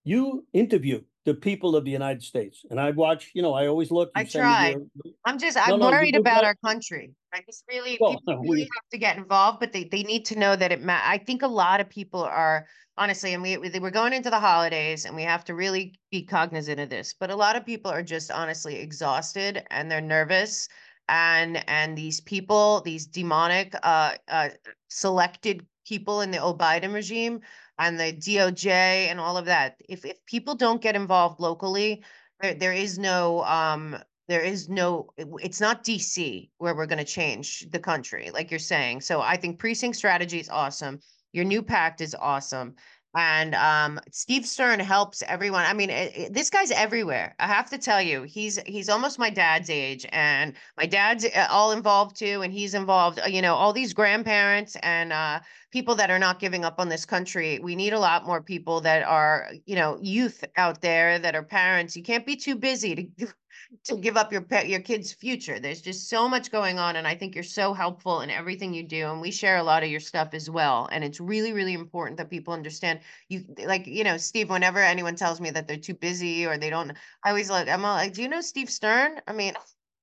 you 0.04 0.45
interview 0.54 1.01
the 1.25 1.34
people 1.34 1.75
of 1.75 1.84
the 1.86 1.91
United 1.91 2.23
States. 2.23 2.63
And 2.69 2.80
I 2.80 2.91
watch, 2.91 3.32
you 3.34 3.41
know, 3.41 3.54
I 3.54 3.67
always 3.67 3.91
look. 3.91 4.12
I 4.15 4.21
you 4.21 4.28
send 4.30 4.45
me 4.45 4.51
try. 4.54 4.69
your- 4.69 5.13
I'm 5.25 5.38
just, 5.39 5.58
No, 5.58 5.63
I'm 5.73 5.80
worried 5.91 6.15
about 6.15 6.43
our 6.45 6.56
country. 6.56 7.12
I 7.36 7.41
just 7.45 7.65
really, 7.67 7.98
Well, 8.00 8.12
people 8.12 8.39
we- 8.41 8.50
really 8.50 8.69
have 8.76 8.89
to 8.91 8.98
get 8.98 9.17
involved, 9.17 9.60
but 9.60 9.74
they, 9.74 9.84
they 9.84 10.04
need 10.04 10.26
to 10.26 10.39
know 10.39 10.56
that 10.56 10.71
it 10.71 10.82
ma- 10.82 11.02
I 11.04 11.17
think 11.17 11.41
a 11.41 11.48
lot 11.48 11.82
of 11.82 11.89
people 11.89 12.24
are 12.24 12.65
honestly, 12.98 13.34
and 13.34 13.43
we, 13.43 13.58
we- 13.58 13.78
we're 13.80 13.91
going 13.91 14.13
into 14.13 14.30
the 14.30 14.39
holidays 14.39 15.04
and 15.06 15.15
we 15.15 15.24
have 15.24 15.43
to 15.45 15.54
really 15.54 16.00
be 16.12 16.24
cognizant 16.24 16.80
of 16.80 16.89
this, 16.89 17.13
but 17.13 17.30
a 17.30 17.36
lot 17.36 17.58
of 17.58 17.65
people 17.65 17.91
are 17.91 18.04
just 18.04 18.32
honestly 18.32 18.78
exhausted 18.78 19.63
and 19.69 19.91
they're 19.91 20.00
nervous. 20.02 20.69
And, 21.10 21.63
and 21.69 21.98
these 21.98 22.21
people, 22.21 22.82
these 22.82 23.06
demonic, 23.06 23.76
uh, 23.84 24.15
uh, 24.28 24.50
selected 24.89 25.67
people 25.86 26.21
in 26.21 26.32
the 26.32 26.38
Biden 26.38 26.93
regime 26.93 27.41
and 27.78 28.00
the 28.00 28.13
DOJ 28.13 28.67
and 29.10 29.19
all 29.19 29.38
of 29.38 29.45
that, 29.45 29.76
if, 29.89 30.06
if 30.06 30.26
people 30.26 30.56
don't 30.56 30.82
get 30.82 30.95
involved 30.95 31.39
locally, 31.39 32.04
there, 32.41 32.56
there 32.56 32.74
is 32.74 32.98
no, 32.98 33.43
um, 33.43 33.98
there 34.27 34.41
is 34.41 34.69
no, 34.69 35.09
it's 35.17 35.61
not 35.61 35.83
DC 35.83 36.49
where 36.57 36.75
we're 36.75 36.88
going 36.88 36.99
to 36.99 37.03
change 37.05 37.67
the 37.71 37.79
country, 37.79 38.31
like 38.33 38.49
you're 38.49 38.59
saying. 38.59 39.01
So 39.01 39.21
I 39.21 39.38
think 39.38 39.59
precinct 39.59 39.97
strategy 39.97 40.39
is 40.39 40.49
awesome. 40.49 40.99
Your 41.31 41.45
new 41.45 41.61
pact 41.61 42.01
is 42.01 42.15
awesome. 42.15 42.75
And 43.15 43.55
um, 43.55 43.99
Steve 44.11 44.45
Stern 44.45 44.79
helps 44.81 45.23
everyone. 45.25 45.63
I 45.65 45.73
mean, 45.73 45.89
it, 45.89 46.17
it, 46.17 46.33
this 46.33 46.49
guy's 46.49 46.71
everywhere. 46.71 47.33
I 47.39 47.47
have 47.47 47.69
to 47.69 47.77
tell 47.77 48.01
you, 48.01 48.23
he's 48.23 48.59
he's 48.65 48.89
almost 48.89 49.17
my 49.17 49.29
dad's 49.29 49.69
age, 49.69 50.05
and 50.11 50.53
my 50.77 50.85
dad's 50.85 51.23
uh, 51.23 51.47
all 51.49 51.71
involved 51.71 52.17
too, 52.17 52.41
and 52.41 52.51
he's 52.51 52.73
involved. 52.73 53.21
Uh, 53.23 53.27
you 53.27 53.41
know, 53.41 53.55
all 53.55 53.71
these 53.71 53.93
grandparents 53.93 54.75
and 54.83 55.13
uh, 55.13 55.39
people 55.71 55.95
that 55.95 56.11
are 56.11 56.19
not 56.19 56.39
giving 56.39 56.65
up 56.65 56.75
on 56.77 56.89
this 56.89 57.05
country. 57.05 57.59
We 57.59 57.75
need 57.75 57.93
a 57.93 57.99
lot 57.99 58.25
more 58.25 58.41
people 58.41 58.81
that 58.81 59.03
are, 59.03 59.49
you 59.65 59.75
know, 59.75 59.97
youth 60.01 60.43
out 60.57 60.81
there 60.81 61.17
that 61.19 61.35
are 61.35 61.43
parents. 61.43 61.95
You 61.95 62.03
can't 62.03 62.25
be 62.25 62.35
too 62.35 62.55
busy 62.55 62.95
to 62.95 63.27
to 63.83 63.97
give 63.97 64.17
up 64.17 64.31
your 64.31 64.41
pet 64.41 64.69
your 64.69 64.79
kid's 64.79 65.13
future. 65.13 65.59
There's 65.59 65.81
just 65.81 66.09
so 66.09 66.27
much 66.27 66.51
going 66.51 66.79
on 66.79 66.95
and 66.95 67.07
I 67.07 67.15
think 67.15 67.35
you're 67.35 67.43
so 67.43 67.73
helpful 67.73 68.21
in 68.21 68.29
everything 68.29 68.73
you 68.73 68.83
do 68.83 69.09
and 69.11 69.21
we 69.21 69.31
share 69.31 69.57
a 69.57 69.63
lot 69.63 69.83
of 69.83 69.89
your 69.89 69.99
stuff 69.99 70.29
as 70.33 70.49
well 70.49 70.88
and 70.91 71.03
it's 71.03 71.19
really 71.19 71.53
really 71.53 71.73
important 71.73 72.17
that 72.17 72.29
people 72.29 72.53
understand 72.53 72.99
you 73.29 73.43
like 73.65 73.88
you 73.88 74.03
know 74.03 74.17
Steve 74.17 74.49
whenever 74.49 74.79
anyone 74.79 75.15
tells 75.15 75.41
me 75.41 75.49
that 75.51 75.67
they're 75.67 75.77
too 75.77 75.93
busy 75.93 76.45
or 76.45 76.57
they 76.57 76.69
don't 76.69 76.91
I 77.23 77.29
always 77.29 77.49
like 77.49 77.67
I'm 77.67 77.85
all 77.85 77.95
like 77.95 78.13
do 78.13 78.21
you 78.21 78.29
know 78.29 78.41
Steve 78.41 78.69
Stern? 78.69 79.21
I 79.27 79.33
mean 79.33 79.53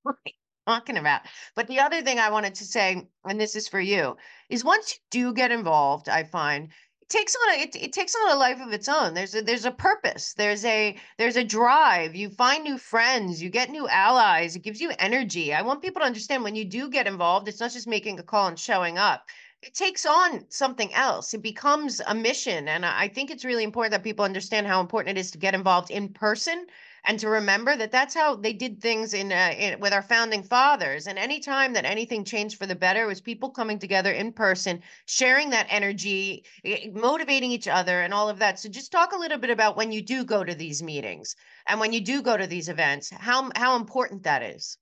talking 0.67 0.97
about? 0.97 1.21
But 1.55 1.67
the 1.67 1.79
other 1.79 2.01
thing 2.01 2.19
I 2.19 2.29
wanted 2.29 2.55
to 2.55 2.65
say 2.65 3.07
and 3.25 3.39
this 3.39 3.55
is 3.55 3.67
for 3.67 3.79
you 3.81 4.17
is 4.49 4.63
once 4.63 4.93
you 4.93 4.99
do 5.11 5.33
get 5.33 5.51
involved 5.51 6.09
I 6.09 6.23
find 6.23 6.69
takes 7.13 7.35
on 7.35 7.55
a 7.55 7.61
it, 7.61 7.75
it 7.75 7.93
takes 7.93 8.15
on 8.15 8.31
a 8.31 8.35
life 8.35 8.59
of 8.59 8.73
its 8.73 8.89
own. 8.89 9.13
There's 9.13 9.35
a 9.35 9.41
there's 9.41 9.65
a 9.65 9.71
purpose. 9.71 10.33
There's 10.33 10.65
a 10.65 10.97
there's 11.17 11.37
a 11.37 11.43
drive. 11.43 12.15
You 12.15 12.29
find 12.29 12.63
new 12.63 12.77
friends. 12.77 13.41
You 13.41 13.49
get 13.49 13.69
new 13.69 13.87
allies. 13.87 14.55
It 14.55 14.63
gives 14.63 14.81
you 14.81 14.91
energy. 14.97 15.53
I 15.53 15.61
want 15.61 15.81
people 15.83 16.01
to 16.01 16.05
understand 16.07 16.43
when 16.43 16.55
you 16.55 16.65
do 16.65 16.89
get 16.89 17.07
involved 17.07 17.47
it's 17.47 17.59
not 17.59 17.71
just 17.71 17.87
making 17.87 18.19
a 18.19 18.23
call 18.23 18.47
and 18.47 18.59
showing 18.59 18.97
up 18.97 19.27
it 19.65 19.73
takes 19.73 20.05
on 20.05 20.45
something 20.49 20.93
else 20.93 21.33
it 21.33 21.41
becomes 21.41 22.01
a 22.07 22.15
mission 22.15 22.67
and 22.67 22.85
i 22.85 23.07
think 23.07 23.31
it's 23.31 23.45
really 23.45 23.63
important 23.63 23.91
that 23.91 24.03
people 24.03 24.25
understand 24.25 24.67
how 24.67 24.81
important 24.81 25.17
it 25.17 25.19
is 25.19 25.31
to 25.31 25.37
get 25.37 25.55
involved 25.55 25.89
in 25.89 26.09
person 26.09 26.65
and 27.05 27.19
to 27.19 27.29
remember 27.29 27.75
that 27.75 27.91
that's 27.91 28.15
how 28.15 28.35
they 28.35 28.53
did 28.53 28.81
things 28.81 29.13
in, 29.13 29.31
uh, 29.31 29.53
in 29.57 29.79
with 29.79 29.91
our 29.93 30.01
founding 30.01 30.41
fathers 30.41 31.07
and 31.07 31.19
any 31.19 31.39
time 31.39 31.73
that 31.73 31.85
anything 31.85 32.23
changed 32.23 32.57
for 32.57 32.65
the 32.65 32.75
better 32.75 33.05
was 33.05 33.19
people 33.19 33.49
coming 33.49 33.77
together 33.77 34.11
in 34.11 34.31
person 34.31 34.81
sharing 35.05 35.49
that 35.49 35.67
energy 35.69 36.45
motivating 36.93 37.51
each 37.51 37.67
other 37.67 38.01
and 38.01 38.13
all 38.13 38.29
of 38.29 38.39
that. 38.39 38.57
So 38.57 38.69
just 38.69 38.91
talk 38.91 39.11
a 39.11 39.17
little 39.17 39.37
bit 39.37 39.49
about 39.49 39.75
when 39.75 39.91
you 39.91 40.01
do 40.01 40.23
go 40.23 40.43
to 40.43 40.55
these 40.55 40.81
meetings 40.81 41.35
and 41.67 41.79
when 41.79 41.91
you 41.91 42.01
do 42.01 42.21
go 42.21 42.37
to 42.37 42.47
these 42.47 42.69
events 42.69 43.09
how 43.09 43.49
how 43.55 43.75
important 43.75 44.23
that 44.23 44.43
is 44.43 44.77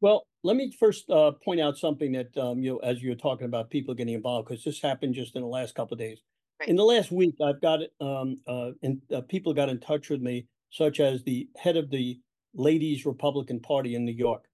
well 0.00 0.26
let 0.44 0.56
me 0.56 0.72
first 0.78 1.10
uh, 1.10 1.32
point 1.44 1.60
out 1.60 1.76
something 1.76 2.12
that 2.12 2.36
um, 2.36 2.60
you 2.62 2.70
know 2.70 2.78
as 2.78 3.02
you're 3.02 3.14
talking 3.14 3.46
about 3.46 3.70
people 3.70 3.94
getting 3.94 4.14
involved 4.14 4.48
because 4.48 4.64
this 4.64 4.80
happened 4.80 5.14
just 5.14 5.36
in 5.36 5.42
the 5.42 5.48
last 5.48 5.74
couple 5.74 5.94
of 5.94 5.98
days 5.98 6.20
right. 6.60 6.68
in 6.68 6.76
the 6.76 6.84
last 6.84 7.10
week 7.10 7.34
i've 7.44 7.60
got 7.60 7.80
um, 8.00 8.38
uh, 8.46 8.70
and 8.82 9.00
uh, 9.14 9.20
people 9.22 9.52
got 9.52 9.68
in 9.68 9.80
touch 9.80 10.08
with 10.08 10.20
me 10.20 10.46
such 10.70 11.00
as 11.00 11.22
the 11.22 11.48
head 11.56 11.76
of 11.76 11.90
the 11.90 12.18
Ladies 12.54 13.06
Republican 13.06 13.60
Party 13.60 13.94
in 13.94 14.04
New 14.04 14.12
York. 14.12 14.44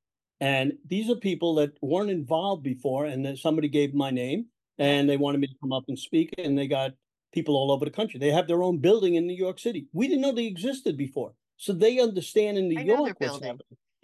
And 0.41 0.73
these 0.87 1.11
are 1.11 1.17
people 1.17 1.55
that 1.57 1.73
weren't 1.81 2.11
involved 2.11 2.63
before, 2.63 3.07
and 3.07 3.25
then 3.25 3.37
somebody 3.37 3.69
gave 3.69 3.95
my 3.95 4.11
name 4.11 4.47
and 4.79 5.09
they 5.09 5.17
wanted 5.17 5.41
me 5.41 5.47
to 5.47 5.55
come 5.61 5.73
up 5.73 5.85
and 5.87 5.97
speak, 5.97 6.35
and 6.37 6.59
they 6.59 6.67
got 6.67 6.91
people 7.33 7.55
all 7.55 7.71
over 7.71 7.85
the 7.85 7.91
country. 7.93 8.19
They 8.19 8.33
have 8.33 8.49
their 8.49 8.63
own 8.63 8.79
building 8.79 9.15
in 9.15 9.27
New 9.27 9.37
York 9.37 9.61
City. 9.61 9.87
We 9.93 10.09
didn't 10.09 10.23
know 10.23 10.33
they 10.33 10.47
existed 10.47 10.97
before. 10.97 11.33
So 11.57 11.73
they 11.73 12.01
understand 12.01 12.59
in 12.59 12.69
New 12.69 12.83
York 12.83 13.15
what's 13.19 13.35
happening. 13.35 13.61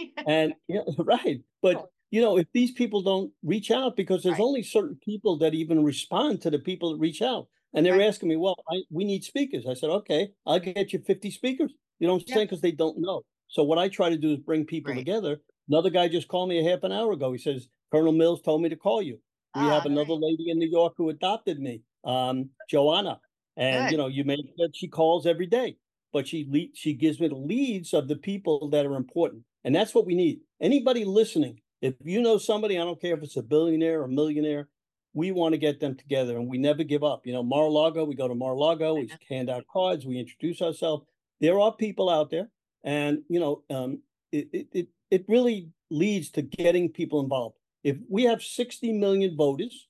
and 0.26 0.54
yeah, 0.68 0.80
right. 0.98 1.40
But 1.62 1.86
you 2.10 2.20
know, 2.20 2.38
if 2.38 2.46
these 2.52 2.72
people 2.72 3.02
don't 3.02 3.32
reach 3.42 3.70
out, 3.70 3.96
because 3.96 4.22
there's 4.22 4.38
right. 4.38 4.44
only 4.44 4.62
certain 4.62 4.98
people 5.04 5.38
that 5.38 5.54
even 5.54 5.84
respond 5.84 6.40
to 6.42 6.50
the 6.50 6.58
people 6.58 6.92
that 6.92 6.98
reach 6.98 7.22
out. 7.22 7.48
And 7.72 7.86
they're 7.86 7.98
right. 7.98 8.08
asking 8.08 8.28
me, 8.28 8.36
well, 8.36 8.56
I, 8.68 8.82
we 8.90 9.04
need 9.04 9.22
speakers. 9.22 9.64
I 9.68 9.74
said, 9.74 9.90
okay, 9.90 10.30
I'll 10.44 10.58
get 10.58 10.92
you 10.92 11.00
50 11.06 11.30
speakers. 11.30 11.72
You 12.00 12.08
know 12.08 12.14
what 12.14 12.22
I'm 12.22 12.24
yeah. 12.26 12.34
saying? 12.34 12.46
Because 12.48 12.60
they 12.62 12.72
don't 12.72 12.98
know. 12.98 13.22
So 13.46 13.62
what 13.62 13.78
I 13.78 13.88
try 13.88 14.10
to 14.10 14.16
do 14.16 14.32
is 14.32 14.38
bring 14.38 14.64
people 14.64 14.92
right. 14.92 14.98
together. 14.98 15.40
Another 15.68 15.90
guy 15.90 16.08
just 16.08 16.26
called 16.26 16.48
me 16.48 16.58
a 16.58 16.68
half 16.68 16.82
an 16.82 16.90
hour 16.90 17.12
ago. 17.12 17.30
He 17.30 17.38
says, 17.38 17.68
Colonel 17.92 18.12
Mills 18.12 18.42
told 18.42 18.62
me 18.62 18.68
to 18.68 18.76
call 18.76 19.02
you. 19.02 19.20
We 19.54 19.62
ah, 19.62 19.70
have 19.70 19.86
another 19.86 20.14
lady 20.14 20.50
in 20.50 20.58
New 20.58 20.68
York 20.68 20.94
who 20.96 21.10
adopted 21.10 21.60
me, 21.60 21.82
um, 22.04 22.50
Joanna. 22.68 23.20
And 23.56 23.86
Good. 23.86 23.92
you 23.92 23.98
know, 23.98 24.06
you 24.06 24.24
may 24.24 24.36
that 24.58 24.70
she 24.74 24.88
calls 24.88 25.26
every 25.26 25.46
day, 25.46 25.76
but 26.12 26.26
she 26.26 26.46
le- 26.48 26.74
she 26.74 26.94
gives 26.94 27.20
me 27.20 27.28
the 27.28 27.34
leads 27.34 27.92
of 27.92 28.06
the 28.06 28.16
people 28.16 28.68
that 28.70 28.86
are 28.86 28.94
important. 28.94 29.42
And 29.64 29.74
that's 29.74 29.94
what 29.94 30.06
we 30.06 30.14
need. 30.14 30.40
Anybody 30.60 31.04
listening, 31.04 31.60
if 31.82 31.94
you 32.02 32.22
know 32.22 32.38
somebody, 32.38 32.78
I 32.78 32.84
don't 32.84 33.00
care 33.00 33.14
if 33.14 33.22
it's 33.22 33.36
a 33.36 33.42
billionaire 33.42 34.00
or 34.00 34.04
a 34.04 34.08
millionaire, 34.08 34.68
we 35.12 35.32
want 35.32 35.54
to 35.54 35.58
get 35.58 35.80
them 35.80 35.96
together 35.96 36.36
and 36.36 36.48
we 36.48 36.58
never 36.58 36.84
give 36.84 37.02
up. 37.02 37.26
You 37.26 37.32
know, 37.32 37.42
Mar-a-Lago, 37.42 38.04
we 38.04 38.14
go 38.14 38.28
to 38.28 38.34
Mar-a-Lago, 38.34 38.94
we 38.94 39.10
hand 39.28 39.50
out 39.50 39.64
cards, 39.72 40.06
we 40.06 40.18
introduce 40.18 40.62
ourselves 40.62 41.04
there 41.40 41.58
are 41.58 41.72
people 41.72 42.08
out 42.08 42.30
there, 42.30 42.48
and 42.84 43.22
you 43.28 43.40
know, 43.40 43.62
um, 43.70 44.02
it, 44.30 44.68
it 44.72 44.88
it 45.10 45.24
really 45.26 45.70
leads 45.90 46.30
to 46.30 46.42
getting 46.42 46.90
people 46.90 47.20
involved. 47.20 47.56
If 47.82 47.96
we 48.08 48.24
have 48.24 48.42
60 48.42 48.92
million 48.92 49.36
voters, 49.36 49.88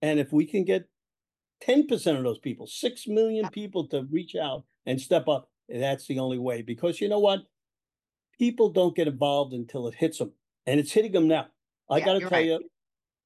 and 0.00 0.18
if 0.18 0.32
we 0.32 0.46
can 0.46 0.64
get 0.64 0.88
10% 1.66 2.16
of 2.16 2.24
those 2.24 2.38
people, 2.38 2.66
6 2.66 3.08
million 3.08 3.48
people 3.50 3.86
to 3.88 4.06
reach 4.10 4.34
out 4.36 4.64
and 4.86 5.00
step 5.00 5.28
up, 5.28 5.50
that's 5.68 6.06
the 6.06 6.20
only 6.20 6.38
way. 6.38 6.62
Because 6.62 7.00
you 7.00 7.08
know 7.08 7.18
what? 7.18 7.40
People 8.38 8.70
don't 8.70 8.96
get 8.96 9.08
involved 9.08 9.52
until 9.52 9.86
it 9.88 9.94
hits 9.94 10.18
them. 10.18 10.32
And 10.66 10.78
it's 10.78 10.92
hitting 10.92 11.12
them 11.12 11.28
now. 11.28 11.46
I 11.90 11.98
yeah, 11.98 12.04
got 12.04 12.12
to 12.14 12.20
tell 12.20 12.30
right. 12.30 12.46
you, 12.46 12.60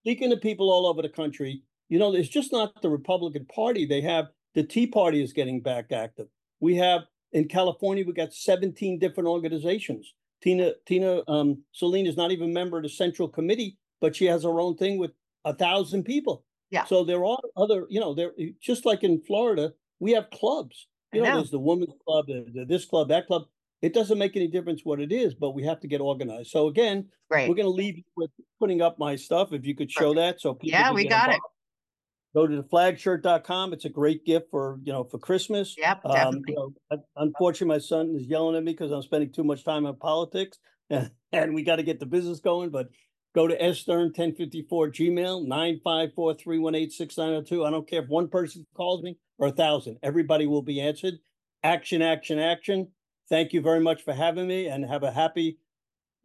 speaking 0.02 0.30
to 0.30 0.36
people 0.36 0.70
all 0.70 0.86
over 0.86 1.02
the 1.02 1.08
country, 1.08 1.62
you 1.88 1.98
know, 1.98 2.14
it's 2.14 2.28
just 2.28 2.52
not 2.52 2.80
the 2.82 2.88
Republican 2.88 3.46
Party. 3.46 3.86
They 3.86 4.00
have 4.00 4.26
the 4.54 4.62
Tea 4.62 4.86
Party 4.86 5.22
is 5.22 5.32
getting 5.32 5.60
back 5.60 5.92
active. 5.92 6.26
We 6.60 6.76
have 6.76 7.02
in 7.32 7.48
California, 7.48 8.04
we 8.04 8.12
got 8.12 8.32
17 8.32 8.98
different 8.98 9.28
organizations. 9.28 10.14
Tina 10.42 10.72
Tina 10.86 11.22
um, 11.28 11.62
Celine 11.72 12.06
is 12.06 12.16
not 12.16 12.30
even 12.30 12.50
a 12.50 12.52
member 12.52 12.76
of 12.76 12.82
the 12.82 12.88
Central 12.88 13.28
Committee, 13.28 13.78
but 14.00 14.14
she 14.16 14.26
has 14.26 14.42
her 14.42 14.60
own 14.60 14.76
thing 14.76 14.98
with 14.98 15.12
a 15.44 15.54
thousand 15.54 16.04
people. 16.04 16.44
Yeah. 16.70 16.84
So 16.84 17.04
there 17.04 17.24
are 17.24 17.38
other, 17.56 17.86
you 17.88 18.00
know, 18.00 18.14
there 18.14 18.32
just 18.60 18.84
like 18.84 19.02
in 19.02 19.22
Florida, 19.22 19.72
we 20.00 20.12
have 20.12 20.30
clubs. 20.30 20.88
You 21.12 21.22
know, 21.22 21.28
know, 21.28 21.36
there's 21.36 21.50
the 21.50 21.58
women's 21.58 21.94
club, 22.04 22.26
the, 22.26 22.44
the, 22.52 22.64
this 22.64 22.84
club, 22.84 23.08
that 23.08 23.26
club. 23.26 23.44
It 23.82 23.92
doesn't 23.92 24.18
make 24.18 24.36
any 24.36 24.48
difference 24.48 24.82
what 24.84 25.00
it 25.00 25.12
is, 25.12 25.34
but 25.34 25.50
we 25.50 25.64
have 25.64 25.80
to 25.80 25.86
get 25.86 26.00
organized. 26.00 26.50
So 26.50 26.68
again, 26.68 27.08
right. 27.30 27.48
we're 27.48 27.54
going 27.54 27.66
to 27.66 27.70
leave 27.70 27.98
you 27.98 28.04
with 28.16 28.30
putting 28.58 28.80
up 28.80 28.98
my 28.98 29.16
stuff. 29.16 29.52
If 29.52 29.66
you 29.66 29.74
could 29.74 29.90
show 29.90 30.14
Perfect. 30.14 30.38
that, 30.38 30.40
so 30.40 30.54
people 30.54 30.78
yeah, 30.78 30.92
we 30.92 31.06
got 31.06 31.28
involved. 31.28 31.36
it 31.36 31.40
go 32.36 32.46
to 32.46 32.54
the 32.54 32.62
flagshirt.com. 32.62 33.72
It's 33.72 33.86
a 33.86 33.88
great 33.88 34.26
gift 34.26 34.50
for, 34.50 34.78
you 34.84 34.92
know, 34.92 35.04
for 35.04 35.18
Christmas. 35.18 35.74
Yep, 35.78 36.02
um, 36.04 36.12
definitely. 36.12 36.42
You 36.48 36.74
know, 36.90 37.02
unfortunately, 37.16 37.74
my 37.74 37.78
son 37.78 38.14
is 38.14 38.26
yelling 38.26 38.56
at 38.56 38.62
me 38.62 38.72
because 38.72 38.92
I'm 38.92 39.00
spending 39.00 39.32
too 39.32 39.42
much 39.42 39.64
time 39.64 39.86
on 39.86 39.96
politics 39.96 40.58
and, 40.90 41.54
we 41.54 41.62
got 41.62 41.76
to 41.76 41.82
get 41.82 41.98
the 41.98 42.04
business 42.04 42.40
going. 42.40 42.68
But 42.68 42.88
go 43.34 43.48
to 43.48 43.58
sstern1054 43.58 44.68
gmail 44.68 45.46
954-318-6902. 46.14 47.66
I 47.66 47.70
don't 47.70 47.88
care 47.88 48.02
if 48.02 48.08
one 48.08 48.28
person 48.28 48.66
calls 48.76 49.02
me 49.02 49.16
or 49.38 49.48
a 49.48 49.52
thousand. 49.52 49.96
Everybody 50.02 50.46
will 50.46 50.62
be 50.62 50.82
answered. 50.82 51.14
Action, 51.62 52.02
action, 52.02 52.38
action. 52.38 52.88
Thank 53.28 53.52
you 53.52 53.60
very 53.60 53.80
much 53.80 54.02
for 54.02 54.14
having 54.14 54.46
me 54.46 54.68
and 54.68 54.84
have 54.84 55.02
a 55.02 55.10
happy 55.10 55.58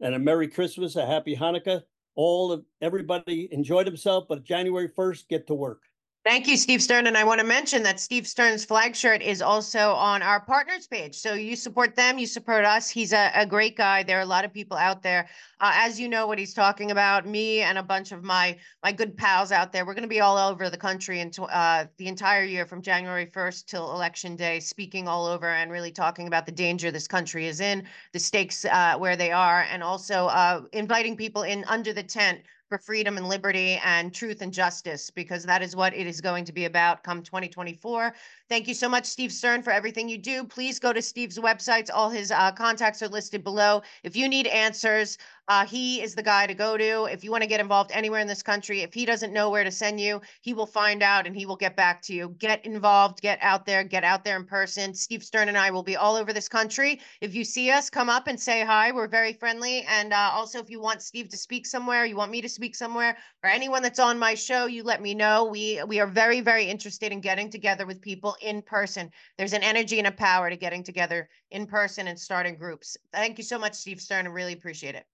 and 0.00 0.14
a 0.14 0.18
Merry 0.18 0.48
Christmas, 0.48 0.94
a 0.96 1.04
happy 1.04 1.36
Hanukkah. 1.36 1.82
All 2.14 2.52
of 2.52 2.64
everybody 2.80 3.48
enjoy 3.50 3.84
themselves, 3.84 4.26
but 4.28 4.44
January 4.44 4.88
1st, 4.88 5.28
get 5.28 5.46
to 5.48 5.54
work. 5.54 5.82
Thank 6.24 6.46
you, 6.46 6.56
Steve 6.56 6.80
Stern. 6.80 7.08
And 7.08 7.18
I 7.18 7.24
want 7.24 7.40
to 7.40 7.46
mention 7.46 7.82
that 7.82 7.98
Steve 7.98 8.28
Stern's 8.28 8.64
flag 8.64 8.94
shirt 8.94 9.22
is 9.22 9.42
also 9.42 9.90
on 9.90 10.22
our 10.22 10.38
partners 10.40 10.86
page. 10.86 11.16
So 11.16 11.34
you 11.34 11.56
support 11.56 11.96
them, 11.96 12.16
you 12.16 12.28
support 12.28 12.64
us. 12.64 12.88
He's 12.88 13.12
a, 13.12 13.32
a 13.34 13.44
great 13.44 13.76
guy. 13.76 14.04
There 14.04 14.18
are 14.18 14.22
a 14.22 14.26
lot 14.26 14.44
of 14.44 14.52
people 14.52 14.76
out 14.76 15.02
there. 15.02 15.28
Uh, 15.60 15.72
as 15.74 15.98
you 15.98 16.08
know 16.08 16.28
what 16.28 16.38
he's 16.38 16.54
talking 16.54 16.92
about, 16.92 17.26
me 17.26 17.62
and 17.62 17.76
a 17.76 17.82
bunch 17.82 18.12
of 18.12 18.22
my 18.22 18.56
my 18.84 18.92
good 18.92 19.16
pals 19.16 19.50
out 19.50 19.72
there. 19.72 19.84
We're 19.84 19.94
going 19.94 20.02
to 20.02 20.08
be 20.08 20.20
all 20.20 20.38
over 20.38 20.70
the 20.70 20.76
country 20.76 21.18
and 21.18 21.36
uh, 21.40 21.86
the 21.96 22.06
entire 22.06 22.44
year 22.44 22.66
from 22.66 22.82
January 22.82 23.26
1st 23.26 23.66
till 23.66 23.92
election 23.92 24.36
day, 24.36 24.60
speaking 24.60 25.08
all 25.08 25.26
over 25.26 25.48
and 25.48 25.72
really 25.72 25.90
talking 25.90 26.28
about 26.28 26.46
the 26.46 26.52
danger 26.52 26.92
this 26.92 27.08
country 27.08 27.48
is 27.48 27.60
in, 27.60 27.82
the 28.12 28.20
stakes 28.20 28.64
uh, 28.66 28.94
where 28.96 29.16
they 29.16 29.32
are, 29.32 29.62
and 29.62 29.82
also 29.82 30.26
uh, 30.26 30.60
inviting 30.72 31.16
people 31.16 31.42
in 31.42 31.64
under 31.66 31.92
the 31.92 32.02
tent 32.02 32.42
for 32.72 32.78
freedom 32.78 33.18
and 33.18 33.28
liberty 33.28 33.78
and 33.84 34.14
truth 34.14 34.40
and 34.40 34.50
justice, 34.50 35.10
because 35.10 35.44
that 35.44 35.60
is 35.60 35.76
what 35.76 35.94
it 35.94 36.06
is 36.06 36.22
going 36.22 36.42
to 36.42 36.52
be 36.52 36.64
about 36.64 37.04
come 37.04 37.22
2024. 37.22 38.14
Thank 38.48 38.66
you 38.66 38.72
so 38.72 38.88
much, 38.88 39.04
Steve 39.04 39.30
Stern, 39.30 39.62
for 39.62 39.74
everything 39.74 40.08
you 40.08 40.16
do. 40.16 40.42
Please 40.42 40.78
go 40.78 40.90
to 40.90 41.02
Steve's 41.02 41.38
websites. 41.38 41.90
All 41.92 42.08
his 42.08 42.30
uh, 42.30 42.50
contacts 42.52 43.02
are 43.02 43.08
listed 43.08 43.44
below. 43.44 43.82
If 44.04 44.16
you 44.16 44.26
need 44.26 44.46
answers, 44.46 45.18
Uh, 45.48 45.66
he 45.66 46.00
is 46.00 46.14
the 46.14 46.22
guy 46.22 46.46
to 46.46 46.54
go 46.54 46.76
to 46.76 47.04
if 47.06 47.24
you 47.24 47.30
want 47.30 47.42
to 47.42 47.48
get 47.48 47.60
involved 47.60 47.90
anywhere 47.92 48.20
in 48.20 48.28
this 48.28 48.44
country. 48.44 48.80
If 48.82 48.94
he 48.94 49.04
doesn't 49.04 49.32
know 49.32 49.50
where 49.50 49.64
to 49.64 49.72
send 49.72 50.00
you, 50.00 50.20
he 50.40 50.54
will 50.54 50.66
find 50.66 51.02
out 51.02 51.26
and 51.26 51.36
he 51.36 51.46
will 51.46 51.56
get 51.56 51.76
back 51.76 52.00
to 52.02 52.14
you. 52.14 52.36
Get 52.38 52.64
involved, 52.64 53.20
get 53.20 53.40
out 53.42 53.66
there, 53.66 53.82
get 53.82 54.04
out 54.04 54.22
there 54.24 54.36
in 54.36 54.44
person. 54.44 54.94
Steve 54.94 55.24
Stern 55.24 55.48
and 55.48 55.58
I 55.58 55.72
will 55.72 55.82
be 55.82 55.96
all 55.96 56.14
over 56.14 56.32
this 56.32 56.48
country. 56.48 57.00
If 57.20 57.34
you 57.34 57.44
see 57.44 57.70
us, 57.70 57.90
come 57.90 58.08
up 58.08 58.28
and 58.28 58.38
say 58.38 58.64
hi. 58.64 58.92
We're 58.92 59.08
very 59.08 59.32
friendly. 59.32 59.82
And 59.82 60.12
uh, 60.12 60.30
also, 60.32 60.60
if 60.60 60.70
you 60.70 60.80
want 60.80 61.02
Steve 61.02 61.28
to 61.30 61.36
speak 61.36 61.66
somewhere, 61.66 62.04
you 62.04 62.14
want 62.16 62.30
me 62.30 62.40
to 62.40 62.48
speak 62.48 62.76
somewhere, 62.76 63.16
or 63.42 63.50
anyone 63.50 63.82
that's 63.82 63.98
on 63.98 64.18
my 64.18 64.34
show, 64.34 64.66
you 64.66 64.84
let 64.84 65.02
me 65.02 65.12
know. 65.12 65.44
We 65.44 65.82
we 65.88 65.98
are 65.98 66.06
very 66.06 66.40
very 66.40 66.66
interested 66.66 67.10
in 67.10 67.20
getting 67.20 67.50
together 67.50 67.84
with 67.84 68.00
people 68.00 68.36
in 68.40 68.62
person. 68.62 69.10
There's 69.38 69.54
an 69.54 69.64
energy 69.64 69.98
and 69.98 70.06
a 70.06 70.12
power 70.12 70.50
to 70.50 70.56
getting 70.56 70.84
together 70.84 71.28
in 71.50 71.66
person 71.66 72.06
and 72.06 72.18
starting 72.18 72.56
groups. 72.56 72.96
Thank 73.12 73.38
you 73.38 73.44
so 73.44 73.58
much, 73.58 73.74
Steve 73.74 74.00
Stern. 74.00 74.26
I 74.26 74.30
really 74.30 74.52
appreciate 74.52 74.94
it. 74.94 75.04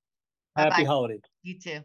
Happy 0.59 0.85
Bye-bye. 0.85 0.85
holidays. 0.85 1.23
You 1.43 1.59
too. 1.59 1.81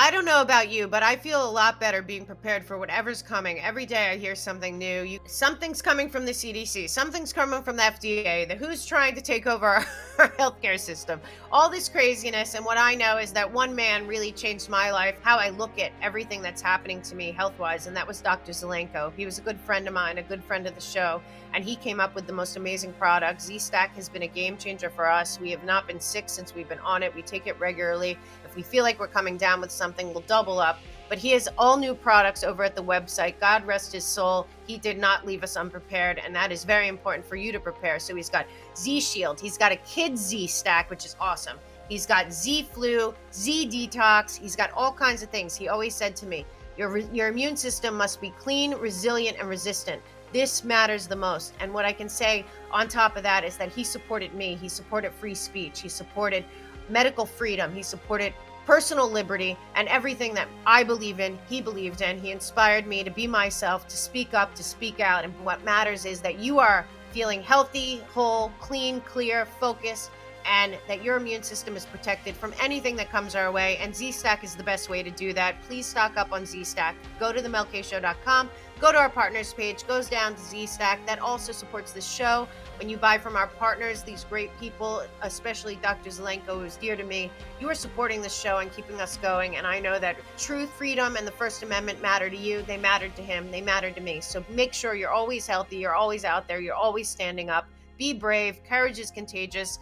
I 0.00 0.12
don't 0.12 0.24
know 0.24 0.42
about 0.42 0.70
you, 0.70 0.86
but 0.86 1.02
I 1.02 1.16
feel 1.16 1.44
a 1.44 1.50
lot 1.50 1.80
better 1.80 2.02
being 2.02 2.24
prepared 2.24 2.64
for 2.64 2.78
whatever's 2.78 3.20
coming. 3.20 3.58
Every 3.58 3.84
day 3.84 4.12
I 4.12 4.16
hear 4.16 4.36
something 4.36 4.78
new. 4.78 5.02
You, 5.02 5.18
something's 5.26 5.82
coming 5.82 6.08
from 6.08 6.24
the 6.24 6.30
CDC, 6.30 6.88
something's 6.88 7.32
coming 7.32 7.64
from 7.64 7.74
the 7.74 7.82
FDA, 7.82 8.46
the 8.46 8.54
WHO's 8.54 8.86
trying 8.86 9.16
to 9.16 9.20
take 9.20 9.48
over 9.48 9.66
our, 9.66 9.86
our 10.20 10.28
healthcare 10.28 10.78
system. 10.78 11.20
All 11.50 11.68
this 11.68 11.88
craziness, 11.88 12.54
and 12.54 12.64
what 12.64 12.78
I 12.78 12.94
know 12.94 13.18
is 13.18 13.32
that 13.32 13.52
one 13.52 13.74
man 13.74 14.06
really 14.06 14.30
changed 14.30 14.68
my 14.68 14.92
life, 14.92 15.18
how 15.20 15.36
I 15.36 15.48
look 15.48 15.80
at 15.80 15.90
everything 16.00 16.42
that's 16.42 16.62
happening 16.62 17.02
to 17.02 17.16
me 17.16 17.32
health-wise, 17.32 17.88
and 17.88 17.96
that 17.96 18.06
was 18.06 18.20
Dr. 18.20 18.52
Zelenko. 18.52 19.12
He 19.16 19.26
was 19.26 19.40
a 19.40 19.42
good 19.42 19.58
friend 19.58 19.88
of 19.88 19.94
mine, 19.94 20.18
a 20.18 20.22
good 20.22 20.44
friend 20.44 20.68
of 20.68 20.76
the 20.76 20.80
show, 20.80 21.20
and 21.54 21.64
he 21.64 21.74
came 21.74 21.98
up 21.98 22.14
with 22.14 22.28
the 22.28 22.32
most 22.32 22.56
amazing 22.56 22.92
product. 22.92 23.42
Z-Stack 23.42 23.96
has 23.96 24.08
been 24.08 24.22
a 24.22 24.28
game 24.28 24.56
changer 24.58 24.90
for 24.90 25.10
us. 25.10 25.40
We 25.40 25.50
have 25.50 25.64
not 25.64 25.88
been 25.88 25.98
sick 25.98 26.28
since 26.28 26.54
we've 26.54 26.68
been 26.68 26.78
on 26.80 27.02
it. 27.02 27.12
We 27.16 27.22
take 27.22 27.48
it 27.48 27.58
regularly. 27.58 28.16
We 28.58 28.64
feel 28.64 28.82
like 28.82 28.98
we're 28.98 29.06
coming 29.06 29.36
down 29.36 29.60
with 29.60 29.70
something, 29.70 30.12
we'll 30.12 30.24
double 30.26 30.58
up. 30.58 30.80
But 31.08 31.18
he 31.18 31.30
has 31.30 31.48
all 31.56 31.76
new 31.76 31.94
products 31.94 32.42
over 32.42 32.64
at 32.64 32.74
the 32.74 32.82
website. 32.82 33.38
God 33.38 33.64
rest 33.64 33.92
his 33.92 34.02
soul. 34.02 34.48
He 34.66 34.78
did 34.78 34.98
not 34.98 35.24
leave 35.24 35.44
us 35.44 35.56
unprepared, 35.56 36.18
and 36.18 36.34
that 36.34 36.50
is 36.50 36.64
very 36.64 36.88
important 36.88 37.24
for 37.24 37.36
you 37.36 37.52
to 37.52 37.60
prepare. 37.60 38.00
So 38.00 38.16
he's 38.16 38.28
got 38.28 38.46
Z 38.76 39.00
Shield, 39.00 39.38
he's 39.38 39.56
got 39.56 39.70
a 39.70 39.76
kid 39.76 40.18
Z 40.18 40.48
stack, 40.48 40.90
which 40.90 41.06
is 41.06 41.14
awesome. 41.20 41.56
He's 41.88 42.04
got 42.04 42.32
Z 42.32 42.66
Flu, 42.72 43.14
Z 43.32 43.68
Detox. 43.68 44.36
He's 44.36 44.56
got 44.56 44.72
all 44.72 44.92
kinds 44.92 45.22
of 45.22 45.30
things. 45.30 45.54
He 45.54 45.68
always 45.68 45.94
said 45.94 46.16
to 46.16 46.26
me, 46.26 46.44
your, 46.76 46.98
your 46.98 47.28
immune 47.28 47.56
system 47.56 47.94
must 47.94 48.20
be 48.20 48.30
clean, 48.40 48.74
resilient, 48.74 49.36
and 49.38 49.48
resistant. 49.48 50.02
This 50.32 50.64
matters 50.64 51.06
the 51.06 51.16
most. 51.16 51.54
And 51.60 51.72
what 51.72 51.84
I 51.84 51.92
can 51.92 52.08
say 52.08 52.44
on 52.72 52.88
top 52.88 53.16
of 53.16 53.22
that 53.22 53.44
is 53.44 53.56
that 53.58 53.70
he 53.70 53.84
supported 53.84 54.34
me. 54.34 54.56
He 54.56 54.68
supported 54.68 55.12
free 55.12 55.36
speech. 55.36 55.80
He 55.80 55.88
supported 55.88 56.44
medical 56.90 57.26
freedom. 57.26 57.74
He 57.74 57.82
supported 57.82 58.32
personal 58.68 59.10
liberty 59.10 59.56
and 59.76 59.88
everything 59.88 60.34
that 60.34 60.46
I 60.66 60.84
believe 60.84 61.20
in, 61.20 61.38
he 61.48 61.62
believed 61.62 62.02
in. 62.02 62.20
He 62.20 62.32
inspired 62.32 62.86
me 62.86 63.02
to 63.02 63.10
be 63.10 63.26
myself, 63.26 63.88
to 63.88 63.96
speak 63.96 64.34
up, 64.34 64.54
to 64.56 64.62
speak 64.62 65.00
out. 65.00 65.24
And 65.24 65.32
what 65.42 65.64
matters 65.64 66.04
is 66.04 66.20
that 66.20 66.38
you 66.38 66.58
are 66.58 66.86
feeling 67.10 67.42
healthy, 67.42 68.02
whole, 68.12 68.52
clean, 68.60 69.00
clear, 69.00 69.46
focused, 69.58 70.10
and 70.44 70.76
that 70.86 71.02
your 71.02 71.16
immune 71.16 71.42
system 71.42 71.76
is 71.76 71.86
protected 71.86 72.36
from 72.36 72.52
anything 72.60 72.94
that 72.96 73.10
comes 73.10 73.34
our 73.34 73.50
way. 73.50 73.78
And 73.78 73.96
Z 73.96 74.12
Stack 74.12 74.44
is 74.44 74.54
the 74.54 74.62
best 74.62 74.90
way 74.90 75.02
to 75.02 75.10
do 75.10 75.32
that. 75.32 75.54
Please 75.62 75.86
stock 75.86 76.18
up 76.18 76.30
on 76.30 76.44
Z 76.44 76.64
Stack. 76.64 76.94
Go 77.18 77.32
to 77.32 77.40
themelkshow.com, 77.40 78.50
go 78.80 78.92
to 78.92 78.98
our 78.98 79.08
partners 79.08 79.54
page, 79.54 79.86
goes 79.86 80.10
down 80.10 80.34
to 80.34 80.40
Z 80.42 80.66
Stack. 80.66 81.06
That 81.06 81.20
also 81.20 81.52
supports 81.52 81.92
the 81.92 82.02
show. 82.02 82.46
When 82.78 82.88
you 82.88 82.96
buy 82.96 83.18
from 83.18 83.34
our 83.34 83.48
partners, 83.48 84.04
these 84.04 84.22
great 84.22 84.56
people, 84.60 85.02
especially 85.22 85.74
Dr. 85.82 86.10
Zelenko, 86.10 86.60
who's 86.60 86.76
dear 86.76 86.94
to 86.94 87.02
me, 87.02 87.28
you 87.58 87.68
are 87.68 87.74
supporting 87.74 88.22
the 88.22 88.28
show 88.28 88.58
and 88.58 88.72
keeping 88.72 89.00
us 89.00 89.16
going. 89.16 89.56
And 89.56 89.66
I 89.66 89.80
know 89.80 89.98
that 89.98 90.16
truth, 90.38 90.70
freedom, 90.70 91.16
and 91.16 91.26
the 91.26 91.32
First 91.32 91.64
Amendment 91.64 92.00
matter 92.00 92.30
to 92.30 92.36
you. 92.36 92.62
They 92.62 92.76
mattered 92.76 93.16
to 93.16 93.22
him. 93.22 93.50
They 93.50 93.60
mattered 93.60 93.96
to 93.96 94.00
me. 94.00 94.20
So 94.20 94.44
make 94.48 94.72
sure 94.72 94.94
you're 94.94 95.10
always 95.10 95.44
healthy. 95.44 95.78
You're 95.78 95.96
always 95.96 96.24
out 96.24 96.46
there. 96.46 96.60
You're 96.60 96.76
always 96.76 97.08
standing 97.08 97.50
up. 97.50 97.66
Be 97.98 98.12
brave. 98.12 98.62
Courage 98.62 99.00
is 99.00 99.10
contagious. 99.10 99.80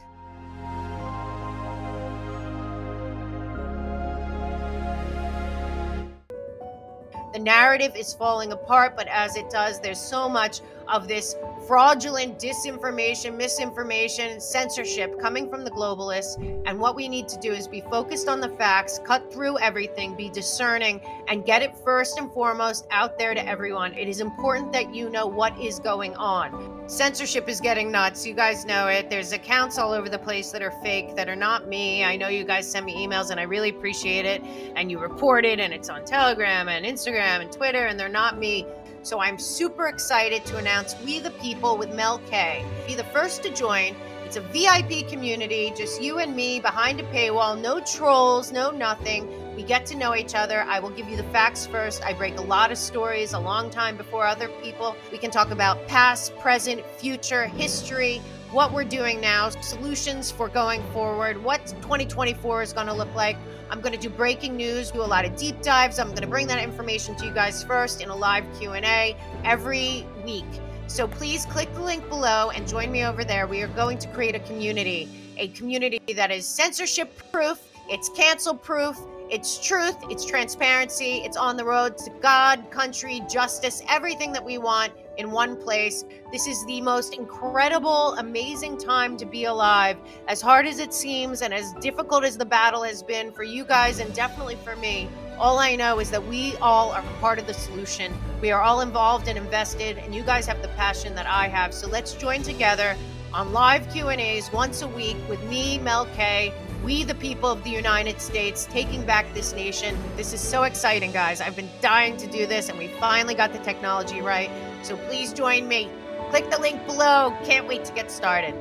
The 7.35 7.43
narrative 7.43 7.95
is 7.95 8.15
falling 8.15 8.53
apart, 8.53 8.97
but 8.97 9.07
as 9.09 9.37
it 9.37 9.51
does, 9.51 9.79
there's 9.81 10.01
so 10.01 10.27
much 10.27 10.63
of 10.89 11.09
this 11.09 11.37
fraudulent 11.67 12.39
disinformation, 12.39 13.37
misinformation, 13.37 14.41
censorship 14.41 15.19
coming 15.21 15.49
from 15.49 15.65
the 15.65 15.71
globalists. 15.71 16.37
And 16.67 16.79
what 16.79 16.95
we 16.95 17.09
need 17.09 17.29
to 17.29 17.39
do 17.39 17.53
is 17.53 17.67
be 17.67 17.81
focused 17.81 18.29
on 18.29 18.41
the 18.41 18.49
facts, 18.51 19.01
cut 19.05 19.33
through 19.33 19.59
everything, 19.59 20.15
be 20.15 20.29
discerning, 20.29 21.01
and 21.29 21.45
get 21.45 21.63
it 21.63 21.77
first 21.77 22.19
and 22.19 22.33
foremost 22.33 22.87
out 22.91 23.19
there 23.19 23.35
to 23.35 23.47
everyone. 23.47 23.95
It 23.95 24.09
is 24.09 24.21
important 24.21 24.73
that 24.73 24.95
you 24.95 25.11
know 25.11 25.27
what 25.27 25.59
is 25.61 25.81
going 25.81 26.15
on. 26.15 26.89
Censorship 26.89 27.49
is 27.49 27.61
getting 27.61 27.91
nuts. 27.91 28.25
You 28.25 28.35
guys 28.35 28.65
know 28.65 28.87
it. 28.87 29.11
There's 29.11 29.33
accounts 29.33 29.79
all 29.79 29.93
over 29.93 30.09
the 30.09 30.19
place 30.19 30.53
that 30.53 30.63
are 30.63 30.71
fake, 30.83 31.17
that 31.17 31.29
are 31.29 31.37
not 31.37 31.67
me. 31.69 32.05
I 32.05 32.17
know 32.17 32.29
you 32.29 32.45
guys 32.45 32.71
send 32.71 32.87
me 32.87 33.07
emails 33.07 33.31
and 33.31 33.41
I 33.41 33.43
really 33.43 33.71
appreciate 33.71 34.25
it. 34.25 34.43
And 34.77 34.91
you 34.91 35.01
report 35.01 35.45
it, 35.45 35.59
and 35.59 35.73
it's 35.73 35.89
on 35.89 36.05
Telegram 36.05 36.69
and 36.69 36.85
Instagram 36.85 37.41
and 37.41 37.51
Twitter, 37.51 37.87
and 37.87 37.99
they're 37.99 38.09
not 38.09 38.39
me. 38.39 38.67
So 39.07 39.21
I'm 39.21 39.39
super 39.39 39.87
excited 39.87 40.45
to 40.47 40.57
announce 40.57 40.97
We 41.05 41.21
the 41.21 41.31
People 41.31 41.79
with 41.79 41.95
Mel 41.95 42.19
K. 42.29 42.65
Be 42.89 42.97
the 42.97 43.05
first 43.05 43.41
to 43.45 43.55
join. 43.55 43.95
It's 44.25 44.35
a 44.35 44.41
VIP 44.41 45.09
community, 45.09 45.73
just 45.77 46.03
you 46.03 46.19
and 46.19 46.35
me 46.35 46.59
behind 46.59 46.99
a 46.99 47.05
paywall, 47.05 47.57
no 47.57 47.79
trolls, 47.79 48.51
no 48.51 48.73
nothing. 48.73 49.55
We 49.55 49.63
get 49.63 49.87
to 49.87 49.97
know 49.97 50.17
each 50.17 50.35
other. 50.35 50.63
I 50.63 50.81
will 50.81 50.91
give 50.91 51.09
you 51.09 51.17
the 51.17 51.23
facts 51.31 51.69
first. 51.69 52.05
I 52.05 52.15
break 52.15 52.37
a 52.37 52.41
lot 52.41 52.73
of 52.73 52.79
stories 52.79 53.33
a 53.33 53.39
long 53.39 53.71
time 53.71 53.97
before 53.97 54.27
other 54.27 54.49
people. 54.61 54.97
We 55.13 55.19
can 55.19 55.31
talk 55.31 55.53
about 55.53 55.87
past, 55.87 56.37
present, 56.39 56.85
future, 56.99 57.47
history, 57.47 58.21
what 58.51 58.73
we're 58.73 58.83
doing 58.83 59.21
now, 59.21 59.51
solutions 59.51 60.33
for 60.33 60.49
going 60.49 60.83
forward, 60.93 61.41
what 61.45 61.65
2024 61.83 62.63
is 62.63 62.73
going 62.73 62.89
to 62.89 62.93
look 62.93 63.15
like. 63.15 63.37
I'm 63.71 63.81
going 63.81 63.93
to 63.93 63.99
do 63.99 64.09
breaking 64.09 64.57
news, 64.57 64.91
do 64.91 65.03
a 65.03 65.03
lot 65.03 65.25
of 65.25 65.37
deep 65.37 65.61
dives. 65.63 65.99
I'm 65.99 66.09
going 66.09 66.23
to 66.23 66.27
bring 66.27 66.47
that 66.49 66.63
information 66.63 67.17
to 67.17 67.27
you 67.27 67.33
guys 67.33 67.65
first 67.65 68.01
in 68.01 68.11
a 68.11 68.17
live 68.17 68.45
Q&A 68.59 69.17
every 69.45 70.07
week. 70.25 70.45
So 70.87 71.09
please 71.09 71.47
click 71.47 71.73
the 71.75 71.83
link 71.83 72.09
below 72.09 72.51
and 72.51 72.67
join 72.67 72.93
me 72.93 73.05
over 73.05 73.25
there. 73.25 73.47
We 73.47 73.63
are 73.63 73.69
going 73.69 73.99
to 73.99 74.09
create 74.09 74.37
a 74.37 74.41
community, 74.41 75.09
a 75.37 75.49
community 75.49 76.01
that 76.15 76.31
is 76.31 76.47
censorship 76.47 77.13
proof, 77.33 77.61
it's 77.89 78.09
cancel 78.11 78.55
proof, 78.55 78.97
it's 79.31 79.59
truth, 79.59 79.97
it's 80.09 80.25
transparency, 80.25 81.23
it's 81.25 81.37
on 81.37 81.57
the 81.57 81.65
road 81.65 81.99
to 81.99 82.11
God, 82.21 82.71
country, 82.71 83.23
justice, 83.29 83.83
everything 83.89 84.33
that 84.33 84.45
we 84.45 84.59
want 84.59 84.93
in 85.17 85.31
one 85.31 85.57
place. 85.57 86.05
This 86.31 86.47
is 86.47 86.65
the 86.67 86.81
most 86.81 87.15
incredible, 87.15 88.15
amazing 88.19 88.79
time 88.79 89.17
to 89.17 89.27
be 89.27 89.45
alive. 89.45 89.97
As 90.29 90.41
hard 90.41 90.67
as 90.67 90.79
it 90.79 90.93
seems 90.93 91.43
and 91.43 91.53
as 91.53 91.73
difficult 91.81 92.25
as 92.25 92.37
the 92.37 92.45
battle 92.45 92.83
has 92.83 93.03
been 93.03 93.33
for 93.33 93.43
you 93.43 93.65
guys 93.65 93.99
and 93.99 94.13
definitely 94.15 94.57
for 94.57 94.77
me, 94.77 95.09
all 95.39 95.59
I 95.59 95.77
know 95.77 95.99
is 95.99 96.11
that 96.11 96.25
we 96.25 96.57
all 96.57 96.91
are 96.93 97.03
part 97.21 97.39
of 97.39 97.47
the 97.47 97.55
solution. 97.55 98.13
We 98.41 98.51
are 98.53 98.63
all 98.63 98.81
involved 98.81 99.29
and 99.29 99.37
invested 99.37 99.99
and 99.99 100.15
you 100.15 100.23
guys 100.23 100.47
have 100.47 100.63
the 100.63 100.69
passion 100.69 101.15
that 101.15 101.27
I 101.27 101.49
have. 101.49 101.75
So 101.75 101.89
let's 101.89 102.15
join 102.15 102.43
together 102.43 102.97
on 103.33 103.53
live 103.53 103.91
Q&As 103.93 104.53
once 104.53 104.83
a 104.83 104.89
week 104.89 105.17
with 105.29 105.43
me, 105.45 105.79
Mel 105.79 106.07
K, 106.15 106.55
we 106.83 107.05
the 107.05 107.15
people 107.15 107.51
of 107.51 107.63
the 107.65 107.71
United 107.71 108.21
States 108.21 108.67
taking 108.71 109.05
back 109.05 109.33
this 109.35 109.53
nation. 109.53 109.97
This 110.17 110.33
is 110.33 110.41
so 110.41 110.65
exciting, 110.65 111.13
guys. 111.13 111.41
I've 111.41 111.57
been 111.57 111.71
dying 111.81 112.17
to 112.19 112.27
do 112.27 112.47
this 112.47 112.69
and 112.69 112.79
we 112.79 112.89
finally 113.01 113.35
got 113.35 113.53
the 113.53 113.59
technology 113.61 114.21
right. 114.21 114.51
So 114.83 114.97
please 115.09 115.33
join 115.33 115.69
me. 115.69 115.91
Click 116.31 116.51
the 116.51 116.59
link 116.59 116.85
below. 116.87 117.37
Can't 117.45 117.67
wait 117.67 117.85
to 117.85 117.93
get 117.93 118.11
started. 118.11 118.55